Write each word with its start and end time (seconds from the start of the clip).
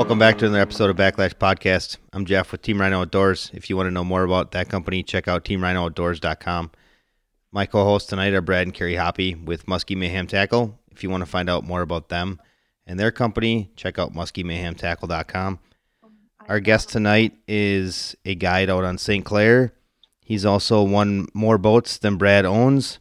Welcome 0.00 0.18
back 0.18 0.38
to 0.38 0.46
another 0.46 0.62
episode 0.62 0.88
of 0.88 0.96
Backlash 0.96 1.34
Podcast. 1.34 1.98
I'm 2.14 2.24
Jeff 2.24 2.52
with 2.52 2.62
Team 2.62 2.80
Rhino 2.80 3.02
Outdoors. 3.02 3.50
If 3.52 3.68
you 3.68 3.76
want 3.76 3.86
to 3.86 3.90
know 3.90 4.02
more 4.02 4.24
about 4.24 4.52
that 4.52 4.70
company, 4.70 5.02
check 5.02 5.28
out 5.28 5.44
teamrhinooutdoors.com. 5.44 6.70
My 7.52 7.66
co-hosts 7.66 8.08
tonight 8.08 8.32
are 8.32 8.40
Brad 8.40 8.62
and 8.62 8.72
Carrie 8.72 8.96
Hoppy 8.96 9.34
with 9.34 9.66
Muskie 9.66 9.98
Mayhem 9.98 10.26
Tackle. 10.26 10.78
If 10.90 11.02
you 11.02 11.10
want 11.10 11.20
to 11.20 11.30
find 11.30 11.50
out 11.50 11.64
more 11.64 11.82
about 11.82 12.08
them 12.08 12.40
and 12.86 12.98
their 12.98 13.10
company, 13.10 13.72
check 13.76 13.98
out 13.98 14.14
muskiemayhemtackle.com. 14.14 15.58
Our 16.48 16.60
guest 16.60 16.88
tonight 16.88 17.34
is 17.46 18.16
a 18.24 18.34
guide 18.34 18.70
out 18.70 18.84
on 18.84 18.96
St. 18.96 19.22
Clair. 19.22 19.74
He's 20.24 20.46
also 20.46 20.82
won 20.82 21.28
more 21.34 21.58
boats 21.58 21.98
than 21.98 22.16
Brad 22.16 22.46
owns, 22.46 23.00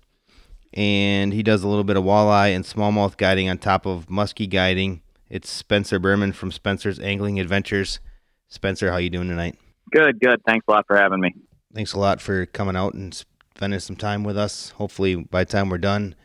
and 0.74 1.32
he 1.32 1.44
does 1.44 1.64
a 1.64 1.70
little 1.70 1.86
bit 1.86 1.96
of 1.96 2.04
walleye 2.04 2.54
and 2.54 2.66
smallmouth 2.66 3.16
guiding 3.16 3.50
on 3.50 3.58
top 3.58 3.86
of 3.86 4.08
muskie 4.08 4.50
guiding. 4.50 5.02
It's 5.30 5.50
Spencer 5.50 6.00
Berman 6.00 6.34
from 6.34 6.52
Spencer's 6.52 7.00
Angling 7.00 7.40
Adventures. 7.40 8.00
Spencer, 8.48 8.92
how 8.92 8.98
you 8.98 9.12
doing 9.12 9.30
tonight? 9.30 9.60
Good, 9.92 10.20
good. 10.20 10.42
Thanks 10.48 10.66
a 10.68 10.72
lot 10.72 10.88
for 10.88 10.98
having 10.98 11.20
me. 11.20 11.36
Thanks 11.72 11.94
a 11.94 12.00
lot 12.00 12.20
for 12.20 12.48
coming 12.48 12.76
out 12.76 12.96
and 12.96 13.14
spending 13.56 13.80
some 13.80 13.96
time 13.96 14.24
with 14.24 14.38
us. 14.38 14.70
Hopefully, 14.72 15.16
by 15.16 15.44
the 15.44 15.52
time 15.52 15.70
we're 15.70 15.78
done, 15.78 16.16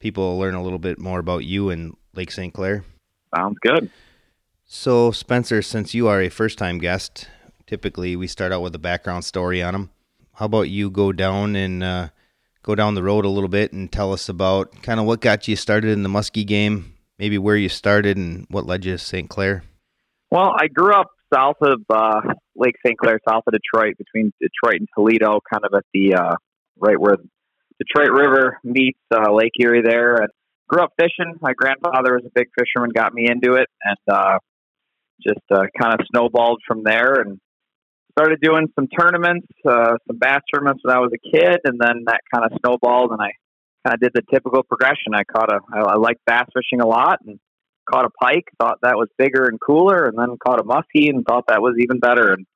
people 0.00 0.24
will 0.24 0.38
learn 0.40 0.56
a 0.56 0.62
little 0.62 0.80
bit 0.80 0.98
more 0.98 1.20
about 1.20 1.44
you 1.44 1.70
and 1.70 1.96
Lake 2.14 2.32
St. 2.32 2.52
Clair. 2.52 2.84
Sounds 3.36 3.56
good. 3.60 3.88
So, 4.66 5.12
Spencer, 5.12 5.62
since 5.62 5.94
you 5.94 6.08
are 6.08 6.20
a 6.20 6.28
first 6.28 6.58
time 6.58 6.78
guest, 6.78 7.28
typically 7.66 8.16
we 8.16 8.26
start 8.26 8.50
out 8.50 8.62
with 8.62 8.74
a 8.74 8.80
background 8.80 9.24
story 9.24 9.62
on 9.62 9.74
them. 9.74 9.90
How 10.34 10.46
about 10.46 10.62
you 10.62 10.90
go 10.90 11.12
down 11.12 11.54
and 11.54 11.84
uh, 11.84 12.08
go 12.64 12.74
down 12.74 12.94
the 12.94 13.02
road 13.04 13.24
a 13.24 13.28
little 13.28 13.48
bit 13.48 13.72
and 13.72 13.92
tell 13.92 14.12
us 14.12 14.28
about 14.28 14.82
kind 14.82 14.98
of 14.98 15.06
what 15.06 15.20
got 15.20 15.46
you 15.46 15.54
started 15.54 15.90
in 15.90 16.02
the 16.02 16.08
muskie 16.08 16.46
game, 16.46 16.94
maybe 17.20 17.36
where 17.36 17.56
you 17.56 17.68
started 17.68 18.16
and 18.16 18.46
what 18.48 18.66
led 18.66 18.84
you 18.84 18.92
to 18.92 18.98
St. 18.98 19.28
Clair? 19.28 19.62
Well, 20.30 20.54
I 20.58 20.68
grew 20.68 20.94
up 20.94 21.08
south 21.32 21.58
of 21.60 21.82
uh, 21.90 22.20
Lake 22.56 22.76
St. 22.84 22.98
Clair, 22.98 23.20
south 23.28 23.44
of 23.46 23.52
Detroit, 23.52 23.96
between 23.98 24.32
Detroit 24.40 24.80
and 24.80 24.88
Toledo, 24.96 25.38
kind 25.52 25.64
of 25.64 25.72
at 25.76 25.84
the 25.92 26.14
uh, 26.14 26.34
right 26.78 26.98
where 26.98 27.16
the 27.16 27.28
Detroit 27.84 28.10
River 28.10 28.58
meets 28.64 28.98
uh, 29.14 29.32
Lake 29.32 29.52
Erie 29.60 29.82
there. 29.82 30.16
And 30.16 30.28
grew 30.66 30.82
up 30.82 30.92
fishing. 30.98 31.34
My 31.40 31.52
grandfather 31.52 32.14
was 32.14 32.24
a 32.24 32.30
big 32.34 32.46
fisherman, 32.58 32.90
got 32.94 33.12
me 33.12 33.28
into 33.28 33.54
it, 33.54 33.66
and 33.84 34.16
uh, 34.16 34.38
just 35.22 35.44
uh, 35.50 35.64
kind 35.78 35.94
of 35.94 36.00
snowballed 36.10 36.62
from 36.66 36.84
there. 36.84 37.14
And 37.14 37.38
started 38.12 38.40
doing 38.40 38.68
some 38.74 38.86
tournaments, 38.86 39.46
uh, 39.68 39.96
some 40.06 40.18
bass 40.18 40.40
tournaments 40.52 40.82
when 40.84 40.96
I 40.96 41.00
was 41.00 41.10
a 41.12 41.36
kid, 41.36 41.60
and 41.64 41.78
then 41.78 42.04
that 42.06 42.20
kind 42.32 42.46
of 42.46 42.58
snowballed, 42.60 43.10
and 43.10 43.20
I 43.20 43.32
kind 43.86 43.94
of 43.94 44.00
did 44.00 44.12
the 44.14 44.22
typical 44.32 44.62
progression. 44.62 45.14
I 45.14 45.24
caught 45.24 45.52
a, 45.52 45.60
I, 45.72 45.80
I 45.80 45.96
liked 45.96 46.20
bass 46.26 46.46
fishing 46.54 46.80
a 46.80 46.86
lot, 46.86 47.18
and 47.26 47.38
caught 47.90 48.04
a 48.04 48.10
pike, 48.10 48.44
thought 48.60 48.78
that 48.82 48.96
was 48.96 49.08
bigger 49.18 49.46
and 49.46 49.58
cooler, 49.60 50.06
and 50.06 50.16
then 50.18 50.36
caught 50.44 50.60
a 50.60 50.64
muskie 50.64 51.08
and 51.08 51.24
thought 51.24 51.44
that 51.48 51.62
was 51.62 51.74
even 51.78 51.98
better, 51.98 52.32
and 52.32 52.46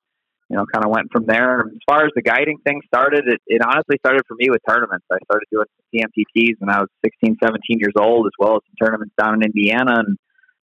you 0.49 0.55
know, 0.55 0.65
kind 0.71 0.85
of 0.85 0.91
went 0.91 1.11
from 1.11 1.25
there. 1.25 1.61
As 1.61 1.81
far 1.87 2.05
as 2.05 2.11
the 2.15 2.21
guiding 2.21 2.57
thing 2.65 2.81
started, 2.85 3.23
it, 3.25 3.41
it 3.47 3.61
honestly 3.65 3.97
started 3.97 4.21
for 4.27 4.35
me 4.35 4.49
with 4.49 4.61
tournaments. 4.67 5.05
I 5.11 5.17
started 5.25 5.47
doing 5.51 5.65
TMTTs 5.93 6.59
when 6.59 6.69
I 6.69 6.81
was 6.81 6.89
16, 7.03 7.37
17 7.41 7.79
years 7.79 7.93
old, 7.97 8.27
as 8.27 8.33
well 8.37 8.57
as 8.57 8.61
some 8.67 8.87
tournaments 8.87 9.15
down 9.19 9.35
in 9.35 9.41
Indiana 9.41 10.03
and 10.05 10.17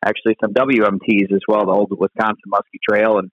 actually 0.05 0.35
some 0.41 0.53
WMTs 0.53 1.31
as 1.31 1.41
well, 1.47 1.65
the 1.65 1.71
old 1.71 1.91
Wisconsin 1.97 2.51
Muskie 2.51 2.83
Trail, 2.87 3.19
and 3.19 3.31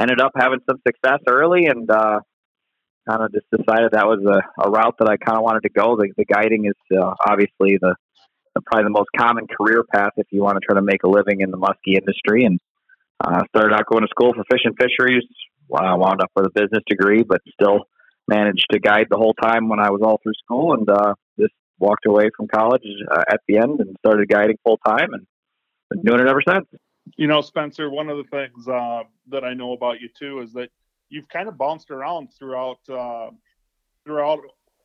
ended 0.00 0.20
up 0.20 0.32
having 0.36 0.60
some 0.68 0.80
success 0.86 1.20
early 1.28 1.66
and 1.66 1.90
uh, 1.90 2.20
kind 3.08 3.22
of 3.22 3.32
just 3.32 3.46
decided 3.50 3.92
that 3.92 4.06
was 4.06 4.20
a, 4.24 4.62
a 4.62 4.70
route 4.70 4.96
that 4.98 5.08
I 5.08 5.16
kind 5.16 5.36
of 5.36 5.44
wanted 5.44 5.62
to 5.62 5.70
go. 5.70 5.96
The, 5.96 6.12
the 6.16 6.24
guiding 6.24 6.66
is 6.66 6.96
uh, 6.96 7.14
obviously 7.26 7.78
the, 7.80 7.94
the, 8.54 8.60
probably 8.62 8.84
the 8.84 8.90
most 8.90 9.10
common 9.16 9.46
career 9.46 9.84
path 9.92 10.12
if 10.16 10.26
you 10.30 10.42
want 10.42 10.56
to 10.56 10.66
try 10.66 10.76
to 10.76 10.82
make 10.82 11.02
a 11.04 11.08
living 11.08 11.40
in 11.40 11.50
the 11.50 11.58
muskie 11.58 11.98
industry. 11.98 12.44
And 12.44 12.58
uh, 13.24 13.42
started 13.48 13.74
out 13.74 13.86
going 13.86 14.02
to 14.02 14.08
school 14.08 14.32
for 14.34 14.44
fish 14.50 14.62
and 14.64 14.76
fisheries. 14.78 15.24
I 15.74 15.94
wound 15.94 16.20
up 16.20 16.30
with 16.36 16.46
a 16.46 16.50
business 16.50 16.82
degree, 16.86 17.22
but 17.22 17.40
still 17.52 17.86
managed 18.28 18.66
to 18.72 18.78
guide 18.78 19.06
the 19.10 19.16
whole 19.16 19.34
time 19.34 19.68
when 19.68 19.80
I 19.80 19.90
was 19.90 20.00
all 20.02 20.20
through 20.22 20.34
school, 20.44 20.74
and 20.74 20.88
uh, 20.88 21.14
just 21.38 21.52
walked 21.78 22.06
away 22.06 22.30
from 22.36 22.48
college 22.48 22.82
uh, 23.10 23.22
at 23.28 23.40
the 23.48 23.58
end 23.58 23.80
and 23.80 23.96
started 23.98 24.28
guiding 24.28 24.56
full 24.62 24.78
time, 24.86 25.12
and 25.12 25.26
been 25.90 26.02
doing 26.02 26.20
it 26.20 26.28
ever 26.28 26.42
since. 26.46 26.66
You 27.16 27.26
know, 27.26 27.40
Spencer, 27.40 27.90
one 27.90 28.08
of 28.08 28.16
the 28.16 28.24
things 28.24 28.66
uh, 28.66 29.02
that 29.28 29.44
I 29.44 29.54
know 29.54 29.72
about 29.72 30.00
you 30.00 30.08
too 30.08 30.40
is 30.40 30.52
that 30.54 30.70
you've 31.08 31.28
kind 31.28 31.48
of 31.48 31.56
bounced 31.56 31.90
around 31.90 32.28
throughout 32.38 32.78
uh, 32.88 33.30
throughout 34.04 34.40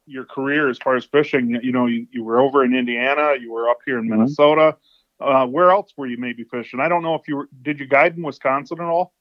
your 0.06 0.26
career 0.26 0.70
as 0.70 0.78
far 0.78 0.96
as 0.96 1.06
fishing. 1.06 1.60
You 1.62 1.72
know, 1.72 1.86
you, 1.86 2.08
you 2.12 2.24
were 2.24 2.40
over 2.40 2.64
in 2.64 2.76
Indiana, 2.76 3.34
you 3.40 3.52
were 3.52 3.70
up 3.70 3.80
here 3.86 4.00
in 4.00 4.06
mm-hmm. 4.06 4.20
Minnesota. 4.20 4.78
Uh, 5.20 5.46
where 5.46 5.72
else 5.72 5.92
were 5.98 6.08
you 6.08 6.18
maybe 6.18 6.46
fishing? 6.46 6.80
I 6.80 6.88
don't 6.88 7.04
know 7.04 7.16
if 7.16 7.28
you 7.28 7.38
were. 7.38 7.50
Did 7.62 7.80
you 7.80 7.88
guide 7.88 8.16
in 8.16 8.24
Wisconsin 8.24 8.80
at 8.80 8.86
all? 8.86 9.14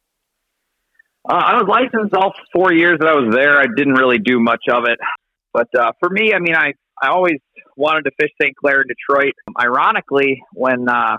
Uh, 1.29 1.35
I 1.35 1.55
was 1.55 1.67
licensed 1.69 2.15
all 2.15 2.33
four 2.53 2.73
years 2.73 2.99
that 3.01 3.09
I 3.09 3.15
was 3.15 3.35
there. 3.35 3.59
I 3.59 3.67
didn't 3.67 3.95
really 3.95 4.19
do 4.19 4.39
much 4.39 4.63
of 4.71 4.85
it, 4.85 4.99
but 5.53 5.69
uh, 5.79 5.93
for 5.99 6.09
me, 6.09 6.33
I 6.33 6.39
mean, 6.39 6.55
I 6.55 6.75
I 7.03 7.09
always 7.09 7.39
wanted 7.77 8.05
to 8.05 8.11
fish 8.21 8.31
St. 8.41 8.55
Clair 8.57 8.81
and 8.81 8.89
Detroit. 8.89 9.35
Ironically, 9.61 10.43
when 10.53 10.89
uh, 10.89 11.17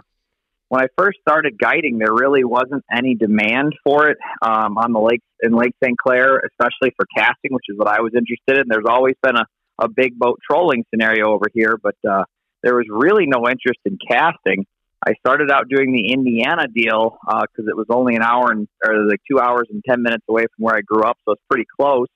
when 0.69 0.83
I 0.83 0.87
first 0.97 1.17
started 1.21 1.57
guiding, 1.59 1.97
there 1.97 2.13
really 2.13 2.43
wasn't 2.43 2.83
any 2.95 3.15
demand 3.15 3.73
for 3.83 4.07
it 4.07 4.17
um, 4.41 4.77
on 4.77 4.93
the 4.93 4.99
lake 4.99 5.21
in 5.41 5.51
Lake 5.51 5.73
St. 5.83 5.97
Clair, 5.97 6.41
especially 6.45 6.93
for 6.95 7.05
casting, 7.17 7.51
which 7.51 7.65
is 7.69 7.77
what 7.77 7.87
I 7.87 8.01
was 8.01 8.13
interested 8.13 8.61
in. 8.61 8.69
There's 8.69 8.85
always 8.87 9.15
been 9.21 9.35
a, 9.35 9.45
a 9.81 9.89
big 9.89 10.17
boat 10.17 10.39
trolling 10.49 10.85
scenario 10.93 11.33
over 11.33 11.47
here, 11.53 11.77
but 11.81 11.95
uh, 12.07 12.23
there 12.61 12.75
was 12.75 12.85
really 12.87 13.25
no 13.25 13.49
interest 13.49 13.79
in 13.85 13.97
casting. 14.09 14.65
I 15.05 15.13
started 15.25 15.49
out 15.49 15.69
doing 15.69 15.91
the 15.91 16.13
Indiana 16.13 16.67
deal 16.67 17.17
because 17.25 17.65
uh, 17.67 17.71
it 17.71 17.77
was 17.77 17.87
only 17.89 18.15
an 18.15 18.21
hour 18.21 18.51
and 18.51 18.67
or 18.85 19.07
like 19.09 19.21
two 19.29 19.39
hours 19.39 19.67
and 19.71 19.81
ten 19.87 20.03
minutes 20.03 20.25
away 20.29 20.43
from 20.43 20.65
where 20.65 20.75
I 20.75 20.81
grew 20.81 21.03
up, 21.03 21.17
so 21.25 21.31
it's 21.31 21.41
pretty 21.49 21.65
close, 21.79 22.07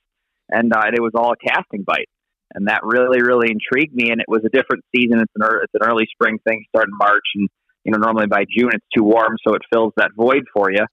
and 0.50 0.72
uh, 0.72 0.92
it 0.94 1.02
was 1.02 1.14
all 1.16 1.32
a 1.32 1.38
casting 1.38 1.84
bite, 1.84 2.10
and 2.54 2.68
that 2.68 2.82
really 2.84 3.24
really 3.24 3.50
intrigued 3.50 3.96
me. 3.96 4.12
And 4.12 4.20
it 4.20 4.28
was 4.28 4.42
a 4.46 4.50
different 4.50 4.84
season; 4.94 5.22
it's 5.22 5.32
an 5.34 5.48
it's 5.64 5.74
an 5.74 5.88
early 5.90 6.06
spring 6.12 6.40
thing, 6.46 6.66
starting 6.70 6.94
March, 7.00 7.24
and 7.36 7.48
you 7.84 7.92
know, 7.92 7.98
normally 7.98 8.28
by 8.28 8.46
June 8.58 8.70
it's 8.74 8.86
too 8.96 9.04
warm, 9.04 9.38
so 9.46 9.54
it 9.56 9.62
fills 9.72 9.94
that 9.98 10.12
void 10.16 10.44
for 10.54 10.72
you. 10.72 10.86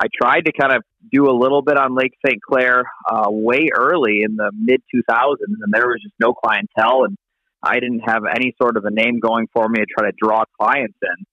I 0.00 0.06
tried 0.20 0.42
to 0.46 0.52
kind 0.52 0.74
of 0.74 0.82
do 1.12 1.30
a 1.30 1.36
little 1.36 1.62
bit 1.62 1.78
on 1.78 1.94
Lake 1.94 2.12
St. 2.26 2.40
Clair 2.42 2.84
uh, 3.10 3.28
way 3.30 3.68
early 3.74 4.22
in 4.22 4.36
the 4.36 4.50
mid 4.52 4.82
2000s, 4.94 5.36
and 5.48 5.72
there 5.72 5.86
was 5.86 6.00
just 6.02 6.14
no 6.20 6.34
clientele, 6.34 7.04
and 7.04 7.16
I 7.62 7.74
didn't 7.74 8.00
have 8.00 8.24
any 8.28 8.54
sort 8.60 8.76
of 8.76 8.84
a 8.84 8.90
name 8.90 9.20
going 9.20 9.46
for 9.52 9.68
me 9.68 9.80
to 9.80 9.86
try 9.86 10.10
to 10.10 10.16
draw 10.20 10.44
clients 10.60 10.98
in. 11.00 11.24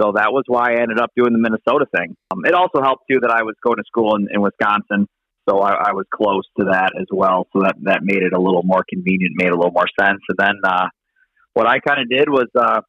So 0.00 0.12
that 0.14 0.32
was 0.32 0.44
why 0.46 0.74
I 0.74 0.82
ended 0.82 1.00
up 1.00 1.10
doing 1.16 1.32
the 1.32 1.38
Minnesota 1.38 1.86
thing. 1.94 2.16
Um, 2.30 2.44
it 2.44 2.54
also 2.54 2.82
helped 2.82 3.04
too 3.10 3.18
that 3.20 3.30
I 3.30 3.42
was 3.42 3.54
going 3.64 3.78
to 3.78 3.84
school 3.86 4.14
in, 4.16 4.28
in 4.32 4.40
Wisconsin, 4.40 5.08
so 5.48 5.58
I, 5.60 5.90
I, 5.90 5.92
was 5.92 6.04
close 6.14 6.44
to 6.58 6.66
that 6.70 6.92
as 7.00 7.06
well. 7.10 7.48
So 7.52 7.62
that 7.62 7.74
that 7.82 8.00
made 8.02 8.22
it 8.22 8.32
a 8.32 8.40
little 8.40 8.62
more 8.62 8.84
convenient, 8.88 9.32
made 9.36 9.50
a 9.50 9.56
little 9.56 9.72
more 9.72 9.88
sense. 9.98 10.20
And 10.28 10.38
then 10.38 10.54
uh, 10.64 10.86
what 11.54 11.66
I 11.66 11.80
kind 11.80 12.00
of 12.00 12.08
did 12.08 12.28
was, 12.28 12.46
uh, 12.54 12.82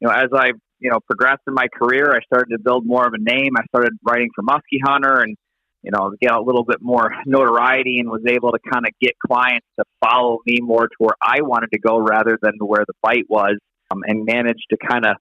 you 0.00 0.08
know, 0.08 0.14
as 0.14 0.30
I 0.32 0.52
you 0.78 0.90
know, 0.90 0.98
progressed 1.00 1.42
in 1.46 1.54
my 1.54 1.66
career, 1.68 2.12
I 2.12 2.20
started 2.24 2.50
to 2.50 2.58
build 2.58 2.86
more 2.86 3.06
of 3.06 3.14
a 3.14 3.18
name. 3.18 3.52
I 3.56 3.64
started 3.66 3.92
writing 4.06 4.30
for 4.34 4.42
Muskie 4.42 4.80
Hunter 4.84 5.20
and, 5.20 5.36
you 5.82 5.90
know, 5.90 6.12
get 6.20 6.32
a 6.32 6.40
little 6.40 6.64
bit 6.64 6.78
more 6.80 7.10
notoriety 7.26 7.98
and 8.00 8.10
was 8.10 8.22
able 8.28 8.52
to 8.52 8.58
kind 8.70 8.86
of 8.86 8.92
get 9.00 9.12
clients 9.26 9.66
to 9.78 9.84
follow 10.04 10.38
me 10.46 10.58
more 10.60 10.88
to 10.88 10.94
where 10.98 11.16
I 11.22 11.42
wanted 11.42 11.70
to 11.72 11.78
go 11.78 11.98
rather 11.98 12.38
than 12.40 12.54
where 12.60 12.84
the 12.86 12.94
bite 13.02 13.28
was 13.28 13.56
um, 13.90 14.02
and 14.06 14.24
managed 14.24 14.66
to 14.70 14.76
kind 14.76 15.06
of 15.06 15.16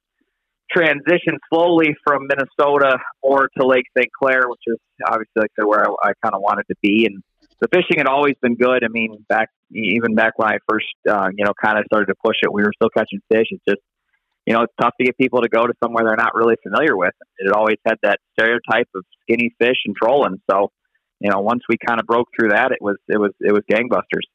transition 0.71 1.37
slowly 1.53 1.95
from 2.03 2.27
Minnesota 2.27 2.97
or 3.21 3.49
to 3.57 3.65
Lake 3.65 3.85
St. 3.97 4.09
Clair, 4.11 4.41
which 4.47 4.61
is 4.67 4.77
obviously 5.07 5.31
like 5.37 5.51
where 5.57 5.85
I, 5.87 6.09
I 6.09 6.11
kind 6.23 6.35
of 6.35 6.41
wanted 6.41 6.65
to 6.69 6.75
be. 6.81 7.05
And 7.05 7.23
the 7.61 7.67
fishing 7.73 7.97
had 7.97 8.07
always 8.07 8.35
been 8.41 8.55
good. 8.55 8.83
I 8.83 8.87
mean, 8.89 9.23
back 9.29 9.49
even 9.71 10.15
back 10.15 10.37
when 10.37 10.49
I 10.49 10.57
first, 10.67 10.85
uh, 11.09 11.29
you 11.35 11.45
know, 11.45 11.53
kind 11.63 11.77
of 11.77 11.85
started 11.85 12.07
to 12.07 12.15
push 12.23 12.37
it, 12.41 12.51
we 12.51 12.63
were 12.63 12.73
still 12.75 12.89
catching 12.89 13.19
fish. 13.31 13.47
It's 13.51 13.63
just 13.67 13.81
you 14.45 14.53
know, 14.53 14.61
it's 14.61 14.73
tough 14.79 14.93
to 14.99 15.05
get 15.05 15.17
people 15.17 15.41
to 15.41 15.49
go 15.49 15.65
to 15.65 15.73
somewhere 15.83 16.05
they're 16.05 16.15
not 16.15 16.35
really 16.35 16.55
familiar 16.61 16.95
with. 16.95 17.13
It 17.39 17.51
always 17.51 17.77
had 17.85 17.97
that 18.03 18.19
stereotype 18.33 18.87
of 18.95 19.03
skinny 19.21 19.55
fish 19.59 19.77
and 19.85 19.95
trolling. 19.95 20.39
So, 20.49 20.71
you 21.19 21.31
know, 21.31 21.39
once 21.41 21.63
we 21.67 21.77
kind 21.77 21.99
of 21.99 22.05
broke 22.05 22.27
through 22.37 22.49
that, 22.49 22.71
it 22.71 22.81
was 22.81 22.97
it 23.07 23.19
was 23.19 23.31
it 23.41 23.51
was 23.51 23.63
gangbusters. 23.71 24.27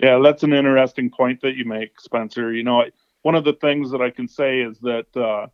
Yeah, 0.00 0.20
that's 0.22 0.42
an 0.42 0.52
interesting 0.52 1.10
point 1.10 1.40
that 1.42 1.56
you 1.56 1.64
make, 1.64 2.00
Spencer. 2.00 2.52
You 2.52 2.62
know, 2.62 2.84
one 3.22 3.34
of 3.34 3.44
the 3.44 3.54
things 3.54 3.90
that 3.90 4.00
I 4.00 4.10
can 4.10 4.28
say 4.28 4.60
is 4.60 4.78
that 4.80 5.16
uh, 5.16 5.46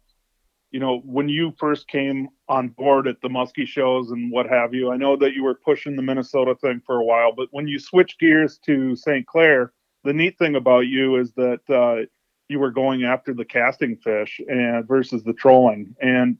you 0.72 0.80
know 0.80 1.00
when 1.04 1.28
you 1.28 1.54
first 1.56 1.86
came 1.86 2.28
on 2.48 2.68
board 2.70 3.06
at 3.06 3.20
the 3.22 3.28
muskie 3.28 3.66
shows 3.66 4.10
and 4.10 4.32
what 4.32 4.46
have 4.48 4.74
you, 4.74 4.90
I 4.90 4.96
know 4.96 5.16
that 5.16 5.34
you 5.34 5.44
were 5.44 5.54
pushing 5.54 5.94
the 5.94 6.02
Minnesota 6.02 6.56
thing 6.56 6.82
for 6.84 6.96
a 6.96 7.04
while, 7.04 7.32
but 7.32 7.48
when 7.52 7.68
you 7.68 7.78
switched 7.78 8.18
gears 8.18 8.58
to 8.66 8.96
St. 8.96 9.24
Clair, 9.26 9.72
the 10.02 10.12
neat 10.12 10.36
thing 10.36 10.56
about 10.56 10.86
you 10.88 11.16
is 11.16 11.32
that 11.34 11.60
uh, 11.70 12.06
you 12.48 12.58
were 12.58 12.70
going 12.70 13.04
after 13.04 13.32
the 13.32 13.44
casting 13.44 13.96
fish 13.96 14.40
and 14.48 14.86
versus 14.86 15.22
the 15.22 15.32
trolling. 15.32 15.94
And 16.00 16.36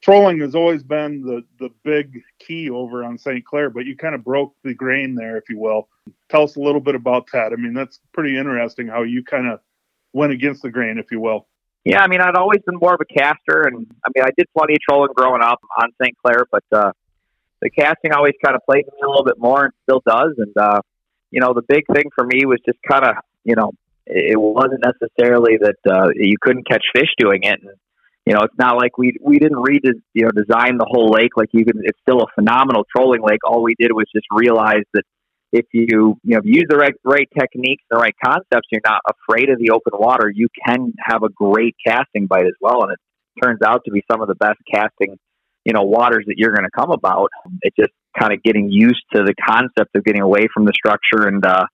trolling 0.00 0.40
has 0.40 0.54
always 0.54 0.82
been 0.82 1.22
the 1.22 1.44
the 1.58 1.70
big 1.84 2.22
key 2.38 2.70
over 2.70 3.04
on 3.04 3.18
St. 3.18 3.44
Clair, 3.44 3.70
but 3.70 3.84
you 3.84 3.96
kind 3.96 4.14
of 4.14 4.24
broke 4.24 4.54
the 4.62 4.74
grain 4.74 5.14
there, 5.14 5.36
if 5.36 5.48
you 5.48 5.58
will. 5.58 5.88
Tell 6.28 6.42
us 6.42 6.56
a 6.56 6.60
little 6.60 6.80
bit 6.80 6.94
about 6.94 7.28
that. 7.32 7.52
I 7.52 7.56
mean, 7.56 7.74
that's 7.74 8.00
pretty 8.12 8.36
interesting 8.38 8.86
how 8.86 9.02
you 9.02 9.24
kind 9.24 9.48
of 9.48 9.60
went 10.12 10.32
against 10.32 10.62
the 10.62 10.70
grain, 10.70 10.98
if 10.98 11.10
you 11.10 11.20
will. 11.20 11.46
Yeah, 11.84 12.02
I 12.02 12.06
mean, 12.06 12.20
I'd 12.20 12.34
always 12.34 12.60
been 12.66 12.76
more 12.76 12.94
of 12.94 13.00
a 13.00 13.04
caster, 13.04 13.62
and 13.62 13.86
I 14.04 14.10
mean, 14.14 14.24
I 14.24 14.30
did 14.36 14.46
plenty 14.56 14.74
of 14.74 14.80
trolling 14.80 15.12
growing 15.14 15.42
up 15.42 15.60
on 15.80 15.90
St. 16.02 16.16
Clair, 16.24 16.44
but 16.50 16.64
uh, 16.72 16.92
the 17.62 17.70
casting 17.70 18.12
always 18.12 18.34
kind 18.44 18.54
of 18.54 18.62
played 18.66 18.84
me 18.84 18.92
a 19.02 19.08
little 19.08 19.24
bit 19.24 19.38
more, 19.38 19.64
and 19.64 19.74
still 19.84 20.02
does. 20.06 20.34
And 20.36 20.56
uh, 20.56 20.80
you 21.30 21.40
know, 21.40 21.54
the 21.54 21.62
big 21.62 21.84
thing 21.92 22.04
for 22.14 22.24
me 22.24 22.44
was 22.46 22.58
just 22.64 22.78
kind 22.88 23.04
of, 23.04 23.16
you 23.44 23.54
know, 23.54 23.72
it 24.08 24.40
wasn't 24.40 24.84
necessarily 24.84 25.58
that 25.60 25.76
uh, 25.88 26.08
you 26.14 26.36
couldn't 26.40 26.66
catch 26.68 26.84
fish 26.94 27.08
doing 27.18 27.40
it. 27.42 27.60
And, 27.60 27.76
you 28.24 28.34
know, 28.34 28.40
it's 28.42 28.58
not 28.58 28.76
like 28.76 28.98
we 28.98 29.16
we 29.22 29.38
didn't 29.38 29.60
read 29.60 29.82
you 30.12 30.22
know 30.22 30.30
design 30.30 30.76
the 30.76 30.86
whole 30.88 31.10
lake 31.10 31.36
like 31.36 31.48
you 31.52 31.64
can. 31.64 31.80
It's 31.82 31.98
still 32.02 32.20
a 32.20 32.26
phenomenal 32.34 32.84
trolling 32.94 33.22
lake. 33.22 33.40
All 33.44 33.62
we 33.62 33.74
did 33.78 33.92
was 33.92 34.06
just 34.14 34.26
realize 34.30 34.84
that 34.92 35.04
if 35.52 35.64
you 35.72 36.18
you 36.22 36.36
know 36.36 36.40
you 36.44 36.60
use 36.60 36.66
the 36.68 36.76
right 36.76 36.94
right 37.04 37.28
techniques, 37.38 37.84
the 37.90 37.96
right 37.96 38.14
concepts, 38.22 38.68
you're 38.70 38.82
not 38.84 39.00
afraid 39.08 39.48
of 39.48 39.58
the 39.58 39.70
open 39.70 39.92
water. 39.98 40.30
You 40.32 40.48
can 40.66 40.92
have 41.02 41.22
a 41.22 41.30
great 41.30 41.74
casting 41.86 42.26
bite 42.26 42.46
as 42.46 42.56
well, 42.60 42.82
and 42.82 42.92
it 42.92 42.98
turns 43.42 43.60
out 43.64 43.82
to 43.86 43.90
be 43.90 44.02
some 44.10 44.20
of 44.20 44.28
the 44.28 44.34
best 44.34 44.58
casting 44.72 45.16
you 45.64 45.72
know 45.72 45.82
waters 45.82 46.24
that 46.26 46.34
you're 46.36 46.54
going 46.54 46.68
to 46.68 46.78
come 46.78 46.90
about. 46.90 47.30
It's 47.62 47.76
just 47.76 47.92
kind 48.18 48.32
of 48.32 48.42
getting 48.42 48.68
used 48.70 49.04
to 49.14 49.22
the 49.22 49.34
concept 49.34 49.96
of 49.96 50.04
getting 50.04 50.22
away 50.22 50.48
from 50.52 50.64
the 50.64 50.72
structure 50.74 51.28
and 51.28 51.44
uh, 51.46 51.64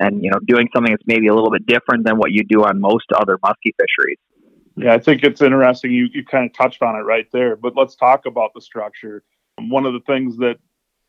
and 0.00 0.24
you 0.24 0.30
know 0.30 0.38
doing 0.46 0.68
something 0.74 0.92
that's 0.92 1.06
maybe 1.06 1.28
a 1.28 1.34
little 1.34 1.50
bit 1.50 1.66
different 1.66 2.04
than 2.04 2.16
what 2.16 2.32
you 2.32 2.42
do 2.42 2.64
on 2.64 2.80
most 2.80 3.06
other 3.14 3.38
musky 3.42 3.74
fisheries. 3.78 4.18
Yeah, 4.76 4.94
I 4.94 4.98
think 4.98 5.22
it's 5.22 5.40
interesting. 5.40 5.92
You 5.92 6.08
you 6.12 6.24
kind 6.24 6.46
of 6.46 6.52
touched 6.52 6.82
on 6.82 6.96
it 6.96 7.02
right 7.02 7.26
there, 7.32 7.54
but 7.54 7.76
let's 7.76 7.94
talk 7.94 8.26
about 8.26 8.52
the 8.54 8.60
structure. 8.60 9.22
One 9.58 9.86
of 9.86 9.92
the 9.92 10.00
things 10.00 10.38
that 10.38 10.56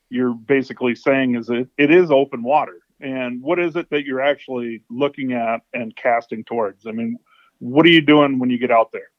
you're 0.09 0.33
basically 0.33 0.93
saying 0.93 1.35
is 1.35 1.47
that 1.47 1.67
it 1.77 1.89
is 1.89 2.11
open 2.11 2.43
water. 2.43 2.79
And 2.99 3.41
what 3.41 3.59
is 3.59 3.75
it 3.75 3.89
that 3.89 4.05
you're 4.05 4.21
actually 4.21 4.83
looking 4.89 5.33
at 5.33 5.61
and 5.73 5.95
casting 5.95 6.43
towards? 6.43 6.85
I 6.85 6.91
mean, 6.91 7.17
what 7.59 7.85
are 7.85 7.89
you 7.89 8.01
doing 8.01 8.37
when 8.37 8.49
you 8.49 8.59
get 8.59 8.71
out 8.71 8.91
there? 8.91 9.09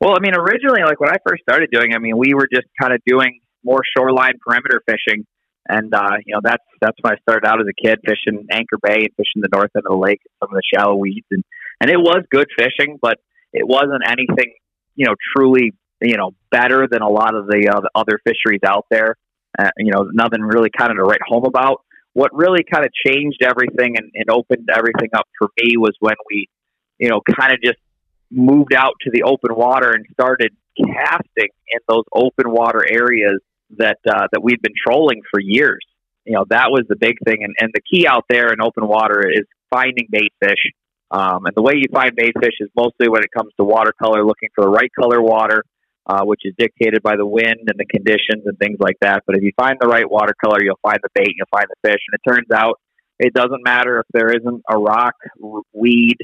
Well, 0.00 0.16
I 0.16 0.20
mean, 0.20 0.34
originally, 0.34 0.82
like 0.82 1.00
when 1.00 1.10
I 1.10 1.16
first 1.26 1.42
started 1.42 1.70
doing, 1.70 1.94
I 1.94 1.98
mean, 1.98 2.16
we 2.16 2.32
were 2.32 2.48
just 2.52 2.66
kind 2.80 2.94
of 2.94 3.00
doing 3.04 3.40
more 3.64 3.80
shoreline 3.96 4.34
perimeter 4.44 4.82
fishing, 4.86 5.26
and 5.66 5.92
uh, 5.94 6.16
you 6.24 6.34
know, 6.34 6.40
that's 6.42 6.64
that's 6.80 6.96
when 7.00 7.14
I 7.14 7.16
started 7.22 7.46
out 7.46 7.60
as 7.60 7.66
a 7.68 7.82
kid 7.82 8.00
fishing 8.04 8.46
Anchor 8.50 8.78
Bay 8.82 9.06
and 9.06 9.14
fishing 9.16 9.42
the 9.42 9.48
north 9.52 9.70
end 9.76 9.84
of 9.86 9.92
the 9.92 9.96
lake, 9.96 10.20
some 10.40 10.50
of 10.50 10.54
the 10.54 10.62
shallow 10.74 10.96
weeds, 10.96 11.26
and 11.30 11.44
and 11.80 11.90
it 11.90 11.98
was 11.98 12.24
good 12.30 12.48
fishing, 12.58 12.98
but 13.00 13.18
it 13.52 13.66
wasn't 13.66 14.02
anything, 14.06 14.54
you 14.96 15.06
know, 15.06 15.14
truly, 15.34 15.72
you 16.00 16.16
know, 16.16 16.32
better 16.50 16.86
than 16.90 17.02
a 17.02 17.08
lot 17.08 17.34
of 17.34 17.46
the, 17.46 17.68
uh, 17.68 17.80
the 17.80 17.90
other 17.94 18.20
fisheries 18.24 18.60
out 18.66 18.86
there. 18.90 19.16
Uh, 19.58 19.70
you 19.78 19.90
know, 19.92 20.08
nothing 20.12 20.42
really 20.42 20.70
kind 20.76 20.90
of 20.90 20.98
to 20.98 21.02
write 21.02 21.20
home 21.26 21.44
about. 21.44 21.82
What 22.12 22.34
really 22.34 22.64
kind 22.70 22.84
of 22.84 22.90
changed 23.06 23.42
everything 23.42 23.96
and, 23.96 24.10
and 24.14 24.30
opened 24.30 24.68
everything 24.72 25.10
up 25.14 25.26
for 25.38 25.48
me 25.60 25.76
was 25.76 25.94
when 26.00 26.16
we, 26.28 26.48
you 26.98 27.08
know, 27.08 27.20
kind 27.20 27.52
of 27.52 27.62
just 27.62 27.78
moved 28.30 28.74
out 28.74 28.94
to 29.02 29.10
the 29.10 29.22
open 29.22 29.54
water 29.54 29.92
and 29.92 30.04
started 30.12 30.52
casting 30.76 31.48
in 31.68 31.80
those 31.88 32.04
open 32.12 32.50
water 32.50 32.84
areas 32.88 33.40
that 33.76 33.98
uh, 34.08 34.26
that 34.32 34.42
we'd 34.42 34.62
been 34.62 34.74
trolling 34.86 35.20
for 35.30 35.40
years. 35.40 35.84
You 36.24 36.34
know, 36.34 36.44
that 36.50 36.70
was 36.70 36.84
the 36.88 36.96
big 36.96 37.16
thing, 37.24 37.38
and, 37.42 37.54
and 37.58 37.70
the 37.72 37.80
key 37.80 38.06
out 38.06 38.24
there 38.28 38.52
in 38.52 38.60
open 38.60 38.86
water 38.86 39.22
is 39.30 39.44
finding 39.70 40.08
bait 40.10 40.32
fish. 40.42 40.72
Um, 41.10 41.46
and 41.46 41.54
the 41.54 41.62
way 41.62 41.72
you 41.76 41.86
find 41.92 42.14
bait 42.14 42.34
fish 42.38 42.54
is 42.60 42.68
mostly 42.76 43.08
when 43.08 43.22
it 43.22 43.30
comes 43.34 43.52
to 43.56 43.64
watercolor, 43.64 44.24
looking 44.24 44.50
for 44.54 44.62
the 44.62 44.70
right 44.70 44.90
color 44.98 45.22
water, 45.22 45.64
uh, 46.06 46.22
which 46.24 46.40
is 46.44 46.54
dictated 46.58 47.02
by 47.02 47.16
the 47.16 47.24
wind 47.24 47.64
and 47.66 47.78
the 47.78 47.86
conditions 47.86 48.44
and 48.44 48.58
things 48.58 48.76
like 48.78 48.96
that. 49.00 49.22
But 49.26 49.36
if 49.36 49.42
you 49.42 49.52
find 49.56 49.76
the 49.80 49.88
right 49.88 50.08
watercolor, 50.08 50.62
you'll 50.62 50.80
find 50.82 50.98
the 51.02 51.08
bait, 51.14 51.32
you'll 51.36 51.46
find 51.50 51.66
the 51.68 51.88
fish. 51.88 52.00
And 52.08 52.18
it 52.18 52.30
turns 52.30 52.50
out 52.52 52.78
it 53.18 53.32
doesn't 53.32 53.64
matter 53.64 53.98
if 54.00 54.06
there 54.12 54.30
isn't 54.30 54.62
a 54.70 54.78
rock, 54.78 55.14
weed, 55.72 56.16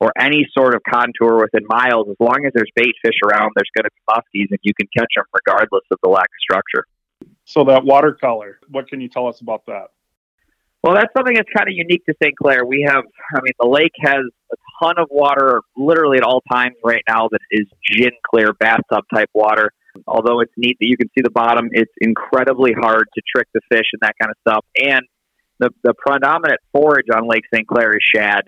or 0.00 0.12
any 0.20 0.46
sort 0.56 0.74
of 0.74 0.82
contour 0.88 1.40
within 1.40 1.66
miles. 1.68 2.08
As 2.10 2.16
long 2.20 2.44
as 2.46 2.52
there's 2.54 2.70
bait 2.74 2.94
fish 3.02 3.18
around, 3.24 3.52
there's 3.56 3.70
going 3.76 3.84
to 3.84 3.90
be 3.90 4.02
muskies, 4.08 4.48
and 4.50 4.58
you 4.62 4.72
can 4.78 4.88
catch 4.96 5.12
them 5.16 5.24
regardless 5.32 5.84
of 5.90 5.98
the 6.02 6.10
lack 6.10 6.26
of 6.26 6.40
structure. 6.40 6.84
So 7.44 7.64
that 7.64 7.84
watercolor, 7.84 8.58
what 8.70 8.88
can 8.88 9.00
you 9.00 9.08
tell 9.08 9.26
us 9.26 9.40
about 9.40 9.66
that? 9.66 9.88
Well, 10.82 10.94
that's 10.94 11.12
something 11.16 11.34
that's 11.34 11.48
kind 11.56 11.68
of 11.68 11.74
unique 11.74 12.04
to 12.06 12.14
St. 12.22 12.36
Clair. 12.36 12.64
We 12.64 12.86
have, 12.86 13.02
I 13.34 13.40
mean, 13.42 13.54
the 13.58 13.66
lake 13.66 13.92
has 14.00 14.22
a 14.52 14.56
ton 14.80 14.94
of 14.98 15.08
water 15.10 15.62
literally 15.76 16.18
at 16.18 16.22
all 16.22 16.42
times 16.52 16.76
right 16.84 17.02
now 17.08 17.28
that 17.30 17.40
is 17.50 17.66
gin 17.90 18.12
clear 18.30 18.52
bathtub 18.52 19.04
type 19.12 19.30
water. 19.34 19.72
Although 20.06 20.40
it's 20.40 20.52
neat 20.56 20.76
that 20.78 20.86
you 20.86 20.96
can 20.96 21.08
see 21.08 21.22
the 21.22 21.30
bottom, 21.30 21.70
it's 21.72 21.90
incredibly 22.00 22.72
hard 22.72 23.06
to 23.14 23.22
trick 23.34 23.48
the 23.54 23.60
fish 23.70 23.86
and 23.94 24.00
that 24.02 24.14
kind 24.20 24.30
of 24.30 24.36
stuff. 24.46 24.64
And 24.76 25.02
the, 25.58 25.70
the 25.82 25.94
predominant 25.94 26.60
forage 26.72 27.06
on 27.12 27.26
Lake 27.26 27.44
St. 27.52 27.66
Clair 27.66 27.92
is 27.92 28.02
shad. 28.14 28.42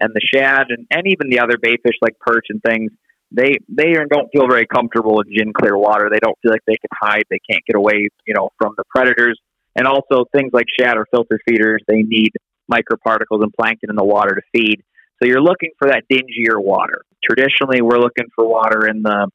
And 0.00 0.12
the 0.12 0.20
shad 0.20 0.66
and, 0.70 0.86
and 0.90 1.06
even 1.06 1.28
the 1.28 1.40
other 1.40 1.56
bait 1.60 1.80
fish 1.82 1.96
like 2.02 2.18
perch 2.18 2.46
and 2.48 2.60
things, 2.62 2.90
they 3.30 3.56
they 3.68 3.94
don't 4.08 4.28
feel 4.32 4.48
very 4.48 4.66
comfortable 4.66 5.20
in 5.20 5.32
gin 5.34 5.52
clear 5.52 5.76
water. 5.76 6.08
They 6.10 6.20
don't 6.20 6.38
feel 6.42 6.52
like 6.52 6.64
they 6.66 6.76
can 6.76 6.90
hide. 6.92 7.24
They 7.30 7.40
can't 7.48 7.64
get 7.66 7.76
away, 7.76 8.08
you 8.26 8.34
know, 8.34 8.50
from 8.58 8.74
the 8.76 8.84
predators. 8.94 9.38
And 9.76 9.86
also 9.86 10.24
things 10.32 10.50
like 10.52 10.66
shad 10.78 10.96
or 10.96 11.06
filter 11.10 11.40
feeders, 11.48 11.82
they 11.88 12.02
need 12.02 12.30
microparticles 12.70 13.42
and 13.42 13.52
plankton 13.52 13.90
in 13.90 13.96
the 13.96 14.04
water 14.04 14.36
to 14.36 14.42
feed. 14.52 14.82
So 15.22 15.28
you're 15.28 15.42
looking 15.42 15.70
for 15.78 15.88
that 15.88 16.04
dingier 16.10 16.58
water. 16.58 17.02
Traditionally, 17.22 17.82
we're 17.82 17.98
looking 17.98 18.26
for 18.34 18.46
water 18.46 18.86
in 18.86 19.02
the 19.02 19.28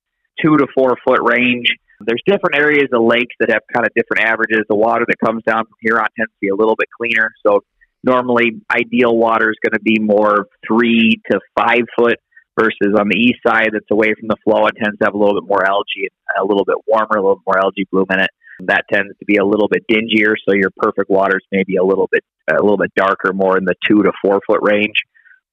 two 0.44 0.58
to 0.58 0.68
four 0.76 0.96
foot 1.06 1.20
range. 1.22 1.68
There's 2.00 2.22
different 2.26 2.56
areas 2.56 2.88
of 2.94 3.04
lakes 3.04 3.36
that 3.40 3.50
have 3.50 3.62
kind 3.74 3.86
of 3.86 3.92
different 3.94 4.30
averages. 4.30 4.64
The 4.70 4.76
water 4.76 5.06
that 5.08 5.18
comes 5.24 5.44
down 5.44 5.66
from 5.66 5.76
Huron 5.82 6.08
tends 6.16 6.32
to 6.32 6.40
be 6.40 6.48
a 6.48 6.56
little 6.56 6.76
bit 6.78 6.88
cleaner. 6.96 7.32
So 7.46 7.62
normally, 8.04 8.62
ideal 8.72 9.16
water 9.16 9.50
is 9.50 9.57
going 9.63 9.74
to 9.74 9.81
be 9.81 10.00
more 10.00 10.48
three 10.68 11.22
to 11.31 11.40
five 11.57 11.84
foot 11.98 12.18
versus 12.60 12.96
on 12.98 13.07
the 13.10 13.18
east 13.18 13.40
side 13.46 13.69
that's 13.72 13.90
away 13.92 14.13
from 14.19 14.28
the 14.28 14.36
flow. 14.44 14.68
It 14.68 14.75
tends 14.81 14.98
to 15.00 15.06
have 15.06 15.13
a 15.13 15.18
little 15.18 15.40
bit 15.40 15.48
more 15.48 15.66
algae, 15.66 16.10
a 16.38 16.44
little 16.44 16.66
bit 16.66 16.78
warmer, 16.88 17.16
a 17.16 17.22
little 17.22 17.42
more 17.46 17.57
algae 17.57 17.88
bloom 17.92 18.07
in 18.12 18.19
it. 18.19 18.30
That 18.68 18.84
tends 18.92 19.18
to 19.18 19.25
be 19.25 19.38
a 19.38 19.46
little 19.46 19.69
bit 19.69 19.84
dingier, 19.90 20.36
so 20.48 20.54
your 20.54 20.69
perfect 20.75 21.10
water 21.10 21.38
is 21.38 21.48
maybe 21.51 21.78
a 21.78 21.84
little 21.84 22.10
bit 22.12 22.24
a 22.50 22.62
little 22.62 22.78
bit 22.78 22.92
darker, 22.96 23.31
more 23.34 23.57
in 23.57 23.63
the 23.63 23.75
two 23.88 24.04
to 24.04 24.12
four 24.22 24.42
foot 24.46 24.60
range. 24.62 24.96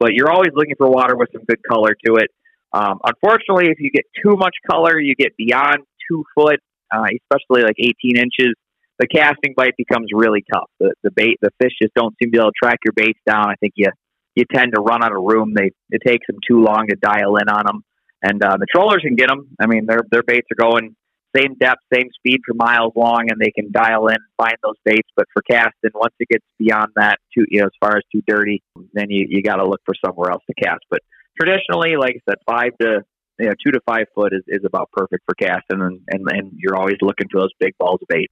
But 0.01 0.13
you're 0.15 0.31
always 0.31 0.51
looking 0.55 0.75
for 0.77 0.91
water 0.91 1.17
with 1.17 1.29
some 1.33 1.45
good 1.49 1.61
color 1.69 1.95
to 2.07 2.17
it. 2.17 2.31
Um, 2.73 2.99
unfortunately, 3.05 3.69
if 3.71 3.79
you 3.79 3.91
get 3.91 4.05
too 4.23 4.37
much 4.37 4.55
color, 4.69 4.99
you 4.99 5.15
get 5.15 5.37
beyond 5.37 5.79
two 6.11 6.25
foot, 6.35 6.59
uh, 6.93 7.05
especially 7.05 7.63
like 7.63 7.77
18 7.79 8.17
inches. 8.19 8.55
The 8.99 9.07
casting 9.07 9.55
bite 9.57 9.75
becomes 9.77 10.09
really 10.13 10.43
tough. 10.53 10.71
The, 10.81 10.95
the 11.03 11.11
bait, 11.11 11.39
the 11.43 11.51
fish 11.61 11.73
just 11.81 11.95
don't 11.95 12.15
seem 12.23 12.31
to 12.31 12.37
be 12.37 12.39
able 12.39 12.51
to 12.51 12.59
track 12.63 12.79
your 12.85 12.95
baits 12.95 13.21
down. 13.27 13.51
I 13.51 13.55
think 13.57 13.75
you 13.77 13.89
you 14.35 14.45
tend 14.53 14.73
to 14.75 14.81
run 14.81 15.03
out 15.03 15.13
of 15.13 15.23
room. 15.23 15.53
They 15.55 15.73
it 15.91 16.03
takes 16.07 16.27
them 16.27 16.37
too 16.47 16.63
long 16.63 16.87
to 16.89 16.97
dial 16.97 17.37
in 17.37 17.49
on 17.49 17.65
them, 17.67 17.85
and 18.23 18.43
uh, 18.43 18.57
the 18.59 18.67
trollers 18.71 19.03
can 19.03 19.17
get 19.17 19.29
them. 19.29 19.49
I 19.61 19.67
mean, 19.67 19.87
their 19.87 20.01
their 20.11 20.23
baits 20.23 20.49
are 20.53 20.63
going 20.63 20.97
same 21.37 21.55
depth, 21.61 21.81
same 21.93 22.09
speed 22.15 22.41
for 22.47 22.55
miles 22.55 22.93
long, 22.97 23.27
and 23.29 23.41
they 23.41 23.51
can 23.51 23.71
dial 23.71 24.09
in, 24.09 24.17
find 24.37 24.55
those 24.63 24.77
baits. 24.85 25.09
But 25.17 25.27
for 25.33 25.43
casting, 25.43 25.91
once 25.95 26.15
it 26.19 26.29
gets 26.29 26.45
beyond 26.59 26.93
that, 26.97 27.19
too, 27.37 27.45
you 27.49 27.61
know, 27.61 27.67
as 27.67 27.73
far 27.81 27.97
as 27.97 28.03
too 28.13 28.23
dirty, 28.27 28.63
then 28.95 29.07
you 29.11 29.27
you 29.29 29.43
got 29.43 29.57
to 29.57 29.69
look 29.69 29.81
for 29.85 29.95
somewhere 30.05 30.31
else 30.31 30.43
to 30.49 30.55
cast. 30.55 30.81
But 30.91 31.01
traditionally, 31.41 31.97
like 31.97 32.17
I 32.17 32.31
said, 32.31 32.39
five 32.47 32.73
to 32.81 33.03
you 33.39 33.47
know 33.47 33.55
two 33.65 33.73
to 33.73 33.81
five 33.87 34.07
foot 34.15 34.33
is, 34.33 34.43
is 34.49 34.65
about 34.65 34.91
perfect 34.93 35.25
for 35.27 35.35
casting, 35.35 35.81
and, 35.81 36.01
and 36.09 36.23
and 36.31 36.53
you're 36.55 36.77
always 36.77 36.97
looking 37.03 37.29
for 37.31 37.41
those 37.41 37.53
big 37.61 37.75
balls 37.79 38.01
of 38.03 38.09
bait. 38.09 38.31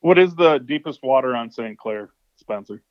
What 0.00 0.18
is 0.18 0.34
the 0.34 0.58
deepest 0.58 1.00
water 1.02 1.34
on 1.34 1.50
St. 1.50 1.78
Clair, 1.78 2.10
Spencer? 2.36 2.82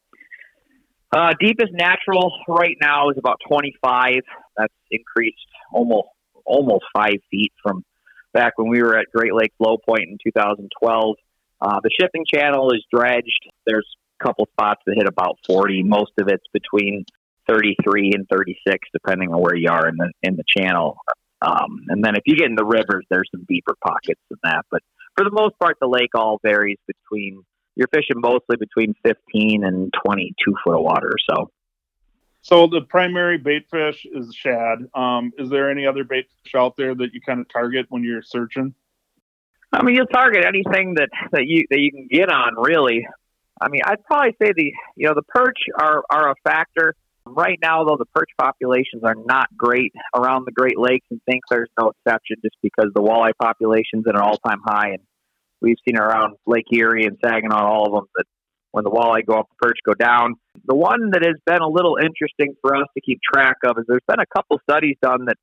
Uh, 1.12 1.34
deepest 1.40 1.74
natural 1.74 2.32
right 2.48 2.78
now 2.82 3.10
is 3.10 3.18
about 3.18 3.38
25. 3.48 4.22
That's 4.58 4.74
increased 4.92 5.38
almost 5.74 6.08
almost 6.46 6.86
five 6.96 7.18
feet 7.30 7.52
from 7.62 7.84
back 8.34 8.54
when 8.58 8.70
we 8.70 8.82
were 8.82 8.98
at 8.98 9.06
Great 9.14 9.34
Lake 9.34 9.54
Low 9.60 9.78
Point 9.78 10.04
in 10.04 10.18
2012. 10.24 11.16
Uh, 11.62 11.80
the 11.84 11.90
shipping 12.00 12.26
channel 12.32 12.72
is 12.72 12.84
dredged. 12.94 13.50
There's 13.66 13.88
a 14.20 14.24
couple 14.24 14.48
spots 14.52 14.82
that 14.86 14.96
hit 14.96 15.08
about 15.08 15.38
40. 15.48 15.84
Most 15.84 16.12
of 16.20 16.28
it's 16.28 16.46
between 16.54 17.06
33 17.50 18.12
and 18.14 18.28
36, 18.30 18.88
depending 18.94 19.34
on 19.34 19.42
where 19.42 19.56
you 19.56 19.70
are 19.70 19.88
in 19.88 19.96
the 19.98 20.12
in 20.22 20.36
the 20.36 20.44
channel. 20.58 20.98
Um, 21.42 21.86
and 21.88 22.04
then 22.04 22.16
if 22.16 22.24
you 22.26 22.36
get 22.36 22.50
in 22.50 22.56
the 22.56 22.66
rivers, 22.66 23.06
there's 23.10 23.30
some 23.32 23.46
deeper 23.48 23.74
pockets 23.84 24.22
than 24.30 24.40
that. 24.44 24.66
But 24.70 24.84
for 25.16 25.24
the 25.24 25.32
most 25.32 25.58
part, 25.60 25.78
the 25.80 25.88
lake 25.88 26.12
all 26.14 26.40
varies 26.44 26.78
between 26.88 27.44
you're 27.76 27.88
fishing 27.88 28.20
mostly 28.20 28.58
between 28.58 28.94
15 29.06 29.64
and 29.64 29.94
22 30.06 30.56
foot 30.64 30.76
of 30.76 30.84
water. 30.84 31.14
So 31.30 31.50
so 32.42 32.68
the 32.68 32.82
primary 32.82 33.38
bait 33.38 33.68
fish 33.70 34.06
is 34.12 34.34
shad. 34.34 34.80
Um, 34.94 35.32
is 35.38 35.50
there 35.50 35.70
any 35.70 35.86
other 35.86 36.04
bait 36.04 36.28
fish 36.44 36.56
out 36.56 36.76
there 36.78 36.96
that 36.96 37.14
you 37.14 37.22
kind 37.22 37.40
of 37.40 37.50
target 37.50 37.86
when 37.90 38.04
you're 38.04 38.22
searching? 38.22 38.74
I 39.72 39.84
mean, 39.84 39.96
you'll 39.96 40.08
target 40.08 40.46
anything 40.46 40.96
that, 40.96 41.10
that 41.32 41.46
you 41.46 41.66
that 41.70 41.80
you 41.80 41.92
can 41.92 42.08
get 42.10 42.30
on. 42.32 42.56
Really, 42.58 43.06
I 43.62 43.70
mean, 43.70 43.82
I'd 43.86 44.04
probably 44.04 44.36
say 44.42 44.54
the 44.56 44.74
you 44.96 45.08
know 45.08 45.14
the 45.14 45.24
perch 45.24 45.60
are 45.78 46.04
are 46.10 46.32
a 46.32 46.36
factor. 46.44 46.96
Right 47.36 47.60
now, 47.62 47.84
though, 47.84 47.98
the 47.98 48.06
perch 48.14 48.30
populations 48.38 49.04
are 49.04 49.16
not 49.16 49.48
great 49.56 49.94
around 50.16 50.46
the 50.46 50.52
Great 50.52 50.78
Lakes, 50.78 51.06
and 51.12 51.20
St. 51.30 51.42
Clair's 51.48 51.70
no 51.80 51.92
exception, 51.92 52.38
just 52.44 52.56
because 52.62 52.92
the 52.94 53.02
walleye 53.02 53.34
population's 53.40 54.06
at 54.08 54.16
an 54.16 54.22
all 54.22 54.38
time 54.38 54.62
high, 54.66 54.90
and 54.90 55.00
we've 55.62 55.78
seen 55.88 55.98
around 55.98 56.36
Lake 56.46 56.66
Erie 56.72 57.06
and 57.06 57.18
Saginaw, 57.24 57.66
all 57.66 57.88
of 57.88 57.94
them 57.94 58.06
that 58.16 58.26
when 58.72 58.84
the 58.84 58.92
walleye 58.92 59.26
go 59.26 59.40
up, 59.40 59.48
the 59.50 59.68
perch 59.68 59.80
go 59.86 59.94
down. 59.94 60.36
The 60.66 60.76
one 60.76 61.12
that 61.12 61.26
has 61.26 61.36
been 61.46 61.62
a 61.62 61.68
little 61.68 61.98
interesting 61.98 62.56
for 62.62 62.76
us 62.76 62.86
to 62.96 63.02
keep 63.02 63.20
track 63.22 63.58
of 63.66 63.78
is 63.80 63.86
there's 63.88 64.02
been 64.08 64.20
a 64.20 64.36
couple 64.36 64.60
studies 64.70 64.96
done 65.02 65.26
that 65.26 65.38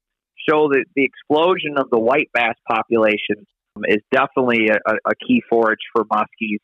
show 0.49 0.69
that 0.69 0.85
the 0.95 1.05
explosion 1.05 1.77
of 1.77 1.91
the 1.91 1.99
white 1.99 2.31
bass 2.33 2.55
population 2.69 3.47
is 3.85 4.03
definitely 4.13 4.69
a, 4.69 4.93
a 5.05 5.15
key 5.27 5.43
forage 5.49 5.81
for 5.93 6.05
muskies. 6.05 6.59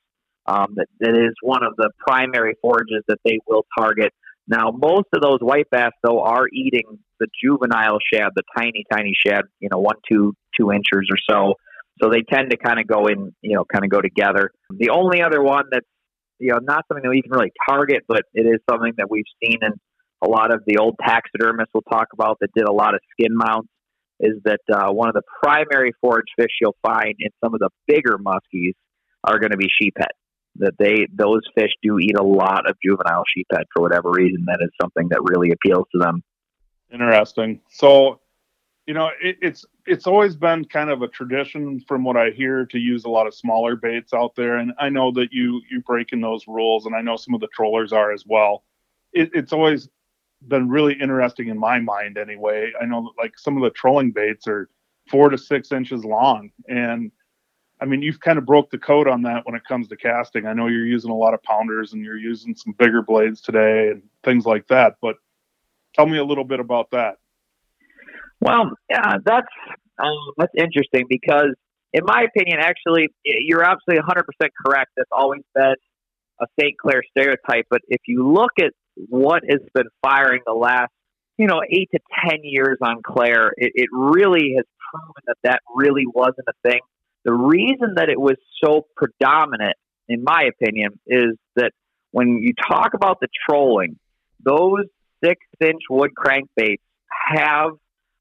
Um, 0.46 0.74
that, 0.74 0.86
that 1.00 1.16
is 1.16 1.34
one 1.40 1.62
of 1.62 1.76
the 1.76 1.90
primary 1.98 2.54
forages 2.60 3.04
that 3.06 3.18
they 3.24 3.38
will 3.46 3.64
target. 3.78 4.12
Now, 4.48 4.70
most 4.70 5.06
of 5.14 5.22
those 5.22 5.38
white 5.40 5.70
bass, 5.70 5.92
though, 6.02 6.20
are 6.20 6.46
eating 6.52 6.98
the 7.20 7.28
juvenile 7.42 7.98
shad, 8.12 8.30
the 8.34 8.42
tiny, 8.56 8.84
tiny 8.92 9.14
shad, 9.26 9.44
you 9.60 9.68
know, 9.70 9.78
one, 9.78 9.96
two, 10.10 10.34
two 10.58 10.72
inches 10.72 11.08
or 11.10 11.16
so. 11.28 11.54
So 12.02 12.10
they 12.10 12.22
tend 12.22 12.50
to 12.50 12.56
kind 12.56 12.80
of 12.80 12.86
go 12.86 13.06
in, 13.06 13.32
you 13.40 13.54
know, 13.54 13.64
kind 13.64 13.84
of 13.84 13.90
go 13.90 14.00
together. 14.00 14.50
The 14.70 14.90
only 14.90 15.22
other 15.22 15.42
one 15.42 15.64
that's, 15.70 15.86
you 16.38 16.50
know, 16.50 16.58
not 16.60 16.84
something 16.88 17.02
that 17.04 17.10
we 17.10 17.22
can 17.22 17.30
really 17.30 17.52
target, 17.68 18.02
but 18.08 18.22
it 18.34 18.42
is 18.42 18.60
something 18.68 18.92
that 18.96 19.08
we've 19.08 19.24
seen 19.42 19.58
in 19.62 19.72
a 20.24 20.28
lot 20.28 20.52
of 20.52 20.62
the 20.66 20.78
old 20.78 20.96
taxidermists 21.04 21.72
will 21.74 21.82
talk 21.82 22.08
about 22.12 22.38
that 22.40 22.48
did 22.54 22.66
a 22.68 22.72
lot 22.72 22.94
of 22.94 23.00
skin 23.12 23.36
mounts 23.36 23.68
is 24.20 24.36
that 24.44 24.60
uh, 24.72 24.92
one 24.92 25.08
of 25.08 25.14
the 25.14 25.22
primary 25.42 25.92
forage 26.00 26.26
fish 26.38 26.50
you'll 26.60 26.76
find 26.82 27.14
in 27.18 27.30
some 27.42 27.54
of 27.54 27.60
the 27.60 27.70
bigger 27.86 28.18
muskies 28.18 28.74
are 29.24 29.38
going 29.38 29.50
to 29.50 29.56
be 29.56 29.68
sheephead. 29.80 30.12
That 30.56 30.74
they 30.78 31.06
those 31.12 31.40
fish 31.54 31.70
do 31.82 31.98
eat 31.98 32.16
a 32.16 32.22
lot 32.22 32.68
of 32.68 32.76
juvenile 32.84 33.24
sheephead 33.36 33.64
for 33.72 33.82
whatever 33.82 34.10
reason. 34.10 34.44
That 34.46 34.58
is 34.62 34.70
something 34.80 35.08
that 35.08 35.20
really 35.22 35.50
appeals 35.50 35.86
to 35.92 35.98
them. 35.98 36.22
Interesting. 36.92 37.60
So, 37.70 38.20
you 38.86 38.94
know, 38.94 39.10
it, 39.22 39.38
it's 39.40 39.64
it's 39.86 40.06
always 40.06 40.36
been 40.36 40.64
kind 40.66 40.90
of 40.90 41.02
a 41.02 41.08
tradition, 41.08 41.80
from 41.88 42.04
what 42.04 42.16
I 42.16 42.30
hear, 42.30 42.66
to 42.66 42.78
use 42.78 43.04
a 43.04 43.08
lot 43.08 43.26
of 43.26 43.34
smaller 43.34 43.76
baits 43.76 44.12
out 44.12 44.34
there, 44.36 44.58
and 44.58 44.72
I 44.78 44.90
know 44.90 45.10
that 45.12 45.32
you 45.32 45.62
you 45.70 45.80
breaking 45.80 46.20
those 46.20 46.46
rules, 46.46 46.84
and 46.86 46.94
I 46.94 47.00
know 47.00 47.16
some 47.16 47.34
of 47.34 47.40
the 47.40 47.48
trollers 47.54 47.92
are 47.92 48.12
as 48.12 48.24
well. 48.26 48.62
It, 49.12 49.30
it's 49.34 49.52
always 49.52 49.88
been 50.48 50.68
really 50.68 50.94
interesting 50.94 51.48
in 51.48 51.58
my 51.58 51.78
mind 51.78 52.18
anyway. 52.18 52.72
I 52.80 52.84
know 52.84 53.02
that 53.02 53.22
like 53.22 53.38
some 53.38 53.56
of 53.56 53.62
the 53.62 53.70
trolling 53.70 54.10
baits 54.10 54.46
are 54.48 54.68
four 55.08 55.30
to 55.30 55.38
six 55.38 55.72
inches 55.72 56.04
long. 56.04 56.50
And 56.68 57.10
I 57.82 57.84
mean, 57.84 58.00
you've 58.00 58.20
kind 58.20 58.38
of 58.38 58.46
broke 58.46 58.70
the 58.70 58.78
code 58.78 59.08
on 59.08 59.22
that 59.22 59.44
when 59.44 59.56
it 59.56 59.64
comes 59.66 59.88
to 59.88 59.96
casting. 59.96 60.46
I 60.46 60.52
know 60.52 60.68
you're 60.68 60.86
using 60.86 61.10
a 61.10 61.16
lot 61.16 61.34
of 61.34 61.42
pounders 61.42 61.92
and 61.92 62.04
you're 62.04 62.16
using 62.16 62.54
some 62.54 62.74
bigger 62.78 63.02
blades 63.02 63.40
today 63.40 63.88
and 63.88 64.04
things 64.22 64.46
like 64.46 64.68
that. 64.68 64.98
But 65.02 65.16
tell 65.92 66.06
me 66.06 66.18
a 66.18 66.24
little 66.24 66.44
bit 66.44 66.60
about 66.60 66.92
that. 66.92 67.16
Well, 68.40 68.70
yeah, 68.88 69.16
that's 69.24 69.48
um, 69.98 70.32
that's 70.36 70.52
interesting 70.56 71.06
because, 71.08 71.54
in 71.92 72.04
my 72.04 72.22
opinion, 72.22 72.60
actually, 72.60 73.08
you're 73.24 73.64
absolutely 73.64 74.04
100% 74.04 74.50
correct. 74.64 74.92
That's 74.96 75.10
always 75.10 75.42
been 75.52 75.74
a 76.40 76.46
St. 76.60 76.78
Clair 76.78 77.02
stereotype. 77.10 77.66
But 77.68 77.80
if 77.88 78.02
you 78.06 78.30
look 78.32 78.52
at 78.60 78.72
what 78.94 79.42
has 79.48 79.60
been 79.74 79.88
firing 80.02 80.42
the 80.46 80.52
last, 80.52 80.92
you 81.36 81.48
know, 81.48 81.62
eight 81.68 81.88
to 81.92 81.98
10 82.30 82.40
years 82.44 82.78
on 82.80 83.02
Clair, 83.04 83.52
it, 83.56 83.72
it 83.74 83.88
really 83.92 84.54
has 84.56 84.66
proven 84.92 85.22
that 85.26 85.36
that 85.42 85.62
really 85.74 86.04
wasn't 86.06 86.46
a 86.46 86.68
thing. 86.68 86.80
The 87.24 87.32
reason 87.32 87.94
that 87.96 88.08
it 88.08 88.20
was 88.20 88.36
so 88.62 88.86
predominant, 88.96 89.76
in 90.08 90.24
my 90.24 90.48
opinion, 90.48 90.98
is 91.06 91.36
that 91.56 91.72
when 92.10 92.38
you 92.42 92.52
talk 92.68 92.94
about 92.94 93.20
the 93.20 93.28
trolling, 93.48 93.98
those 94.44 94.84
six 95.22 95.40
inch 95.60 95.82
wood 95.88 96.10
crankbaits 96.18 96.80
have 97.34 97.70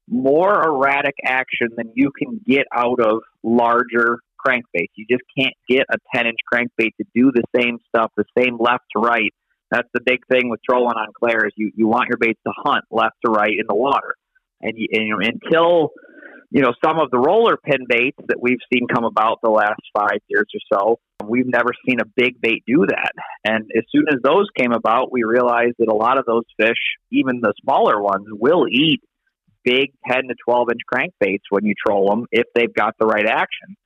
more 0.08 0.62
erratic 0.64 1.14
action 1.24 1.68
than 1.76 1.92
you 1.94 2.10
can 2.16 2.40
get 2.46 2.66
out 2.74 3.00
of 3.00 3.22
larger 3.42 4.18
crankbaits. 4.44 4.90
You 4.94 5.06
just 5.08 5.22
can't 5.38 5.54
get 5.68 5.86
a 5.90 5.96
10 6.14 6.26
inch 6.26 6.38
crankbait 6.52 6.90
to 7.00 7.04
do 7.14 7.32
the 7.32 7.42
same 7.56 7.78
stuff, 7.88 8.10
the 8.16 8.24
same 8.36 8.56
left 8.58 8.84
to 8.96 9.00
right 9.00 9.32
that's 9.72 9.88
the 9.94 10.00
big 10.04 10.20
thing 10.30 10.50
with 10.50 10.60
trolling 10.68 10.96
on 10.96 11.08
Clair 11.18 11.46
is 11.46 11.52
you, 11.56 11.72
you 11.74 11.88
want 11.88 12.08
your 12.08 12.18
baits 12.20 12.38
to 12.46 12.52
hunt 12.54 12.84
left 12.90 13.16
to 13.24 13.32
right 13.32 13.52
in 13.58 13.64
the 13.66 13.74
water. 13.74 14.14
And, 14.60 14.74
you, 14.76 14.86
and 14.92 15.06
you 15.06 15.16
know, 15.16 15.26
until 15.26 15.90
you 16.52 16.60
know 16.60 16.72
some 16.84 16.98
of 16.98 17.10
the 17.10 17.18
roller 17.18 17.56
pin 17.56 17.86
baits 17.88 18.18
that 18.28 18.36
we've 18.40 18.58
seen 18.72 18.86
come 18.86 19.04
about 19.04 19.38
the 19.42 19.50
last 19.50 19.80
five 19.96 20.18
years 20.28 20.46
or 20.54 20.78
so, 20.78 21.26
we've 21.26 21.46
never 21.46 21.70
seen 21.88 22.00
a 22.00 22.04
big 22.04 22.40
bait 22.40 22.62
do 22.66 22.84
that. 22.86 23.12
And 23.44 23.70
as 23.76 23.84
soon 23.90 24.04
as 24.10 24.18
those 24.22 24.46
came 24.56 24.72
about, 24.72 25.10
we 25.10 25.22
realized 25.24 25.76
that 25.78 25.88
a 25.88 25.94
lot 25.94 26.18
of 26.18 26.26
those 26.26 26.44
fish, 26.60 26.78
even 27.10 27.40
the 27.40 27.54
smaller 27.62 28.00
ones, 28.00 28.26
will 28.30 28.66
eat 28.70 29.00
big 29.64 29.92
10 30.10 30.24
to 30.28 30.34
12 30.44 30.68
inch 30.72 30.80
crankbaits 30.92 31.44
when 31.48 31.64
you 31.64 31.74
troll 31.86 32.10
them 32.10 32.26
if 32.30 32.46
they've 32.54 32.74
got 32.74 32.96
the 32.98 33.06
right 33.06 33.26
action. 33.26 33.76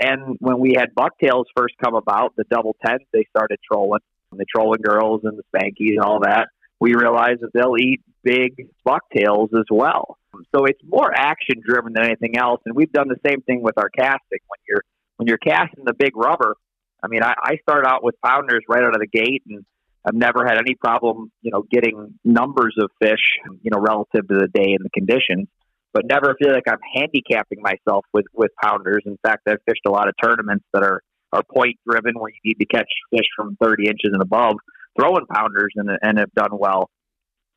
And 0.00 0.36
when 0.40 0.58
we 0.58 0.74
had 0.76 0.94
bucktails 0.94 1.46
first 1.56 1.74
come 1.82 1.94
about, 1.94 2.34
the 2.36 2.44
double 2.50 2.76
tens 2.84 3.02
they 3.12 3.26
started 3.30 3.58
trolling 3.70 4.00
the 4.32 4.44
trolling 4.44 4.82
girls 4.82 5.22
and 5.24 5.38
the 5.38 5.42
spankies 5.54 5.92
and 5.92 6.00
all 6.00 6.20
that, 6.20 6.48
we 6.80 6.94
realize 6.94 7.38
that 7.40 7.50
they'll 7.52 7.76
eat 7.78 8.00
big 8.22 8.68
bucktails 8.84 9.50
as 9.56 9.64
well. 9.70 10.18
So 10.54 10.64
it's 10.66 10.80
more 10.86 11.12
action 11.14 11.56
driven 11.64 11.92
than 11.94 12.04
anything 12.04 12.36
else. 12.36 12.60
And 12.66 12.76
we've 12.76 12.92
done 12.92 13.08
the 13.08 13.18
same 13.26 13.42
thing 13.42 13.62
with 13.62 13.74
our 13.78 13.88
casting. 13.88 14.38
When 14.46 14.60
you're 14.68 14.82
when 15.16 15.26
you're 15.26 15.38
casting 15.38 15.84
the 15.84 15.94
big 15.94 16.16
rubber, 16.16 16.54
I 17.02 17.08
mean, 17.08 17.22
I, 17.22 17.34
I 17.42 17.56
start 17.62 17.86
out 17.86 18.04
with 18.04 18.14
pounders 18.24 18.62
right 18.68 18.82
out 18.82 18.94
of 18.94 19.00
the 19.00 19.06
gate, 19.06 19.42
and 19.48 19.64
I've 20.04 20.14
never 20.14 20.44
had 20.46 20.58
any 20.58 20.74
problem, 20.74 21.32
you 21.42 21.50
know, 21.50 21.64
getting 21.70 22.14
numbers 22.24 22.76
of 22.80 22.90
fish, 23.00 23.22
you 23.62 23.70
know, 23.70 23.80
relative 23.80 24.28
to 24.28 24.34
the 24.38 24.48
day 24.52 24.74
and 24.74 24.84
the 24.84 24.90
conditions. 24.90 25.48
But 25.92 26.04
never 26.06 26.36
feel 26.38 26.52
like 26.52 26.68
I'm 26.68 26.78
handicapping 26.94 27.60
myself 27.62 28.04
with 28.12 28.26
with 28.34 28.50
pounders. 28.62 29.02
In 29.06 29.18
fact, 29.22 29.48
I've 29.48 29.62
fished 29.66 29.82
a 29.86 29.90
lot 29.90 30.08
of 30.08 30.14
tournaments 30.22 30.64
that 30.72 30.82
are 30.82 31.02
are 31.32 31.42
point 31.42 31.76
driven 31.88 32.14
where 32.18 32.30
you 32.30 32.40
need 32.44 32.58
to 32.58 32.66
catch 32.66 32.88
fish 33.10 33.26
from 33.36 33.56
30 33.60 33.86
inches 33.86 34.10
and 34.12 34.22
above, 34.22 34.56
throwing 34.98 35.26
pounders 35.26 35.72
and, 35.76 35.90
and 36.02 36.18
have 36.18 36.32
done 36.34 36.50
well. 36.52 36.90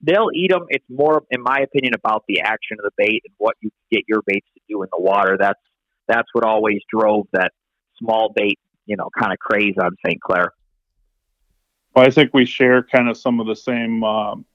They'll 0.02 0.30
eat 0.34 0.52
them. 0.52 0.66
It's 0.70 0.86
more, 0.90 1.24
in 1.30 1.42
my 1.42 1.60
opinion, 1.60 1.94
about 1.94 2.24
the 2.28 2.42
action 2.42 2.78
of 2.80 2.84
the 2.84 2.92
bait 2.98 3.22
and 3.26 3.34
what 3.38 3.56
you 3.62 3.70
get 3.92 4.04
your 4.08 4.22
baits 4.26 4.48
to 4.56 4.62
do 4.68 4.82
in 4.84 4.90
the 4.92 5.02
water. 5.02 5.38
That's 5.40 5.60
that's 6.08 6.28
what 6.34 6.44
always 6.44 6.82
drove 6.90 7.28
that 7.34 7.52
small 7.98 8.34
bait, 8.36 8.60
you 8.86 8.98
know, 8.98 9.10
kind 9.18 9.32
of 9.32 9.40
craze 9.40 9.76
on 9.82 9.96
St. 10.06 10.20
Clair. 10.20 10.54
Well, 11.96 12.06
I 12.06 12.10
think 12.10 12.34
we 12.34 12.46
share 12.46 12.84
kind 12.84 13.10
of 13.10 13.18
some 13.18 13.40
of 13.40 13.48
the 13.48 13.56
same 13.56 14.04
um, 14.04 14.46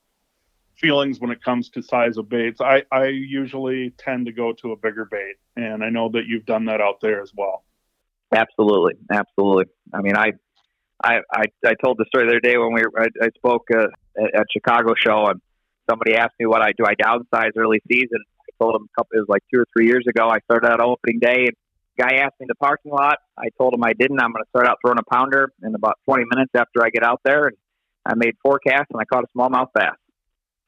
feelings 0.76 1.20
when 1.20 1.30
it 1.30 1.42
comes 1.42 1.68
to 1.70 1.82
size 1.82 2.16
of 2.16 2.28
baits. 2.28 2.60
I, 2.60 2.82
I 2.90 3.06
usually 3.06 3.90
tend 3.98 4.26
to 4.26 4.32
go 4.32 4.52
to 4.54 4.72
a 4.72 4.76
bigger 4.76 5.04
bait, 5.04 5.36
and 5.56 5.84
I 5.84 5.90
know 5.90 6.08
that 6.10 6.26
you've 6.26 6.46
done 6.46 6.64
that 6.66 6.80
out 6.80 7.00
there 7.00 7.22
as 7.22 7.32
well. 7.36 7.64
Absolutely, 8.34 8.94
absolutely. 9.12 9.66
I 9.94 10.00
mean, 10.00 10.16
I, 10.16 10.32
I, 11.06 11.20
I, 11.32 11.44
I 11.64 11.74
told 11.82 11.98
the 11.98 12.06
story 12.08 12.26
the 12.26 12.32
other 12.32 12.40
day 12.40 12.56
when 12.58 12.72
we 12.72 12.82
were, 12.82 12.92
I, 13.00 13.06
I 13.22 13.28
spoke 13.36 13.66
uh, 13.72 13.86
at, 14.18 14.40
at 14.40 14.46
Chicago 14.52 14.94
show, 14.96 15.26
and 15.26 15.40
somebody 15.88 16.16
asked 16.16 16.34
me 16.38 16.46
what 16.46 16.62
I 16.62 16.72
do. 16.76 16.84
I 16.84 16.94
downsize 16.94 17.52
early 17.56 17.80
season. 17.90 18.18
I 18.40 18.50
told 18.62 18.74
him 18.74 18.88
a 18.90 19.00
couple, 19.00 19.16
it 19.16 19.20
was 19.20 19.28
like 19.28 19.42
two 19.52 19.60
or 19.60 19.66
three 19.76 19.86
years 19.86 20.04
ago. 20.08 20.28
I 20.28 20.38
started 20.40 20.68
out 20.68 20.80
opening 20.80 21.20
day, 21.20 21.46
and 21.46 21.56
guy 21.98 22.16
asked 22.16 22.34
me 22.40 22.44
in 22.44 22.48
the 22.48 22.56
parking 22.56 22.92
lot. 22.92 23.18
I 23.38 23.48
told 23.58 23.74
him 23.74 23.84
I 23.84 23.92
didn't. 23.92 24.20
I'm 24.20 24.32
going 24.32 24.44
to 24.44 24.48
start 24.50 24.66
out 24.66 24.78
throwing 24.84 24.98
a 24.98 25.14
pounder 25.14 25.52
in 25.62 25.74
about 25.74 25.98
20 26.06 26.24
minutes 26.30 26.52
after 26.54 26.84
I 26.84 26.90
get 26.90 27.04
out 27.04 27.20
there, 27.24 27.46
and 27.46 27.56
I 28.04 28.14
made 28.16 28.34
four 28.42 28.58
casts 28.58 28.88
and 28.90 29.00
I 29.00 29.04
caught 29.04 29.24
a 29.24 29.38
smallmouth 29.38 29.68
bass. 29.74 29.96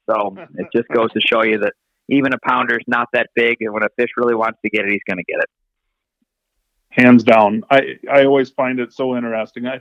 So 0.09 0.37
it 0.55 0.69
just 0.75 0.89
goes 0.89 1.13
to 1.13 1.21
show 1.21 1.43
you 1.43 1.59
that 1.59 1.73
even 2.09 2.33
a 2.33 2.39
pounder 2.39 2.79
is 2.79 2.85
not 2.87 3.09
that 3.13 3.29
big, 3.35 3.57
and 3.61 3.73
when 3.75 3.83
a 3.83 3.89
fish 3.97 4.11
really 4.17 4.35
wants 4.35 4.59
to 4.65 4.71
get 4.71 4.87
it, 4.87 4.93
he's 4.93 5.03
going 5.07 5.19
to 5.19 5.25
get 5.25 5.41
it 5.41 5.51
hands 6.91 7.23
down. 7.23 7.63
I 7.71 7.99
I 8.11 8.25
always 8.25 8.51
find 8.51 8.81
it 8.81 8.93
so 8.93 9.17
interesting. 9.17 9.67
I 9.67 9.81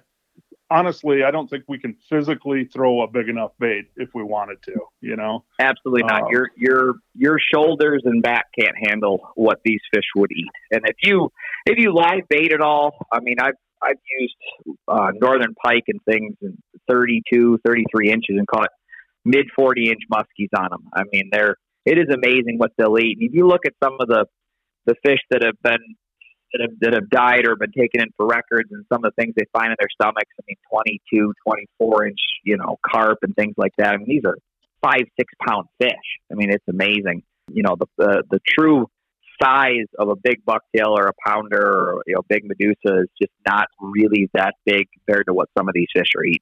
honestly, 0.69 1.23
I 1.23 1.31
don't 1.31 1.49
think 1.49 1.63
we 1.67 1.79
can 1.79 1.95
physically 2.09 2.65
throw 2.65 3.01
a 3.01 3.07
big 3.07 3.29
enough 3.29 3.51
bait 3.59 3.85
if 3.95 4.09
we 4.13 4.23
wanted 4.23 4.61
to. 4.63 4.73
You 5.01 5.15
know, 5.15 5.45
absolutely 5.59 6.03
not. 6.03 6.23
Um, 6.23 6.27
your 6.31 6.49
your 6.55 6.93
your 7.15 7.37
shoulders 7.53 8.03
and 8.05 8.21
back 8.21 8.45
can't 8.57 8.75
handle 8.87 9.19
what 9.35 9.59
these 9.63 9.81
fish 9.93 10.05
would 10.15 10.31
eat. 10.31 10.49
And 10.71 10.81
if 10.85 10.95
you 11.03 11.31
if 11.65 11.77
you 11.77 11.93
live 11.93 12.27
bait 12.29 12.53
at 12.53 12.61
all, 12.61 12.93
I 13.11 13.19
mean, 13.19 13.37
I've 13.39 13.55
I've 13.81 13.99
used 14.19 14.77
uh, 14.87 15.11
northern 15.19 15.53
pike 15.63 15.83
and 15.87 15.99
things 16.09 16.35
in 16.41 16.57
32, 16.89 17.59
33 17.65 18.11
inches 18.11 18.37
and 18.37 18.47
caught 18.47 18.69
mid 19.23 19.47
40 19.55 19.89
inch 19.89 20.01
muskies 20.11 20.49
on 20.57 20.69
them. 20.71 20.89
I 20.93 21.03
mean, 21.11 21.29
they're 21.31 21.55
it 21.85 21.97
is 21.97 22.07
amazing 22.13 22.57
what 22.57 22.71
they'll 22.77 22.97
eat. 22.99 23.17
And 23.19 23.29
if 23.29 23.33
you 23.33 23.47
look 23.47 23.65
at 23.65 23.73
some 23.83 23.97
of 23.99 24.07
the 24.07 24.25
the 24.85 24.95
fish 25.05 25.19
that 25.31 25.43
have 25.43 25.61
been 25.61 25.95
that 26.53 26.61
have, 26.61 26.79
that 26.81 26.93
have 26.93 27.09
died 27.09 27.47
or 27.47 27.55
been 27.55 27.71
taken 27.71 28.01
in 28.01 28.09
for 28.15 28.25
records 28.25 28.69
and 28.71 28.85
some 28.91 29.03
of 29.03 29.11
the 29.11 29.21
things 29.21 29.33
they 29.35 29.45
find 29.53 29.71
in 29.71 29.75
their 29.79 29.89
stomachs. 29.89 30.31
I 30.39 30.43
mean, 30.47 30.57
22, 31.09 31.33
24 31.45 32.07
inch, 32.07 32.19
you 32.43 32.57
know, 32.57 32.77
carp 32.85 33.19
and 33.21 33.35
things 33.35 33.55
like 33.57 33.73
that. 33.77 33.93
I 33.93 33.97
mean, 33.97 34.07
these 34.07 34.25
are 34.25 34.37
five, 34.81 35.03
six 35.17 35.33
pound 35.45 35.67
fish. 35.79 35.93
I 36.31 36.35
mean, 36.35 36.49
it's 36.49 36.67
amazing. 36.69 37.23
You 37.51 37.63
know, 37.63 37.75
the, 37.77 37.87
the, 37.97 38.23
the 38.31 38.39
true 38.47 38.87
size 39.41 39.85
of 39.99 40.09
a 40.09 40.15
big 40.15 40.43
bucktail 40.45 40.89
or 40.97 41.07
a 41.07 41.13
pounder 41.25 41.61
or, 41.61 42.03
you 42.07 42.15
know, 42.15 42.21
big 42.27 42.43
Medusa 42.45 43.01
is 43.01 43.09
just 43.21 43.33
not 43.47 43.67
really 43.79 44.29
that 44.33 44.55
big 44.65 44.87
compared 44.93 45.27
to 45.27 45.33
what 45.33 45.49
some 45.57 45.67
of 45.67 45.73
these 45.73 45.87
fish 45.93 46.09
are 46.15 46.25
eating. 46.25 46.41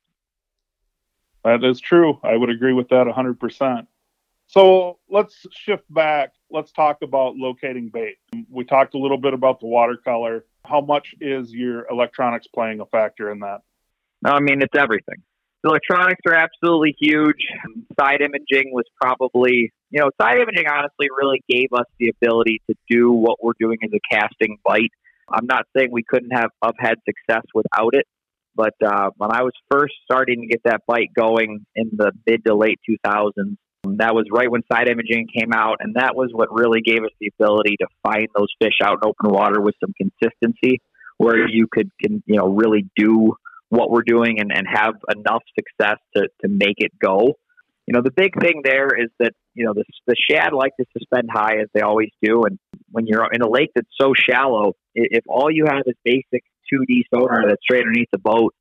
That 1.43 1.63
is 1.63 1.79
true. 1.79 2.19
I 2.23 2.35
would 2.35 2.49
agree 2.49 2.73
with 2.73 2.89
that 2.89 3.05
100%. 3.05 3.87
So 4.47 4.99
let's 5.09 5.45
shift 5.51 5.91
back. 5.93 6.33
Let's 6.51 6.71
talk 6.71 7.01
about 7.01 7.35
locating 7.35 7.89
bait. 7.89 8.17
We 8.49 8.63
talked 8.63 8.93
a 8.93 8.97
little 8.97 9.17
bit 9.17 9.33
about 9.33 9.59
the 9.59 9.65
watercolor. 9.67 10.45
How 10.63 10.81
much 10.81 11.15
is 11.19 11.51
your 11.51 11.87
electronics 11.89 12.47
playing 12.47 12.79
a 12.79 12.85
factor 12.85 13.31
in 13.31 13.39
that? 13.39 13.61
I 14.23 14.39
mean, 14.39 14.61
it's 14.61 14.77
everything. 14.77 15.17
the 15.63 15.69
electronics 15.69 16.21
are 16.27 16.33
absolutely 16.33 16.95
huge. 16.99 17.47
Side 17.99 18.21
imaging 18.21 18.71
was 18.71 18.85
probably, 19.01 19.73
you 19.89 19.99
know, 19.99 20.09
side 20.21 20.37
imaging 20.37 20.67
honestly 20.67 21.07
really 21.17 21.43
gave 21.49 21.69
us 21.73 21.85
the 21.99 22.09
ability 22.09 22.61
to 22.69 22.75
do 22.89 23.11
what 23.11 23.43
we're 23.43 23.53
doing 23.59 23.77
as 23.83 23.89
a 23.93 23.99
casting 24.15 24.57
bite. 24.63 24.91
I'm 25.29 25.47
not 25.47 25.65
saying 25.75 25.89
we 25.91 26.03
couldn't 26.03 26.31
have, 26.31 26.51
have 26.63 26.75
had 26.77 26.95
success 27.03 27.43
without 27.53 27.95
it, 27.95 28.05
but 28.55 28.73
uh, 28.85 29.09
when 29.17 29.31
I 29.31 29.41
was 29.41 29.53
first 29.71 29.95
starting 30.03 30.41
to 30.41 30.47
get 30.47 30.61
that 30.65 30.81
bite 30.87 31.09
going 31.15 31.65
in 31.75 31.89
the 31.93 32.11
mid 32.27 32.45
to 32.45 32.55
late 32.55 32.79
2000s, 32.87 33.57
that 33.99 34.13
was 34.13 34.25
right 34.31 34.49
when 34.49 34.61
side 34.71 34.87
imaging 34.87 35.27
came 35.37 35.53
out, 35.53 35.77
and 35.79 35.95
that 35.95 36.15
was 36.15 36.29
what 36.33 36.49
really 36.51 36.81
gave 36.81 37.03
us 37.03 37.11
the 37.19 37.31
ability 37.39 37.77
to 37.79 37.87
find 38.03 38.27
those 38.37 38.47
fish 38.61 38.77
out 38.83 38.99
in 39.01 39.09
open 39.09 39.31
water 39.31 39.61
with 39.61 39.75
some 39.79 39.93
consistency, 39.97 40.81
where 41.17 41.47
you 41.47 41.67
could, 41.71 41.89
can, 42.01 42.21
you 42.25 42.37
know, 42.37 42.47
really 42.47 42.87
do 42.95 43.35
what 43.69 43.89
we're 43.89 44.03
doing 44.05 44.39
and, 44.39 44.51
and 44.53 44.67
have 44.67 44.93
enough 45.15 45.43
success 45.57 45.97
to, 46.15 46.27
to 46.41 46.47
make 46.47 46.75
it 46.77 46.91
go. 47.01 47.33
You 47.87 47.93
know, 47.93 48.01
the 48.01 48.11
big 48.11 48.39
thing 48.39 48.61
there 48.63 48.87
is 48.87 49.09
that, 49.19 49.33
you 49.53 49.65
know, 49.65 49.73
the, 49.73 49.83
the 50.07 50.15
shad 50.29 50.53
like 50.53 50.71
to 50.79 50.85
suspend 50.97 51.29
high 51.31 51.59
as 51.61 51.67
they 51.73 51.81
always 51.81 52.09
do. 52.21 52.43
And 52.43 52.59
when 52.91 53.05
you're 53.07 53.27
in 53.31 53.41
a 53.41 53.49
lake 53.49 53.69
that's 53.75 53.87
so 53.99 54.13
shallow, 54.29 54.73
if 54.93 55.23
all 55.27 55.51
you 55.51 55.65
have 55.67 55.83
is 55.85 55.95
basic 56.03 56.43
2D 56.73 57.03
sonar 57.13 57.47
that's 57.47 57.61
straight 57.61 57.81
underneath 57.81 58.09
the 58.11 58.17
boat, 58.17 58.53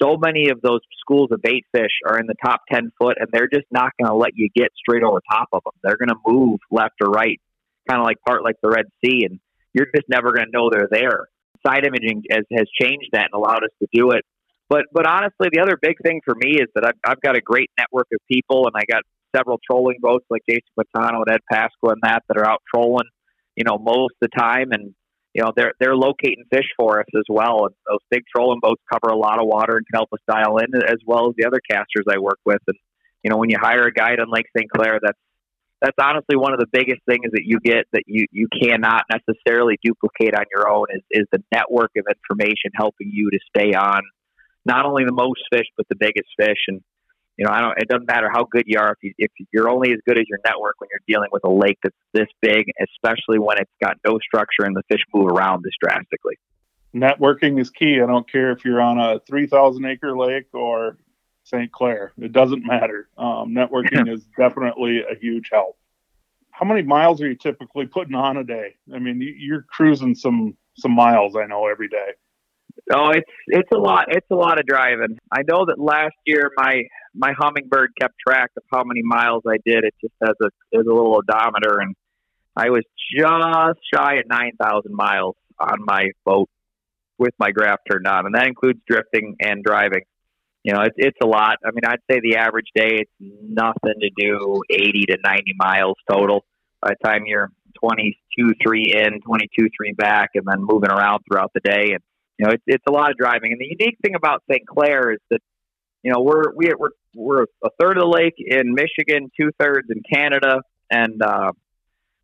so 0.00 0.16
many 0.16 0.48
of 0.50 0.60
those 0.60 0.80
schools 1.00 1.28
of 1.32 1.42
bait 1.42 1.64
fish 1.72 1.90
are 2.06 2.18
in 2.18 2.26
the 2.26 2.34
top 2.44 2.62
10 2.72 2.92
foot 2.98 3.16
and 3.18 3.28
they're 3.32 3.48
just 3.52 3.66
not 3.70 3.92
going 4.00 4.10
to 4.10 4.16
let 4.16 4.32
you 4.34 4.48
get 4.54 4.68
straight 4.76 5.02
over 5.02 5.20
top 5.30 5.48
of 5.52 5.62
them. 5.64 5.72
They're 5.82 5.96
going 5.96 6.08
to 6.08 6.20
move 6.26 6.60
left 6.70 6.94
or 7.02 7.10
right, 7.10 7.40
kind 7.88 8.00
of 8.00 8.04
like 8.04 8.16
part 8.26 8.42
like 8.42 8.56
the 8.62 8.70
Red 8.70 8.86
Sea, 9.04 9.26
and 9.28 9.40
you're 9.72 9.88
just 9.94 10.08
never 10.08 10.32
going 10.32 10.46
to 10.46 10.52
know 10.52 10.70
they're 10.70 10.88
there. 10.90 11.28
Side 11.66 11.86
imaging 11.86 12.24
has, 12.30 12.44
has 12.52 12.66
changed 12.80 13.08
that 13.12 13.28
and 13.32 13.34
allowed 13.34 13.64
us 13.64 13.70
to 13.80 13.88
do 13.92 14.10
it. 14.12 14.24
But 14.68 14.84
but 14.92 15.06
honestly, 15.06 15.48
the 15.50 15.60
other 15.60 15.78
big 15.80 15.96
thing 16.02 16.20
for 16.24 16.34
me 16.34 16.56
is 16.60 16.68
that 16.74 16.84
I've, 16.84 17.12
I've 17.12 17.20
got 17.20 17.36
a 17.36 17.40
great 17.40 17.70
network 17.78 18.06
of 18.12 18.20
people, 18.30 18.66
and 18.66 18.74
I 18.76 18.84
got 18.90 19.02
several 19.34 19.58
trolling 19.68 19.96
boats 20.00 20.26
like 20.30 20.42
Jason 20.48 20.62
Quintano 20.78 21.22
and 21.26 21.34
Ed 21.34 21.40
Pasqua 21.50 21.92
and 21.92 22.02
that 22.02 22.22
that 22.28 22.36
are 22.36 22.48
out 22.48 22.62
trolling, 22.72 23.08
you 23.56 23.64
know, 23.64 23.78
most 23.78 24.14
of 24.22 24.28
the 24.30 24.38
time, 24.38 24.72
and 24.72 24.94
you 25.34 25.42
know 25.42 25.52
they're 25.56 25.72
they're 25.78 25.96
locating 25.96 26.44
fish 26.50 26.68
for 26.76 27.00
us 27.00 27.06
as 27.16 27.24
well. 27.28 27.66
And 27.66 27.74
those 27.88 28.00
big 28.10 28.24
trolling 28.34 28.60
boats 28.60 28.82
cover 28.90 29.12
a 29.12 29.18
lot 29.18 29.40
of 29.40 29.46
water 29.46 29.76
and 29.76 29.86
can 29.86 29.98
help 29.98 30.08
us 30.12 30.20
dial 30.28 30.58
in 30.58 30.74
as 30.74 30.98
well 31.06 31.28
as 31.28 31.34
the 31.36 31.46
other 31.46 31.60
casters 31.70 32.06
I 32.10 32.18
work 32.18 32.38
with. 32.44 32.60
And 32.66 32.76
you 33.22 33.30
know 33.30 33.36
when 33.36 33.50
you 33.50 33.56
hire 33.60 33.84
a 33.84 33.92
guide 33.92 34.20
on 34.20 34.30
Lake 34.30 34.46
St. 34.56 34.70
Clair, 34.70 34.98
that's 35.02 35.18
that's 35.80 35.96
honestly 36.00 36.36
one 36.36 36.52
of 36.52 36.58
the 36.58 36.66
biggest 36.72 37.00
things 37.08 37.30
that 37.32 37.42
you 37.44 37.60
get 37.60 37.86
that 37.92 38.02
you 38.06 38.26
you 38.32 38.48
cannot 38.60 39.04
necessarily 39.10 39.78
duplicate 39.82 40.34
on 40.34 40.44
your 40.54 40.68
own 40.68 40.86
is 40.90 41.02
is 41.10 41.26
the 41.32 41.42
network 41.52 41.92
of 41.96 42.04
information 42.08 42.70
helping 42.74 43.10
you 43.12 43.30
to 43.30 43.38
stay 43.54 43.74
on 43.74 44.02
not 44.64 44.86
only 44.86 45.04
the 45.04 45.12
most 45.12 45.40
fish 45.52 45.66
but 45.76 45.86
the 45.88 45.96
biggest 45.96 46.28
fish 46.36 46.58
and 46.68 46.82
you 47.38 47.46
know, 47.46 47.52
I 47.52 47.60
don't. 47.60 47.78
It 47.78 47.88
doesn't 47.88 48.08
matter 48.08 48.28
how 48.30 48.44
good 48.50 48.64
you 48.66 48.78
are 48.80 48.90
if 48.90 48.98
you 49.00 49.14
if 49.16 49.30
you're 49.52 49.68
only 49.68 49.92
as 49.92 50.00
good 50.04 50.18
as 50.18 50.24
your 50.28 50.40
network 50.44 50.74
when 50.78 50.88
you're 50.90 51.00
dealing 51.06 51.28
with 51.32 51.44
a 51.44 51.50
lake 51.50 51.78
that's 51.82 51.96
this 52.12 52.26
big, 52.42 52.66
especially 52.82 53.38
when 53.38 53.58
it's 53.58 53.70
got 53.80 53.96
no 54.04 54.18
structure 54.18 54.64
and 54.64 54.74
the 54.74 54.82
fish 54.90 55.00
move 55.14 55.28
around 55.28 55.62
this 55.62 55.72
drastically. 55.80 56.34
Networking 56.94 57.60
is 57.60 57.70
key. 57.70 58.00
I 58.00 58.06
don't 58.06 58.30
care 58.30 58.50
if 58.50 58.64
you're 58.64 58.80
on 58.80 58.98
a 58.98 59.20
3,000 59.28 59.84
acre 59.84 60.16
lake 60.16 60.46
or 60.52 60.96
St. 61.44 61.70
Clair. 61.70 62.12
It 62.18 62.32
doesn't 62.32 62.66
matter. 62.66 63.08
Um, 63.16 63.54
networking 63.54 64.12
is 64.12 64.24
definitely 64.36 65.02
a 65.08 65.14
huge 65.14 65.50
help. 65.52 65.76
How 66.50 66.66
many 66.66 66.82
miles 66.82 67.22
are 67.22 67.28
you 67.28 67.36
typically 67.36 67.86
putting 67.86 68.14
on 68.14 68.38
a 68.38 68.42
day? 68.42 68.74
I 68.92 68.98
mean, 68.98 69.20
you're 69.38 69.62
cruising 69.62 70.14
some 70.16 70.56
some 70.76 70.92
miles. 70.92 71.36
I 71.36 71.46
know 71.46 71.68
every 71.68 71.88
day. 71.88 72.10
Oh, 72.92 73.10
it's 73.10 73.30
it's 73.46 73.70
a 73.72 73.76
lot. 73.76 74.06
It's 74.08 74.26
a 74.30 74.34
lot 74.34 74.58
of 74.58 74.66
driving. 74.66 75.18
I 75.30 75.42
know 75.46 75.66
that 75.66 75.78
last 75.78 76.16
year 76.24 76.50
my 76.56 76.84
my 77.18 77.32
Humminbird 77.32 77.88
kept 78.00 78.14
track 78.26 78.50
of 78.56 78.62
how 78.72 78.84
many 78.84 79.02
miles 79.02 79.42
I 79.46 79.56
did. 79.64 79.84
It 79.84 79.94
just 80.00 80.14
has 80.22 80.34
a 80.40 80.50
has 80.74 80.86
a 80.86 80.94
little 80.94 81.16
odometer, 81.16 81.80
and 81.80 81.94
I 82.56 82.70
was 82.70 82.84
just 83.14 83.80
shy 83.92 84.18
at 84.18 84.28
nine 84.28 84.52
thousand 84.60 84.94
miles 84.94 85.36
on 85.58 85.84
my 85.84 86.10
boat 86.24 86.48
with 87.18 87.34
my 87.38 87.50
graph 87.50 87.80
turned 87.90 88.06
on, 88.06 88.26
and 88.26 88.34
that 88.36 88.46
includes 88.46 88.78
drifting 88.88 89.36
and 89.40 89.64
driving. 89.64 90.02
You 90.62 90.74
know, 90.74 90.82
it's 90.82 90.94
it's 90.96 91.18
a 91.22 91.26
lot. 91.26 91.56
I 91.64 91.70
mean, 91.72 91.84
I'd 91.86 92.00
say 92.10 92.20
the 92.22 92.36
average 92.36 92.68
day 92.74 93.00
it's 93.00 93.10
nothing 93.20 94.00
to 94.00 94.10
do 94.16 94.62
eighty 94.70 95.04
to 95.06 95.18
ninety 95.22 95.54
miles 95.58 95.96
total. 96.10 96.44
By 96.80 96.90
the 96.90 97.08
time 97.08 97.24
you're 97.26 97.50
twenty 97.82 98.16
two 98.38 98.52
three 98.64 98.94
in, 98.96 99.20
twenty 99.22 99.48
two 99.58 99.68
three 99.76 99.92
back, 99.92 100.30
and 100.34 100.44
then 100.46 100.58
moving 100.60 100.90
around 100.90 101.24
throughout 101.28 101.50
the 101.52 101.60
day, 101.60 101.90
and 101.94 102.00
you 102.38 102.46
know, 102.46 102.52
it's 102.52 102.62
it's 102.68 102.84
a 102.88 102.92
lot 102.92 103.10
of 103.10 103.16
driving. 103.16 103.52
And 103.52 103.60
the 103.60 103.76
unique 103.78 103.98
thing 104.02 104.14
about 104.14 104.44
St. 104.48 104.66
Clair 104.66 105.12
is 105.12 105.18
that 105.30 105.40
you 106.08 106.14
know 106.14 106.22
we're 106.22 106.54
we, 106.56 106.72
we're 106.78 106.88
we're 107.14 107.42
a 107.62 107.68
third 107.78 107.98
of 107.98 108.04
the 108.04 108.08
lake 108.08 108.32
in 108.38 108.72
Michigan, 108.72 109.30
two 109.38 109.50
thirds 109.60 109.88
in 109.90 110.00
Canada, 110.10 110.62
and 110.90 111.20
uh, 111.22 111.52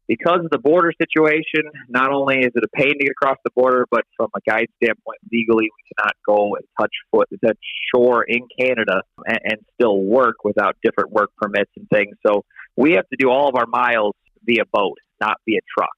because 0.08 0.40
of 0.42 0.50
the 0.50 0.58
border 0.58 0.90
situation, 0.98 1.70
not 1.90 2.10
only 2.10 2.38
is 2.38 2.52
it 2.54 2.64
a 2.64 2.68
pain 2.74 2.92
to 2.92 3.04
get 3.04 3.10
across 3.10 3.36
the 3.44 3.50
border, 3.54 3.86
but 3.90 4.04
from 4.16 4.28
a 4.34 4.50
guide 4.50 4.68
standpoint, 4.82 5.18
legally 5.30 5.64
we 5.64 5.94
cannot 5.94 6.14
go 6.26 6.56
and 6.56 6.64
touch 6.80 6.92
foot 7.10 7.28
touch 7.44 7.58
shore 7.94 8.22
in 8.22 8.40
Canada 8.58 9.02
and, 9.26 9.38
and 9.44 9.58
still 9.74 10.00
work 10.00 10.36
without 10.44 10.76
different 10.82 11.12
work 11.12 11.28
permits 11.36 11.70
and 11.76 11.86
things. 11.90 12.16
So 12.26 12.42
we 12.74 12.92
have 12.92 13.06
to 13.10 13.16
do 13.18 13.28
all 13.28 13.50
of 13.50 13.54
our 13.54 13.66
miles 13.66 14.14
via 14.46 14.64
boat, 14.72 14.96
not 15.20 15.36
via 15.46 15.60
truck. 15.76 15.92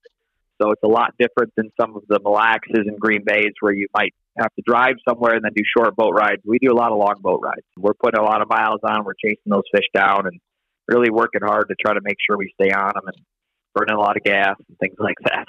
So 0.60 0.70
it's 0.70 0.82
a 0.82 0.88
lot 0.88 1.14
different 1.18 1.52
than 1.56 1.70
some 1.78 1.96
of 1.96 2.02
the 2.08 2.18
Mille 2.22 2.32
Lacs 2.32 2.68
and 2.72 2.98
Green 2.98 3.22
Bays 3.24 3.52
where 3.60 3.74
you 3.74 3.88
might 3.94 4.14
have 4.38 4.52
to 4.54 4.62
drive 4.66 4.96
somewhere 5.08 5.34
and 5.34 5.44
then 5.44 5.52
do 5.54 5.62
short 5.76 5.94
boat 5.96 6.12
rides. 6.14 6.42
We 6.44 6.58
do 6.58 6.72
a 6.72 6.76
lot 6.76 6.92
of 6.92 6.98
long 6.98 7.16
boat 7.20 7.40
rides. 7.42 7.66
We're 7.76 7.94
putting 7.94 8.20
a 8.20 8.24
lot 8.24 8.42
of 8.42 8.48
miles 8.48 8.80
on. 8.84 9.04
We're 9.04 9.14
chasing 9.14 9.50
those 9.50 9.64
fish 9.72 9.86
down 9.94 10.26
and 10.26 10.40
really 10.88 11.10
working 11.10 11.42
hard 11.42 11.68
to 11.68 11.74
try 11.74 11.94
to 11.94 12.00
make 12.02 12.16
sure 12.26 12.36
we 12.36 12.52
stay 12.60 12.70
on 12.70 12.92
them 12.94 13.04
and 13.06 13.16
burning 13.74 13.96
a 13.96 13.98
lot 13.98 14.16
of 14.16 14.22
gas 14.22 14.56
and 14.68 14.78
things 14.78 14.96
like 14.98 15.16
that. 15.24 15.46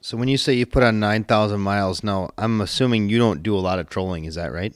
So 0.00 0.16
when 0.16 0.28
you 0.28 0.36
say 0.36 0.54
you 0.54 0.64
put 0.64 0.82
on 0.82 0.98
9,000 0.98 1.60
miles, 1.60 2.02
now 2.02 2.30
I'm 2.38 2.60
assuming 2.60 3.08
you 3.08 3.18
don't 3.18 3.42
do 3.42 3.54
a 3.54 3.60
lot 3.60 3.78
of 3.78 3.88
trolling. 3.88 4.24
Is 4.24 4.36
that 4.36 4.52
right? 4.52 4.74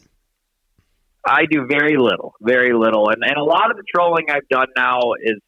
I 1.26 1.46
do 1.50 1.66
very 1.66 1.96
little, 1.96 2.34
very 2.42 2.74
little. 2.74 3.08
And, 3.08 3.22
and 3.22 3.38
a 3.38 3.44
lot 3.44 3.70
of 3.70 3.78
the 3.78 3.84
trolling 3.94 4.26
I've 4.28 4.46
done 4.50 4.66
now 4.76 5.14
is 5.22 5.40